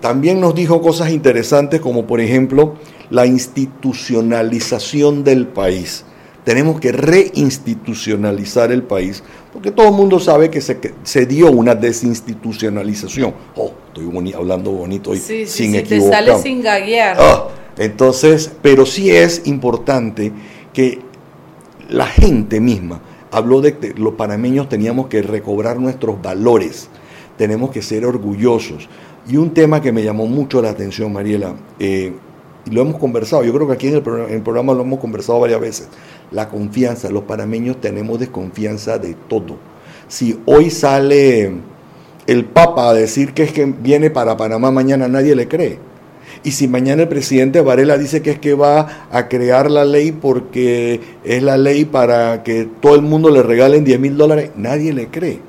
También 0.00 0.40
nos 0.40 0.54
dijo 0.54 0.80
cosas 0.80 1.10
interesantes 1.10 1.80
como 1.80 2.06
por 2.06 2.20
ejemplo 2.20 2.76
la 3.10 3.26
institucionalización 3.26 5.24
del 5.24 5.46
país. 5.48 6.04
Tenemos 6.44 6.80
que 6.80 6.92
reinstitucionalizar 6.92 8.72
el 8.72 8.82
país 8.82 9.22
porque 9.52 9.70
todo 9.70 9.88
el 9.88 9.94
mundo 9.94 10.20
sabe 10.20 10.50
que 10.50 10.60
se, 10.60 10.78
que 10.78 10.94
se 11.02 11.26
dio 11.26 11.50
una 11.50 11.74
desinstitucionalización. 11.74 13.34
Oh, 13.56 13.72
estoy 13.88 14.06
boni- 14.06 14.34
hablando 14.34 14.70
bonito 14.70 15.12
sí, 15.14 15.20
sí, 15.20 15.46
sin 15.46 15.72
sí, 15.74 15.82
te 15.82 16.00
sale 16.00 16.38
sin 16.38 16.62
gaguear. 16.62 17.16
Ah, 17.18 17.48
entonces, 17.78 18.52
pero 18.62 18.86
sí 18.86 19.10
es 19.10 19.46
importante 19.46 20.32
que 20.72 21.00
la 21.88 22.06
gente 22.06 22.60
misma 22.60 23.00
habló 23.30 23.60
de 23.60 23.76
que 23.76 23.94
los 23.94 24.14
panameños 24.14 24.68
teníamos 24.68 25.08
que 25.08 25.22
recobrar 25.22 25.78
nuestros 25.78 26.20
valores, 26.20 26.88
tenemos 27.36 27.70
que 27.70 27.82
ser 27.82 28.04
orgullosos. 28.04 28.88
Y 29.28 29.36
un 29.36 29.52
tema 29.52 29.82
que 29.82 29.92
me 29.92 30.02
llamó 30.02 30.26
mucho 30.26 30.62
la 30.62 30.70
atención, 30.70 31.12
Mariela, 31.12 31.54
eh, 31.78 32.12
y 32.64 32.70
lo 32.70 32.82
hemos 32.82 32.98
conversado, 32.98 33.44
yo 33.44 33.52
creo 33.52 33.66
que 33.66 33.74
aquí 33.74 33.88
en 33.88 33.96
el, 33.96 34.02
programa, 34.02 34.28
en 34.28 34.36
el 34.36 34.42
programa 34.42 34.74
lo 34.74 34.82
hemos 34.82 34.98
conversado 34.98 35.40
varias 35.40 35.60
veces, 35.60 35.88
la 36.30 36.48
confianza, 36.48 37.10
los 37.10 37.24
panameños 37.24 37.80
tenemos 37.80 38.18
desconfianza 38.18 38.98
de 38.98 39.14
todo. 39.28 39.56
Si 40.08 40.40
hoy 40.46 40.70
sale 40.70 41.52
el 42.26 42.44
Papa 42.44 42.90
a 42.90 42.94
decir 42.94 43.34
que 43.34 43.42
es 43.44 43.52
que 43.52 43.66
viene 43.66 44.10
para 44.10 44.36
Panamá 44.36 44.70
mañana, 44.70 45.08
nadie 45.08 45.34
le 45.34 45.48
cree. 45.48 45.87
Y 46.44 46.52
si 46.52 46.68
mañana 46.68 47.02
el 47.02 47.08
presidente 47.08 47.60
Varela 47.60 47.98
dice 47.98 48.22
que 48.22 48.30
es 48.30 48.38
que 48.38 48.54
va 48.54 49.08
a 49.10 49.28
crear 49.28 49.70
la 49.70 49.84
ley 49.84 50.12
porque 50.12 51.00
es 51.24 51.42
la 51.42 51.56
ley 51.56 51.84
para 51.84 52.42
que 52.42 52.68
todo 52.80 52.94
el 52.94 53.02
mundo 53.02 53.30
le 53.30 53.42
regalen 53.42 53.84
10 53.84 54.00
mil 54.00 54.16
dólares, 54.16 54.50
nadie 54.56 54.92
le 54.92 55.08
cree. 55.08 55.40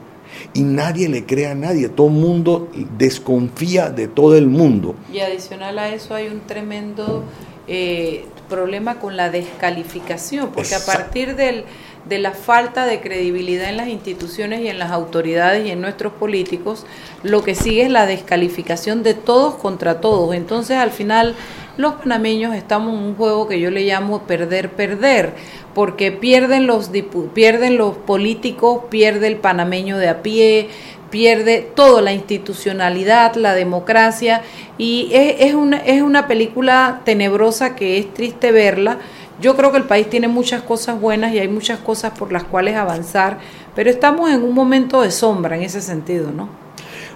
Y 0.53 0.63
nadie 0.63 1.09
le 1.09 1.25
cree 1.25 1.47
a 1.47 1.55
nadie, 1.55 1.89
todo 1.89 2.07
el 2.07 2.13
mundo 2.13 2.69
desconfía 2.97 3.89
de 3.89 4.07
todo 4.07 4.35
el 4.35 4.47
mundo. 4.47 4.95
Y 5.13 5.19
adicional 5.19 5.77
a 5.77 5.89
eso 5.89 6.15
hay 6.15 6.27
un 6.27 6.41
tremendo 6.41 7.23
eh, 7.67 8.25
problema 8.49 8.99
con 8.99 9.15
la 9.15 9.29
descalificación, 9.29 10.51
porque 10.51 10.73
a 10.73 10.83
partir 10.83 11.35
del, 11.35 11.65
de 12.09 12.17
la 12.19 12.31
falta 12.31 12.85
de 12.85 12.99
credibilidad 12.99 13.69
en 13.69 13.77
las 13.77 13.87
instituciones 13.87 14.61
y 14.61 14.67
en 14.67 14.79
las 14.79 14.91
autoridades 14.91 15.65
y 15.65 15.69
en 15.69 15.79
nuestros 15.79 16.11
políticos, 16.13 16.85
lo 17.23 17.43
que 17.43 17.53
sigue 17.53 17.83
es 17.83 17.91
la 17.91 18.07
descalificación 18.07 19.03
de 19.03 19.13
todos 19.13 19.55
contra 19.55 20.01
todos. 20.01 20.33
Entonces, 20.33 20.77
al 20.77 20.89
final, 20.89 21.35
los 21.77 21.93
panameños 21.93 22.55
estamos 22.55 22.95
en 22.95 23.03
un 23.03 23.15
juego 23.15 23.47
que 23.47 23.59
yo 23.59 23.69
le 23.69 23.85
llamo 23.85 24.23
perder, 24.23 24.71
perder, 24.71 25.33
porque 25.75 26.11
pierden 26.11 26.65
los, 26.65 26.89
pierden 27.33 27.77
los 27.77 27.95
políticos, 27.95 28.85
pierde 28.89 29.27
el 29.27 29.37
panameño 29.37 29.97
de 29.97 30.09
a 30.09 30.23
pie, 30.23 30.67
pierde 31.11 31.61
toda 31.75 32.01
la 32.01 32.11
institucionalidad, 32.11 33.35
la 33.35 33.53
democracia, 33.53 34.41
y 34.77 35.09
es, 35.13 35.35
es, 35.39 35.53
una, 35.53 35.77
es 35.77 36.01
una 36.01 36.27
película 36.27 37.01
tenebrosa 37.05 37.75
que 37.75 37.97
es 37.97 38.13
triste 38.13 38.51
verla. 38.51 38.97
Yo 39.41 39.55
creo 39.55 39.71
que 39.71 39.77
el 39.77 39.85
país 39.85 40.09
tiene 40.09 40.27
muchas 40.27 40.63
cosas 40.63 40.99
buenas 40.99 41.33
y 41.33 41.39
hay 41.39 41.47
muchas 41.47 41.79
cosas 41.79 42.17
por 42.17 42.31
las 42.31 42.43
cuales 42.43 42.75
avanzar, 42.75 43.39
pero 43.73 43.89
estamos 43.89 44.29
en 44.29 44.43
un 44.43 44.53
momento 44.53 45.01
de 45.01 45.11
sombra 45.11 45.55
en 45.55 45.63
ese 45.63 45.81
sentido, 45.81 46.31
¿no? 46.31 46.49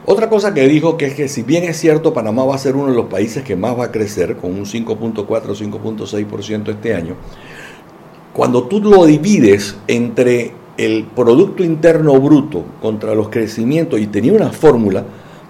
Otra 0.05 0.29
cosa 0.29 0.53
que 0.53 0.67
dijo 0.67 0.97
que 0.97 1.07
es 1.07 1.15
que 1.15 1.27
si 1.27 1.43
bien 1.43 1.63
es 1.63 1.77
cierto 1.77 2.13
Panamá 2.13 2.43
va 2.45 2.55
a 2.55 2.57
ser 2.57 2.75
uno 2.75 2.91
de 2.91 2.95
los 2.95 3.05
países 3.05 3.43
que 3.43 3.55
más 3.55 3.77
va 3.77 3.85
a 3.85 3.91
crecer 3.91 4.37
con 4.37 4.51
un 4.51 4.65
5.4 4.65 5.25
o 5.25 5.27
5.6% 5.27 6.69
este 6.69 6.95
año, 6.95 7.15
cuando 8.33 8.63
tú 8.63 8.79
lo 8.81 9.05
divides 9.05 9.77
entre 9.87 10.53
el 10.77 11.05
Producto 11.05 11.63
Interno 11.63 12.19
Bruto 12.19 12.63
contra 12.81 13.15
los 13.15 13.29
crecimientos 13.29 13.99
y 13.99 14.07
tenía 14.07 14.33
una 14.33 14.49
fórmula, 14.49 15.03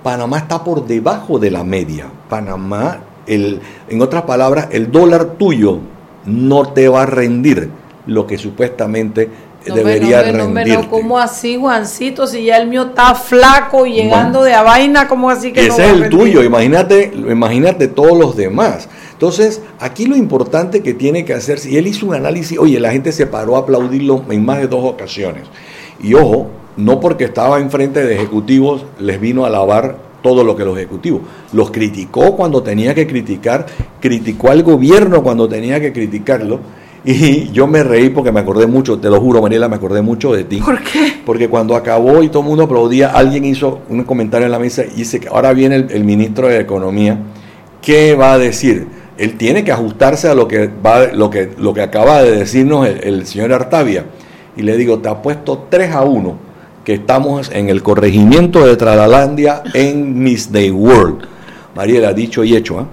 Panamá 0.04 0.40
está 0.40 0.64
por 0.64 0.86
debajo 0.86 1.40
de 1.40 1.50
la 1.50 1.64
media. 1.64 2.12
Panamá, 2.30 3.00
el, 3.26 3.62
en 3.88 4.02
otras 4.02 4.24
palabras, 4.24 4.68
el 4.72 4.92
dólar 4.92 5.36
tuyo 5.38 5.80
no 6.26 6.74
te 6.74 6.88
va 6.88 7.04
a 7.04 7.06
rendir 7.06 7.70
lo 8.06 8.28
que 8.28 8.38
supuestamente 8.38 9.30
debería 9.66 10.32
no, 10.32 10.54
rendir. 10.54 10.88
¿Cómo 10.90 11.18
así, 11.18 11.58
Juancito? 11.58 12.28
Si 12.28 12.44
ya 12.44 12.58
el 12.58 12.68
mío 12.68 12.88
está 12.90 13.16
flaco 13.16 13.86
y 13.86 13.94
llegando 13.94 14.44
de 14.44 14.54
a 14.54 14.64
vaina, 14.64 15.08
¿cómo 15.08 15.30
así 15.30 15.54
que 15.54 15.68
Ese 15.68 15.86
es 15.86 15.94
el 15.94 16.10
tuyo, 16.10 16.44
imagínate, 16.44 17.12
imagínate 17.14 17.88
todos 17.88 18.18
los 18.18 18.36
demás. 18.36 18.90
Entonces, 19.14 19.62
aquí 19.80 20.06
lo 20.06 20.16
importante 20.16 20.82
que 20.82 20.94
tiene 20.94 21.24
que 21.24 21.34
hacer, 21.34 21.60
si 21.60 21.78
él 21.78 21.88
hizo 21.88 22.08
un 22.08 22.16
análisis, 22.16 22.58
oye, 22.58 22.80
la 22.80 22.92
gente 22.92 23.12
se 23.12 23.26
paró 23.26 23.56
a 23.56 23.60
aplaudirlo 23.60 24.24
en 24.30 24.44
más 24.46 24.58
de 24.58 24.68
dos 24.68 24.84
ocasiones. 24.84 25.44
Y 26.02 26.14
ojo, 26.16 26.50
no 26.76 27.00
porque 27.00 27.26
estaba 27.26 27.60
enfrente 27.60 28.04
de 28.04 28.16
ejecutivos 28.16 28.86
les 29.00 29.22
vino 29.22 29.46
a 29.46 29.48
alabar 29.48 29.98
todo 30.24 30.44
lo 30.44 30.56
que 30.56 30.66
los 30.66 30.76
ejecutivos. 30.76 31.22
Los 31.52 31.70
criticó 31.70 32.36
cuando 32.36 32.64
tenía 32.64 32.96
que 32.96 33.06
criticar, 33.06 33.68
criticó 34.00 34.50
al 34.50 34.64
gobierno 34.64 35.22
cuando 35.22 35.48
tenía 35.48 35.80
que 35.80 35.94
criticarlo. 35.94 36.60
Y 37.06 37.52
yo 37.52 37.68
me 37.68 37.84
reí 37.84 38.10
porque 38.10 38.32
me 38.32 38.40
acordé 38.40 38.66
mucho, 38.66 38.98
te 38.98 39.10
lo 39.10 39.20
juro, 39.20 39.42
Mariela, 39.42 39.70
me 39.70 39.76
acordé 39.76 40.02
mucho 40.02 40.34
de 40.34 40.46
ti. 40.46 40.58
¿Por 40.58 40.82
qué? 40.82 41.18
Porque 41.26 41.50
cuando 41.50 41.76
acabó 41.76 42.24
y 42.24 42.30
todo 42.30 42.42
el 42.42 42.48
mundo 42.48 42.64
aplaudía, 42.64 43.10
alguien 43.10 43.46
hizo 43.46 43.82
un 43.90 44.04
comentario 44.06 44.46
en 44.46 44.52
la 44.52 44.60
mesa 44.60 44.84
y 44.86 44.96
dice 44.96 45.20
que 45.20 45.28
ahora 45.28 45.54
viene 45.54 45.76
el, 45.76 45.92
el 45.92 46.04
ministro 46.06 46.48
de 46.48 46.62
Economía, 46.62 47.20
¿qué 47.82 48.16
va 48.16 48.34
a 48.34 48.38
decir? 48.40 48.88
él 49.18 49.38
tiene 49.38 49.64
que 49.64 49.72
ajustarse 49.72 50.28
a 50.28 50.36
lo 50.36 50.48
que, 50.48 50.68
va, 50.68 51.08
lo 51.08 51.30
que, 51.30 51.52
lo 51.58 51.74
que 51.74 51.82
acaba 51.82 52.22
de 52.22 52.32
decirnos 52.38 52.88
el, 52.88 53.26
señor 53.26 53.54
Artavia. 53.54 54.06
Y 54.56 54.62
le 54.62 54.78
digo, 54.78 55.00
te 55.00 55.10
apuesto 55.10 55.68
3 55.70 55.92
a 55.92 56.04
1 56.04 56.53
que 56.84 56.96
estamos 56.96 57.50
en 57.52 57.70
el 57.70 57.82
corregimiento 57.82 58.66
de 58.66 58.76
Tralalandia 58.76 59.64
en 59.74 60.22
Miss 60.22 60.52
Day 60.52 60.72
World. 60.72 61.26
Mariela, 61.76 62.14
dicho 62.14 62.44
y 62.44 62.56
hecho. 62.56 62.82
¿eh? 62.82 62.86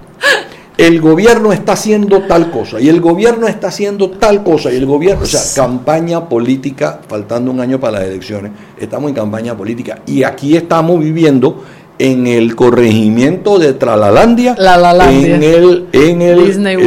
El 0.77 1.01
gobierno 1.01 1.53
está 1.53 1.73
haciendo 1.73 2.23
tal 2.23 2.49
cosa 2.49 2.79
y 2.79 2.89
el 2.89 3.01
gobierno 3.01 3.47
está 3.47 3.67
haciendo 3.67 4.09
tal 4.11 4.43
cosa 4.43 4.71
y 4.71 4.77
el 4.77 4.85
gobierno, 4.85 5.23
o 5.23 5.27
sea, 5.27 5.41
campaña 5.55 6.27
política, 6.27 7.01
faltando 7.07 7.51
un 7.51 7.59
año 7.59 7.79
para 7.79 7.99
las 7.99 8.07
elecciones, 8.07 8.51
estamos 8.79 9.09
en 9.09 9.15
campaña 9.15 9.55
política 9.55 9.99
y 10.07 10.23
aquí 10.23 10.55
estamos 10.55 10.99
viviendo 10.99 11.63
en 11.99 12.25
el 12.25 12.55
corregimiento 12.55 13.59
de 13.59 13.73
Tralalandia, 13.73 14.55
en 14.57 15.43
el, 15.43 15.87
en 15.91 16.21
el 16.23 16.45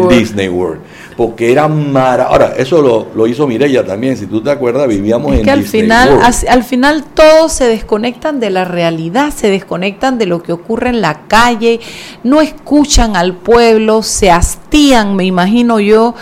Disney 0.09 0.49
World. 0.49 0.81
Porque 1.17 1.53
era 1.53 1.69
mara. 1.69 2.25
Ahora, 2.25 2.55
eso 2.57 2.83
lo, 2.83 3.09
lo 3.15 3.27
hizo 3.27 3.47
Mireya 3.47 3.85
también, 3.85 4.17
si 4.17 4.27
tú 4.27 4.43
te 4.43 4.51
acuerdas, 4.51 4.89
vivíamos 4.89 5.35
en 5.35 5.43
que 5.43 5.51
al 5.51 5.65
final, 5.65 6.21
al 6.49 6.65
final 6.65 7.05
todos 7.15 7.53
se 7.53 7.67
desconectan 7.67 8.41
de 8.41 8.51
la 8.51 8.65
realidad, 8.65 9.33
se 9.35 9.51
desconectan 9.51 10.19
de 10.19 10.27
lo 10.27 10.43
que 10.43 10.53
ocurre 10.53 10.89
en 10.89 11.01
la 11.01 11.27
calle, 11.29 11.81
no 12.23 12.41
escuchan 12.41 13.17
al 13.17 13.35
pueblo, 13.35 14.03
se 14.03 14.31
hastían, 14.31 15.17
me 15.17 15.25
imagino 15.25 15.81
yo. 15.81 16.15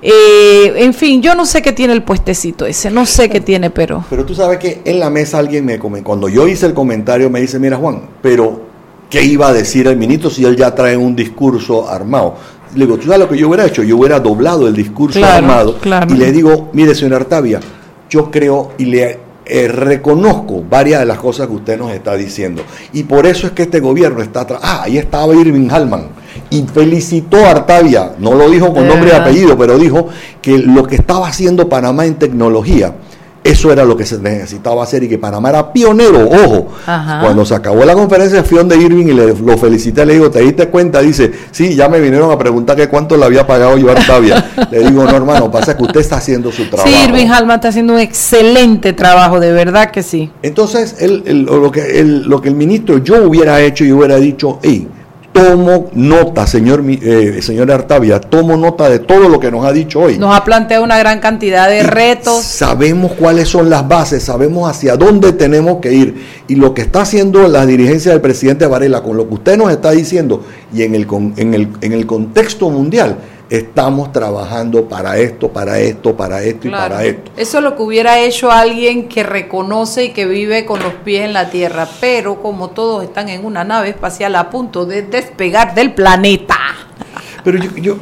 Eh, 0.00 0.74
en 0.76 0.94
fin, 0.94 1.20
yo 1.20 1.34
no 1.34 1.44
sé 1.44 1.60
qué 1.60 1.72
tiene 1.72 1.92
el 1.92 2.02
puestecito 2.04 2.66
ese, 2.66 2.90
no 2.90 3.04
sé 3.04 3.28
qué 3.28 3.40
tiene, 3.40 3.70
pero... 3.70 4.04
Pero 4.08 4.24
tú 4.24 4.34
sabes 4.34 4.58
que 4.58 4.80
en 4.84 5.00
la 5.00 5.10
mesa 5.10 5.38
alguien 5.38 5.64
me 5.64 5.78
comentó, 5.78 6.06
cuando 6.06 6.28
yo 6.28 6.46
hice 6.46 6.66
el 6.66 6.74
comentario 6.74 7.28
me 7.30 7.40
dice, 7.40 7.58
mira 7.58 7.76
Juan, 7.76 8.02
pero 8.22 8.62
¿qué 9.10 9.24
iba 9.24 9.48
a 9.48 9.52
decir 9.52 9.86
el 9.88 9.96
ministro 9.96 10.30
si 10.30 10.44
él 10.44 10.56
ya 10.56 10.74
trae 10.74 10.96
un 10.96 11.16
discurso 11.16 11.88
armado? 11.88 12.36
Le 12.74 12.86
digo, 12.86 12.98
¿tú 12.98 13.04
sabes 13.04 13.20
lo 13.20 13.28
que 13.28 13.38
yo 13.38 13.48
hubiera 13.48 13.66
hecho? 13.66 13.82
Yo 13.82 13.96
hubiera 13.96 14.20
doblado 14.20 14.68
el 14.68 14.74
discurso 14.74 15.24
armado 15.24 15.76
y 16.08 16.14
le 16.14 16.32
digo, 16.32 16.70
mire 16.72 16.94
señor 16.94 17.22
Artavia, 17.22 17.60
yo 18.10 18.30
creo 18.30 18.72
y 18.78 18.86
le 18.86 19.18
eh, 19.50 19.66
reconozco 19.68 20.62
varias 20.68 21.00
de 21.00 21.06
las 21.06 21.18
cosas 21.18 21.46
que 21.46 21.54
usted 21.54 21.78
nos 21.78 21.90
está 21.92 22.14
diciendo. 22.14 22.62
Y 22.92 23.04
por 23.04 23.26
eso 23.26 23.46
es 23.46 23.54
que 23.54 23.62
este 23.62 23.80
gobierno 23.80 24.22
está 24.22 24.42
atrás. 24.42 24.60
Ah, 24.62 24.82
ahí 24.84 24.98
estaba 24.98 25.34
Irving 25.34 25.68
Hallman. 25.68 26.08
Y 26.50 26.62
felicitó 26.64 27.38
a 27.38 27.52
Artavia, 27.52 28.12
no 28.18 28.34
lo 28.34 28.48
dijo 28.50 28.72
con 28.74 28.86
nombre 28.86 29.10
y 29.10 29.16
apellido, 29.16 29.56
pero 29.56 29.78
dijo 29.78 30.08
que 30.42 30.58
lo 30.58 30.84
que 30.84 30.96
estaba 30.96 31.28
haciendo 31.28 31.68
Panamá 31.68 32.04
en 32.04 32.16
tecnología 32.16 32.94
eso 33.50 33.72
era 33.72 33.84
lo 33.84 33.96
que 33.96 34.04
se 34.04 34.18
necesitaba 34.18 34.82
hacer 34.82 35.02
y 35.02 35.08
que 35.08 35.18
Panamá 35.18 35.48
era 35.50 35.72
pionero, 35.72 36.28
ojo. 36.28 36.68
Cuando 36.84 37.44
se 37.44 37.54
acabó 37.54 37.84
la 37.84 37.94
conferencia, 37.94 38.42
fui 38.44 38.58
de 38.58 38.76
Irving 38.76 39.06
y 39.06 39.12
le, 39.12 39.34
lo 39.34 39.56
felicité, 39.56 40.04
le 40.04 40.14
digo, 40.14 40.30
¿te 40.30 40.40
diste 40.40 40.68
cuenta? 40.68 41.00
Dice, 41.00 41.32
sí, 41.50 41.74
ya 41.74 41.88
me 41.88 42.00
vinieron 42.00 42.30
a 42.30 42.38
preguntar 42.38 42.76
que 42.76 42.88
cuánto 42.88 43.16
le 43.16 43.24
había 43.24 43.46
pagado 43.46 43.78
yo 43.78 43.88
a 43.88 43.92
Artavia. 43.92 44.44
le 44.70 44.80
digo, 44.80 45.04
no 45.04 45.16
hermano, 45.16 45.50
pasa 45.50 45.76
que 45.76 45.82
usted 45.82 46.00
está 46.00 46.16
haciendo 46.16 46.52
su 46.52 46.68
trabajo. 46.68 46.88
Sí, 46.88 46.94
Irving 47.08 47.28
Halma 47.28 47.56
está 47.56 47.68
haciendo 47.68 47.94
un 47.94 48.00
excelente 48.00 48.92
trabajo, 48.92 49.40
de 49.40 49.52
verdad 49.52 49.90
que 49.90 50.02
sí. 50.02 50.30
Entonces, 50.42 50.96
lo, 51.00 51.70
que, 51.70 52.04
lo 52.04 52.40
que 52.40 52.48
el 52.48 52.54
ministro 52.54 52.98
yo 52.98 53.26
hubiera 53.26 53.60
hecho, 53.60 53.84
y 53.84 53.92
hubiera 53.92 54.16
dicho, 54.16 54.58
hey, 54.62 54.88
tomo 55.32 55.90
nota, 55.94 56.46
señor, 56.46 56.82
eh, 56.86 57.40
señor 57.42 57.70
Artavia, 57.70 58.20
tomo 58.20 58.56
nota 58.56 58.88
de 58.88 58.98
todo 58.98 59.28
lo 59.28 59.38
que 59.38 59.50
nos 59.50 59.64
ha 59.64 59.72
dicho 59.72 60.00
hoy. 60.00 60.18
Nos 60.18 60.34
ha 60.34 60.44
planteado 60.44 60.82
una 60.84 60.98
gran 60.98 61.20
cantidad 61.20 61.68
de 61.68 61.82
retos. 61.82 62.42
Sabemos 62.42 63.12
cuáles 63.12 63.48
son 63.48 63.70
las 63.70 63.86
bases, 63.86 64.22
sabemos 64.22 64.68
hacia 64.68 64.96
dónde 64.96 65.32
tenemos 65.32 65.78
que 65.78 65.92
ir. 65.92 66.24
Y 66.48 66.56
lo 66.56 66.74
que 66.74 66.82
está 66.82 67.02
haciendo 67.02 67.46
la 67.48 67.66
dirigencia 67.66 68.12
del 68.12 68.20
presidente 68.20 68.66
Varela 68.66 69.02
con 69.02 69.16
lo 69.16 69.28
que 69.28 69.34
usted 69.34 69.56
nos 69.56 69.70
está 69.70 69.90
diciendo 69.92 70.44
y 70.74 70.82
en 70.82 70.94
el, 70.94 71.06
en 71.36 71.54
el, 71.54 71.68
en 71.80 71.92
el 71.92 72.06
contexto 72.06 72.70
mundial 72.70 73.18
estamos 73.50 74.12
trabajando 74.12 74.88
para 74.88 75.16
esto, 75.18 75.48
para 75.48 75.78
esto, 75.78 76.16
para 76.16 76.42
esto 76.42 76.68
y 76.68 76.70
para 76.70 77.04
esto. 77.04 77.30
Eso 77.36 77.58
es 77.58 77.64
lo 77.64 77.76
que 77.76 77.82
hubiera 77.82 78.18
hecho 78.18 78.50
alguien 78.50 79.08
que 79.08 79.22
reconoce 79.22 80.04
y 80.04 80.08
que 80.10 80.26
vive 80.26 80.64
con 80.64 80.80
los 80.80 80.92
pies 80.94 81.24
en 81.24 81.32
la 81.32 81.50
Tierra, 81.50 81.88
pero 82.00 82.42
como 82.42 82.70
todos 82.70 83.04
están 83.04 83.28
en 83.28 83.44
una 83.44 83.64
nave 83.64 83.90
espacial 83.90 84.34
a 84.36 84.50
punto 84.50 84.84
de 84.86 85.02
despegar 85.02 85.74
del 85.74 85.94
planeta. 85.94 86.56
Pero 87.42 87.58
yo, 87.58 87.70
yo, 87.76 87.96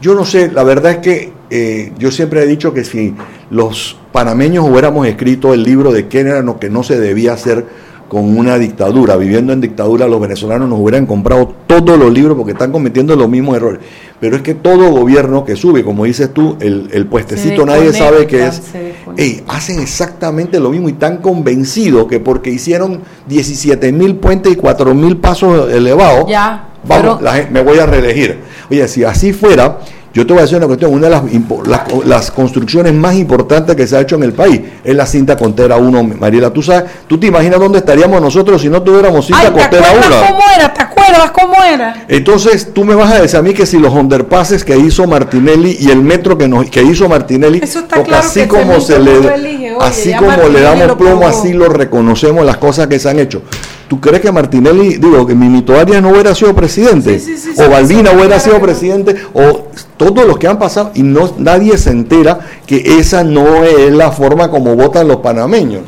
yo 0.00 0.14
no 0.14 0.24
sé, 0.24 0.50
la 0.50 0.64
verdad 0.64 0.92
es 0.92 0.98
que 0.98 1.32
eh, 1.50 1.92
yo 1.98 2.10
siempre 2.10 2.42
he 2.42 2.46
dicho 2.46 2.74
que 2.74 2.84
si 2.84 3.14
los 3.50 3.96
panameños 4.12 4.68
hubiéramos 4.68 5.06
escrito 5.06 5.54
el 5.54 5.62
libro 5.62 5.92
de 5.92 6.08
qué 6.08 6.20
era 6.20 6.42
lo 6.42 6.58
que 6.58 6.68
no 6.68 6.82
se 6.82 6.98
debía 6.98 7.34
hacer, 7.34 7.66
con 8.14 8.38
una 8.38 8.58
dictadura, 8.58 9.16
viviendo 9.16 9.52
en 9.52 9.60
dictadura, 9.60 10.06
los 10.06 10.20
venezolanos 10.20 10.68
nos 10.68 10.78
hubieran 10.78 11.04
comprado 11.04 11.52
todos 11.66 11.98
los 11.98 12.12
libros 12.12 12.36
porque 12.36 12.52
están 12.52 12.70
cometiendo 12.70 13.16
los 13.16 13.28
mismos 13.28 13.56
errores. 13.56 13.80
Pero 14.20 14.36
es 14.36 14.42
que 14.42 14.54
todo 14.54 14.88
gobierno 14.92 15.44
que 15.44 15.56
sube, 15.56 15.82
como 15.82 16.04
dices 16.04 16.32
tú, 16.32 16.56
el, 16.60 16.90
el 16.92 17.06
puestecito 17.08 17.66
nadie 17.66 17.92
sabe 17.92 18.28
qué 18.28 18.46
es, 18.46 19.42
hacen 19.48 19.80
exactamente 19.80 20.60
lo 20.60 20.70
mismo 20.70 20.88
y 20.88 20.92
están 20.92 21.16
convencidos 21.16 22.06
que 22.06 22.20
porque 22.20 22.50
hicieron 22.50 23.00
17 23.26 23.90
mil 23.90 24.14
puentes 24.14 24.52
y 24.52 24.54
4 24.54 24.94
mil 24.94 25.16
pasos 25.16 25.72
elevados, 25.72 26.30
ya, 26.30 26.68
vamos, 26.86 27.20
me 27.50 27.62
voy 27.64 27.80
a 27.80 27.86
reelegir. 27.86 28.38
Oye, 28.70 28.86
si 28.86 29.02
así 29.02 29.32
fuera, 29.32 29.80
yo 30.14 30.24
te 30.24 30.32
voy 30.32 30.38
a 30.38 30.42
decir 30.42 30.56
una 30.58 30.66
cuestión, 30.66 30.92
una 30.94 31.08
de 31.08 31.10
las, 31.10 32.06
las, 32.06 32.30
construcciones 32.30 32.94
más 32.94 33.16
importantes 33.16 33.74
que 33.74 33.86
se 33.86 33.96
ha 33.96 34.00
hecho 34.00 34.14
en 34.14 34.22
el 34.22 34.32
país 34.32 34.60
es 34.84 34.94
la 34.94 35.06
cinta 35.06 35.36
Contera 35.36 35.76
1, 35.76 36.02
Mariela. 36.20 36.52
Tú 36.52 36.62
sabes, 36.62 36.84
tú 37.08 37.18
te 37.18 37.26
imaginas 37.26 37.58
dónde 37.58 37.78
estaríamos 37.78 38.20
nosotros 38.20 38.62
si 38.62 38.68
no 38.68 38.80
tuviéramos 38.80 39.26
cinta 39.26 39.52
Contera 39.52 39.88
1. 39.92 40.16
¿Cómo 40.28 40.42
era? 40.56 40.72
¿Te 40.72 40.82
acuerdas? 40.82 40.94
acuerdas 41.04 41.30
cómo 41.30 41.62
era? 41.62 42.04
Entonces, 42.08 42.72
tú 42.72 42.84
me 42.84 42.94
vas 42.94 43.12
a 43.12 43.20
decir 43.20 43.38
a 43.38 43.42
mí 43.42 43.54
que 43.54 43.66
si 43.66 43.78
los 43.78 43.92
underpasses 43.92 44.64
que 44.64 44.76
hizo 44.76 45.06
Martinelli 45.06 45.76
y 45.80 45.90
el 45.90 46.02
metro 46.02 46.36
que, 46.38 46.48
nos, 46.48 46.68
que 46.70 46.82
hizo 46.82 47.08
Martinelli, 47.08 47.60
Eso 47.62 47.80
está 47.80 47.96
porque 47.96 48.10
claro 48.10 48.26
así 48.26 48.40
que 48.40 48.48
como 48.48 48.80
se 48.80 48.98
le 48.98 49.34
elige, 49.34 49.74
oye, 49.74 49.86
así 49.86 50.14
como 50.14 50.48
le 50.48 50.60
damos 50.60 50.86
lo 50.86 50.98
plomo, 50.98 51.26
así 51.26 51.52
lo 51.52 51.68
reconocemos 51.68 52.44
las 52.44 52.56
cosas 52.58 52.86
que 52.86 52.98
se 52.98 53.08
han 53.08 53.18
hecho. 53.18 53.42
¿Tú 53.88 54.00
crees 54.00 54.20
que 54.22 54.32
Martinelli, 54.32 54.96
digo, 54.96 55.26
que 55.26 55.34
Mimito 55.34 55.78
Arias 55.78 56.00
no 56.02 56.08
hubiera 56.10 56.34
sido 56.34 56.54
presidente? 56.54 57.18
Sí, 57.20 57.36
sí, 57.36 57.52
sí, 57.54 57.62
o 57.62 57.68
Balbina 57.70 58.12
hubiera 58.12 58.40
sido 58.40 58.58
presidente, 58.60 59.14
o 59.34 59.68
todos 59.96 60.26
los 60.26 60.38
que 60.38 60.48
han 60.48 60.58
pasado, 60.58 60.90
y 60.94 61.02
no 61.02 61.30
nadie 61.38 61.76
se 61.76 61.90
entera 61.90 62.38
que 62.66 62.98
esa 62.98 63.22
no 63.24 63.62
es 63.62 63.92
la 63.92 64.10
forma 64.10 64.50
como 64.50 64.74
votan 64.74 65.06
los 65.08 65.18
panameños. 65.18 65.82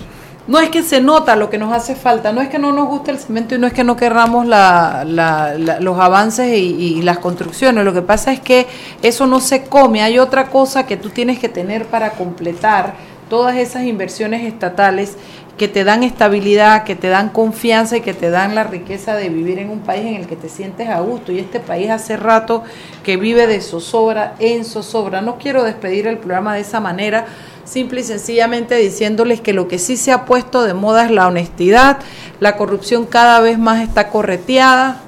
No 0.47 0.61
es 0.61 0.69
que 0.71 0.85
se 0.85 1.01
nota 1.01 1.35
lo 1.35 1.51
que 1.51 1.59
nos 1.59 1.73
hace 1.73 1.97
falta, 1.97 2.31
no 2.31 2.41
es 2.41 2.49
que 2.49 2.59
no 2.61 2.71
nos 2.71 2.87
guste 2.87 3.11
el 3.11 3.19
cemento 3.19 3.57
y 3.57 3.59
no 3.59 3.67
es 3.67 3.73
que 3.73 3.83
no 3.83 3.97
querramos 3.97 4.47
la- 4.47 5.03
la- 5.05 5.55
la- 5.59 5.81
los 5.81 5.99
avances 5.99 6.47
y, 6.57 6.63
y 6.99 7.03
las 7.03 7.19
construcciones, 7.19 7.85
lo 7.85 7.93
que 7.93 8.03
pasa 8.03 8.31
es 8.33 8.39
que 8.41 8.67
eso 9.03 9.27
no 9.27 9.41
se 9.41 9.65
come, 9.65 10.03
hay 10.03 10.21
otra 10.21 10.49
cosa 10.51 10.87
que 10.87 10.97
tú 10.97 11.09
tienes 11.11 11.41
que 11.41 11.49
tener 11.49 11.87
para 11.87 12.11
completar 12.11 12.95
todas 13.29 13.57
esas 13.57 13.83
inversiones 13.85 14.45
estatales 14.45 15.17
que 15.57 15.69
te 15.69 15.85
dan 15.85 16.03
estabilidad, 16.03 16.85
que 16.85 16.97
te 16.97 17.09
dan 17.09 17.31
confianza 17.31 17.97
y 17.97 18.01
que 18.03 18.13
te 18.13 18.31
dan 18.31 18.55
la 18.55 18.65
riqueza 18.65 19.15
de 19.15 19.31
vivir 19.31 19.59
en 19.59 19.71
un 19.71 19.81
país 19.81 20.05
en 20.05 20.17
el 20.17 20.27
que 20.27 20.37
te 20.37 20.49
sientes 20.49 20.89
a 20.89 21.01
gusto. 21.01 21.33
Y 21.33 21.39
este 21.39 21.61
país 21.61 21.91
hace 21.91 22.17
rato 22.17 22.63
que 23.03 23.17
vive 23.17 23.47
de 23.47 23.61
zozobra 23.61 24.35
en 24.39 24.65
zozobra. 24.65 25.23
No 25.23 25.39
quiero 25.39 25.65
despedir 25.65 26.07
el 26.07 26.19
programa 26.19 26.55
de 26.55 26.61
esa 26.61 26.81
manera, 26.81 27.27
simple 27.65 28.01
y 28.01 28.05
sencillamente 28.05 28.77
diciéndoles 28.77 29.41
que 29.41 29.55
lo 29.55 29.67
que 29.67 29.79
sí 29.79 29.97
se 29.97 30.13
ha 30.13 30.27
puesto 30.27 30.63
de 30.63 30.75
moda 30.75 31.07
es 31.07 31.11
la 31.11 31.27
honestidad, 31.27 31.99
la 32.39 32.57
corrupción 32.57 33.07
cada 33.07 33.41
vez 33.41 33.59
más 33.59 33.83
está 33.83 34.11
correteada, 34.11 35.01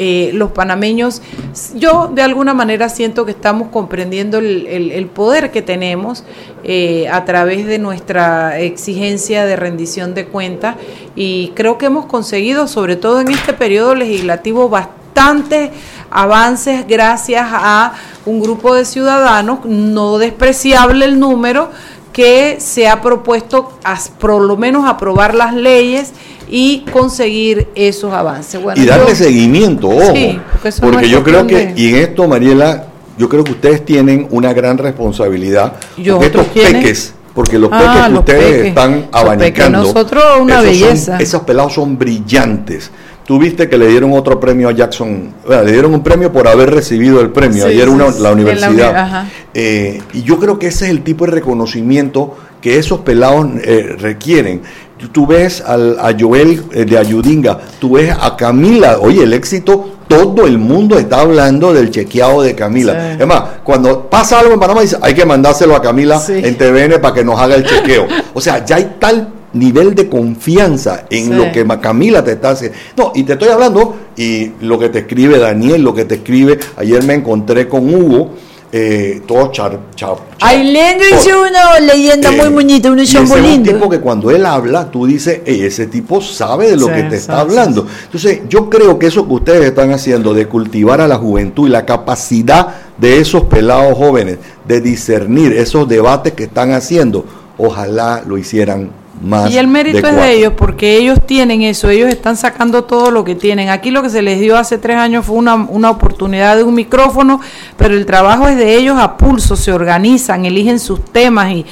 eh, 0.00 0.30
los 0.32 0.52
panameños, 0.52 1.22
yo 1.74 2.06
de 2.06 2.22
alguna 2.22 2.54
manera 2.54 2.88
siento 2.88 3.24
que 3.24 3.32
estamos 3.32 3.66
comprendiendo 3.72 4.38
el, 4.38 5.10
poder 5.12 5.50
que 5.50 5.60
tenemos 5.60 6.22
eh, 6.62 7.08
a 7.08 7.24
través 7.24 7.66
de 7.66 7.80
nuestra 7.80 8.60
exigencia 8.60 9.44
de 9.44 9.56
rendición 9.56 10.14
de 10.14 10.26
cuentas 10.26 10.76
y 11.16 11.48
creo 11.56 11.78
que 11.78 11.86
hemos 11.86 12.06
conseguido, 12.06 12.68
sobre 12.68 12.94
todo 12.94 13.20
en 13.20 13.26
este 13.26 13.52
periodo 13.54 13.96
legislativo, 13.96 14.68
bastantes 14.68 15.70
avances 16.10 16.86
gracias 16.86 17.48
a 17.50 17.94
un 18.24 18.40
grupo 18.40 18.76
de 18.76 18.84
ciudadanos, 18.84 19.64
no 19.64 20.18
despreciable 20.18 21.06
el 21.06 21.18
número, 21.18 21.70
que 22.12 22.58
se 22.60 22.88
ha 22.88 23.00
propuesto 23.00 23.78
por 24.18 24.42
lo 24.42 24.56
menos 24.56 24.88
aprobar 24.88 25.34
las 25.34 25.54
leyes 25.54 26.12
y 26.50 26.84
conseguir 26.92 27.68
esos 27.74 28.12
avances. 28.12 28.60
Bueno, 28.62 28.82
y 28.82 28.86
darle 28.86 29.08
yo- 29.10 29.14
seguimiento, 29.16 29.88
ojo. 29.88 30.12
Sí, 30.14 30.38
porque 30.80 31.08
yo 31.08 31.22
creo 31.22 31.46
que, 31.46 31.66
de- 31.68 31.80
y 31.80 31.88
en 31.90 31.96
esto, 31.96 32.26
Mariela, 32.28 32.84
yo 33.18 33.28
creo 33.28 33.44
que 33.44 33.52
ustedes 33.52 33.84
tienen 33.84 34.26
una 34.30 34.52
gran 34.52 34.78
responsabilidad. 34.78 35.74
¿Y 35.96 36.08
porque 36.08 36.26
estos 36.26 36.46
peques, 36.46 37.14
porque 37.34 37.58
los 37.58 37.70
Ah, 37.72 37.78
peques 37.78 38.02
que 38.04 38.10
los 38.10 38.18
ustedes 38.20 38.44
peques. 38.52 38.66
están 38.68 39.06
abanicando. 39.12 39.78
nosotros 39.82 40.24
una 40.40 40.56
son- 40.56 40.64
belleza. 40.64 41.18
esos 41.18 41.42
pelados 41.42 41.74
son 41.74 41.98
brillantes. 41.98 42.90
Tú 43.26 43.38
viste 43.38 43.68
que 43.68 43.76
le 43.76 43.88
dieron 43.88 44.14
otro 44.14 44.40
premio 44.40 44.70
a 44.70 44.72
Jackson, 44.72 45.34
bueno, 45.46 45.62
le 45.64 45.72
dieron 45.72 45.92
un 45.92 46.02
premio 46.02 46.32
por 46.32 46.48
haber 46.48 46.70
recibido 46.72 47.20
el 47.20 47.28
premio 47.28 47.64
Sí, 47.64 47.70
ayer 47.72 47.84
sí, 47.84 47.90
una, 47.90 48.10
sí, 48.10 48.22
la 48.22 48.32
universidad. 48.32 49.26
Eh, 49.52 50.00
y 50.14 50.22
yo 50.22 50.38
creo 50.38 50.58
que 50.58 50.68
ese 50.68 50.86
es 50.86 50.90
el 50.92 51.02
tipo 51.02 51.26
de 51.26 51.32
reconocimiento 51.32 52.34
que 52.62 52.78
esos 52.78 53.00
pelados 53.00 53.46
eh, 53.62 53.96
requieren. 53.98 54.62
Tú, 55.12 55.26
ves 55.26 55.60
al, 55.60 55.98
a 56.00 56.12
Joel 56.18 56.62
eh, 56.72 56.84
de 56.84 56.98
Ayudinga, 56.98 57.58
tú 57.78 57.92
ves 57.92 58.14
a 58.20 58.36
Camila, 58.36 58.98
oye, 59.00 59.22
el 59.22 59.32
éxito, 59.32 59.90
todo 60.08 60.46
el 60.46 60.58
mundo 60.58 60.98
está 60.98 61.20
hablando 61.20 61.72
del 61.72 61.90
chequeado 61.90 62.42
de 62.42 62.54
Camila. 62.54 62.92
Sí. 63.14 63.18
Es 63.20 63.26
más, 63.26 63.42
cuando 63.62 64.08
pasa 64.10 64.40
algo 64.40 64.54
en 64.54 64.60
Panamá, 64.60 64.80
dice, 64.80 64.96
hay 65.00 65.14
que 65.14 65.24
mandárselo 65.24 65.76
a 65.76 65.82
Camila 65.82 66.18
Sí. 66.18 66.32
en 66.42 66.56
TVN 66.56 66.98
para 67.00 67.14
que 67.14 67.24
nos 67.24 67.38
haga 67.38 67.54
el 67.54 67.64
chequeo. 67.64 68.06
O 68.34 68.40
sea, 68.40 68.64
ya 68.64 68.76
hay 68.76 68.96
tal 68.98 69.28
nivel 69.52 69.94
de 69.94 70.08
confianza 70.08 71.04
en 71.10 71.26
Sí. 71.26 71.32
lo 71.32 71.52
que 71.52 71.66
Camila 71.80 72.22
te 72.24 72.32
está 72.32 72.50
haciendo. 72.50 72.76
No, 72.96 73.12
y 73.14 73.22
te 73.24 73.34
estoy 73.34 73.48
hablando, 73.48 73.96
y 74.16 74.52
lo 74.60 74.78
que 74.78 74.88
te 74.88 75.00
escribe 75.00 75.38
Daniel, 75.38 75.82
lo 75.82 75.94
que 75.94 76.04
te 76.04 76.16
escribe, 76.16 76.58
ayer 76.76 77.02
me 77.04 77.14
encontré 77.14 77.68
con 77.68 77.92
Hugo, 77.94 78.30
eh, 78.70 79.22
todo 79.26 79.50
char, 79.50 79.78
char, 79.94 80.16
char- 80.36 80.56
lindo 80.58 81.04
dice 81.10 81.34
una 81.34 81.80
leyenda 81.80 82.30
muy 82.32 82.40
Eh, 82.40 82.48
bonita, 82.50 82.90
un 82.90 82.98
y 82.98 83.02
ese 83.02 83.14
chombo 83.14 83.36
es 83.36 83.42
un 83.42 83.50
lindo. 83.50 83.72
tipo 83.72 83.88
que 83.88 84.00
cuando 84.00 84.30
él 84.30 84.44
habla, 84.44 84.90
tú 84.90 85.06
dices, 85.06 85.40
"Ey, 85.46 85.62
ese 85.64 85.86
tipo 85.86 86.20
sabe 86.20 86.70
de 86.70 86.76
lo 86.76 86.86
Sí, 86.86 86.92
que 86.92 87.02
te 87.04 87.10
sí, 87.10 87.16
está 87.16 87.34
sí, 87.36 87.40
hablando. 87.40 87.86
Entonces, 88.04 88.40
yo 88.48 88.68
creo 88.68 88.98
que 88.98 89.06
eso 89.06 89.26
que 89.26 89.32
ustedes 89.34 89.64
están 89.64 89.90
haciendo 89.92 90.34
de 90.34 90.46
cultivar 90.46 91.00
a 91.00 91.08
la 91.08 91.16
juventud 91.16 91.66
y 91.66 91.70
la 91.70 91.86
capacidad 91.86 92.68
de 92.98 93.20
esos 93.20 93.44
pelados 93.44 93.96
jóvenes 93.96 94.38
de 94.66 94.80
discernir 94.80 95.52
esos 95.54 95.88
debates 95.88 96.34
que 96.34 96.44
están 96.44 96.72
haciendo, 96.72 97.24
ojalá 97.56 98.22
lo 98.26 98.36
hicieran 98.38 98.90
más. 99.20 99.50
Y 99.50 99.58
el 99.58 99.66
mérito 99.68 100.06
es 100.06 100.16
de 100.16 100.32
ellos 100.32 100.52
porque 100.56 100.96
ellos 100.96 101.18
tienen 101.24 101.62
eso, 101.62 101.88
ellos 101.90 102.08
están 102.08 102.36
sacando 102.36 102.84
todo 102.84 103.10
lo 103.10 103.24
que 103.24 103.34
tienen. 103.34 103.68
Aquí 103.68 103.90
lo 103.90 104.02
que 104.02 104.10
se 104.10 104.22
les 104.22 104.40
dio 104.40 104.56
hace 104.56 104.78
tres 104.78 104.96
años 104.96 105.26
fue 105.26 105.36
una, 105.36 105.54
una 105.54 105.90
oportunidad 105.90 106.56
de 106.56 106.62
un 106.62 106.74
micrófono, 106.74 107.40
pero 107.76 107.94
el 107.94 108.06
trabajo 108.06 108.48
es 108.48 108.56
de 108.56 108.76
ellos 108.76 108.98
a 108.98 109.16
pulso, 109.16 109.56
se 109.56 109.72
organizan, 109.72 110.44
eligen 110.44 110.78
sus 110.78 111.04
temas 111.04 111.52
y 111.52 111.66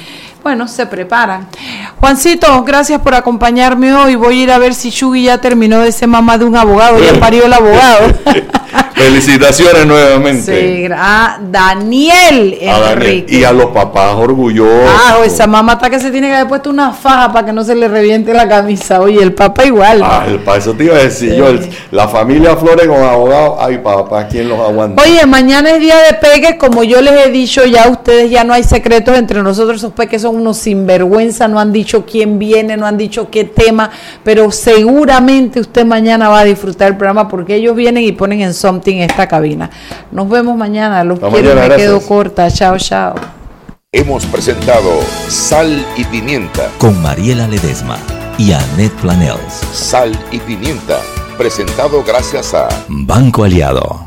bueno, 0.47 0.65
se 0.69 0.85
preparan. 0.85 1.45
Juancito, 1.99 2.63
gracias 2.63 3.01
por 3.01 3.13
acompañarme 3.13 3.93
hoy. 3.93 4.15
Voy 4.15 4.39
a 4.39 4.43
ir 4.43 4.51
a 4.53 4.57
ver 4.57 4.73
si 4.73 4.91
Shugi 4.91 5.23
ya 5.23 5.41
terminó 5.41 5.81
de 5.81 5.91
ser 5.91 6.07
mamá 6.07 6.37
de 6.37 6.45
un 6.45 6.55
abogado, 6.55 6.97
ya 6.99 7.19
parió 7.19 7.45
el 7.47 7.51
abogado. 7.51 8.13
Felicitaciones 8.93 9.85
nuevamente. 9.85 10.85
Sí, 10.87 10.91
a 10.95 11.37
Daniel. 11.39 12.57
Y 13.27 13.43
a 13.43 13.51
los 13.51 13.67
papás 13.67 14.15
orgullosos. 14.15 14.89
Ah, 14.89 15.17
esa 15.23 15.45
mamá 15.47 15.73
está 15.73 15.89
que 15.89 15.99
se 15.99 16.09
tiene 16.11 16.29
que 16.29 16.35
haber 16.35 16.47
puesto 16.47 16.69
una 16.71 16.91
faja 16.93 17.31
para 17.31 17.45
que 17.45 17.53
no 17.53 17.63
se 17.63 17.75
le 17.75 17.87
reviente 17.87 18.33
la 18.33 18.47
camisa. 18.47 18.99
Oye, 19.01 19.21
el 19.21 19.33
papá 19.33 19.65
igual. 19.65 20.01
Ah, 20.03 20.23
el- 20.27 20.39
para 20.39 20.57
eso 20.57 20.73
te 20.73 20.85
iba 20.85 20.95
a 20.95 21.03
decir 21.03 21.35
yo, 21.35 21.47
el- 21.47 21.69
la 21.91 22.07
familia 22.07 22.55
Flores 22.57 22.87
con 22.87 23.03
abogados, 23.03 23.57
ay 23.61 23.77
papá, 23.79 24.27
¿quién 24.27 24.49
los 24.49 24.59
aguanta? 24.59 25.01
Oye, 25.03 25.23
mañana 25.27 25.69
es 25.71 25.79
día 25.79 25.97
de 25.97 26.13
peques, 26.15 26.55
como 26.57 26.83
yo 26.83 26.99
les 27.01 27.27
he 27.27 27.29
dicho 27.29 27.65
ya, 27.65 27.87
ustedes 27.89 28.31
ya 28.31 28.43
no 28.43 28.53
hay 28.53 28.63
secretos 28.63 29.15
entre 29.15 29.43
nosotros, 29.43 29.77
esos 29.77 29.93
peques 29.93 30.23
son 30.23 30.36
unos 30.37 30.57
sinvergüenza, 30.57 31.47
no 31.47 31.59
han 31.59 31.73
dicho 31.73 32.05
quién 32.05 32.39
viene, 32.39 32.77
no 32.77 32.85
han 32.85 32.97
dicho 32.97 33.29
qué 33.29 33.43
tema, 33.43 33.89
pero 34.23 34.51
seguramente 34.51 35.59
usted 35.59 35.85
mañana 35.85 36.29
va 36.29 36.39
a 36.39 36.43
disfrutar 36.43 36.89
el 36.89 36.97
programa 36.97 37.27
porque 37.27 37.55
ellos 37.55 37.75
vienen 37.75 38.03
y 38.03 38.11
ponen 38.11 38.41
en 38.41 38.53
something 38.53 38.97
esta 38.97 39.27
cabina. 39.27 39.69
Nos 40.11 40.29
vemos 40.29 40.55
mañana, 40.55 41.03
los 41.03 41.21
Hasta 41.21 41.29
quiero, 41.29 41.55
mañana, 41.55 41.75
me 41.75 41.75
quedo 41.75 42.01
corta, 42.01 42.49
chao, 42.49 42.77
chao. 42.77 43.15
Hemos 43.93 44.25
presentado 44.25 44.99
Sal 45.29 45.85
y 45.95 46.03
Pimienta. 46.03 46.69
Con 46.77 47.01
Mariela 47.01 47.47
Ledesma 47.47 47.97
y 48.37 48.51
Annette 48.51 48.93
Planels. 49.01 49.53
Sal 49.73 50.11
y 50.31 50.39
Pimienta. 50.39 50.99
Presentado 51.37 52.03
gracias 52.03 52.53
a 52.53 52.67
Banco 52.89 53.43
Aliado. 53.43 54.05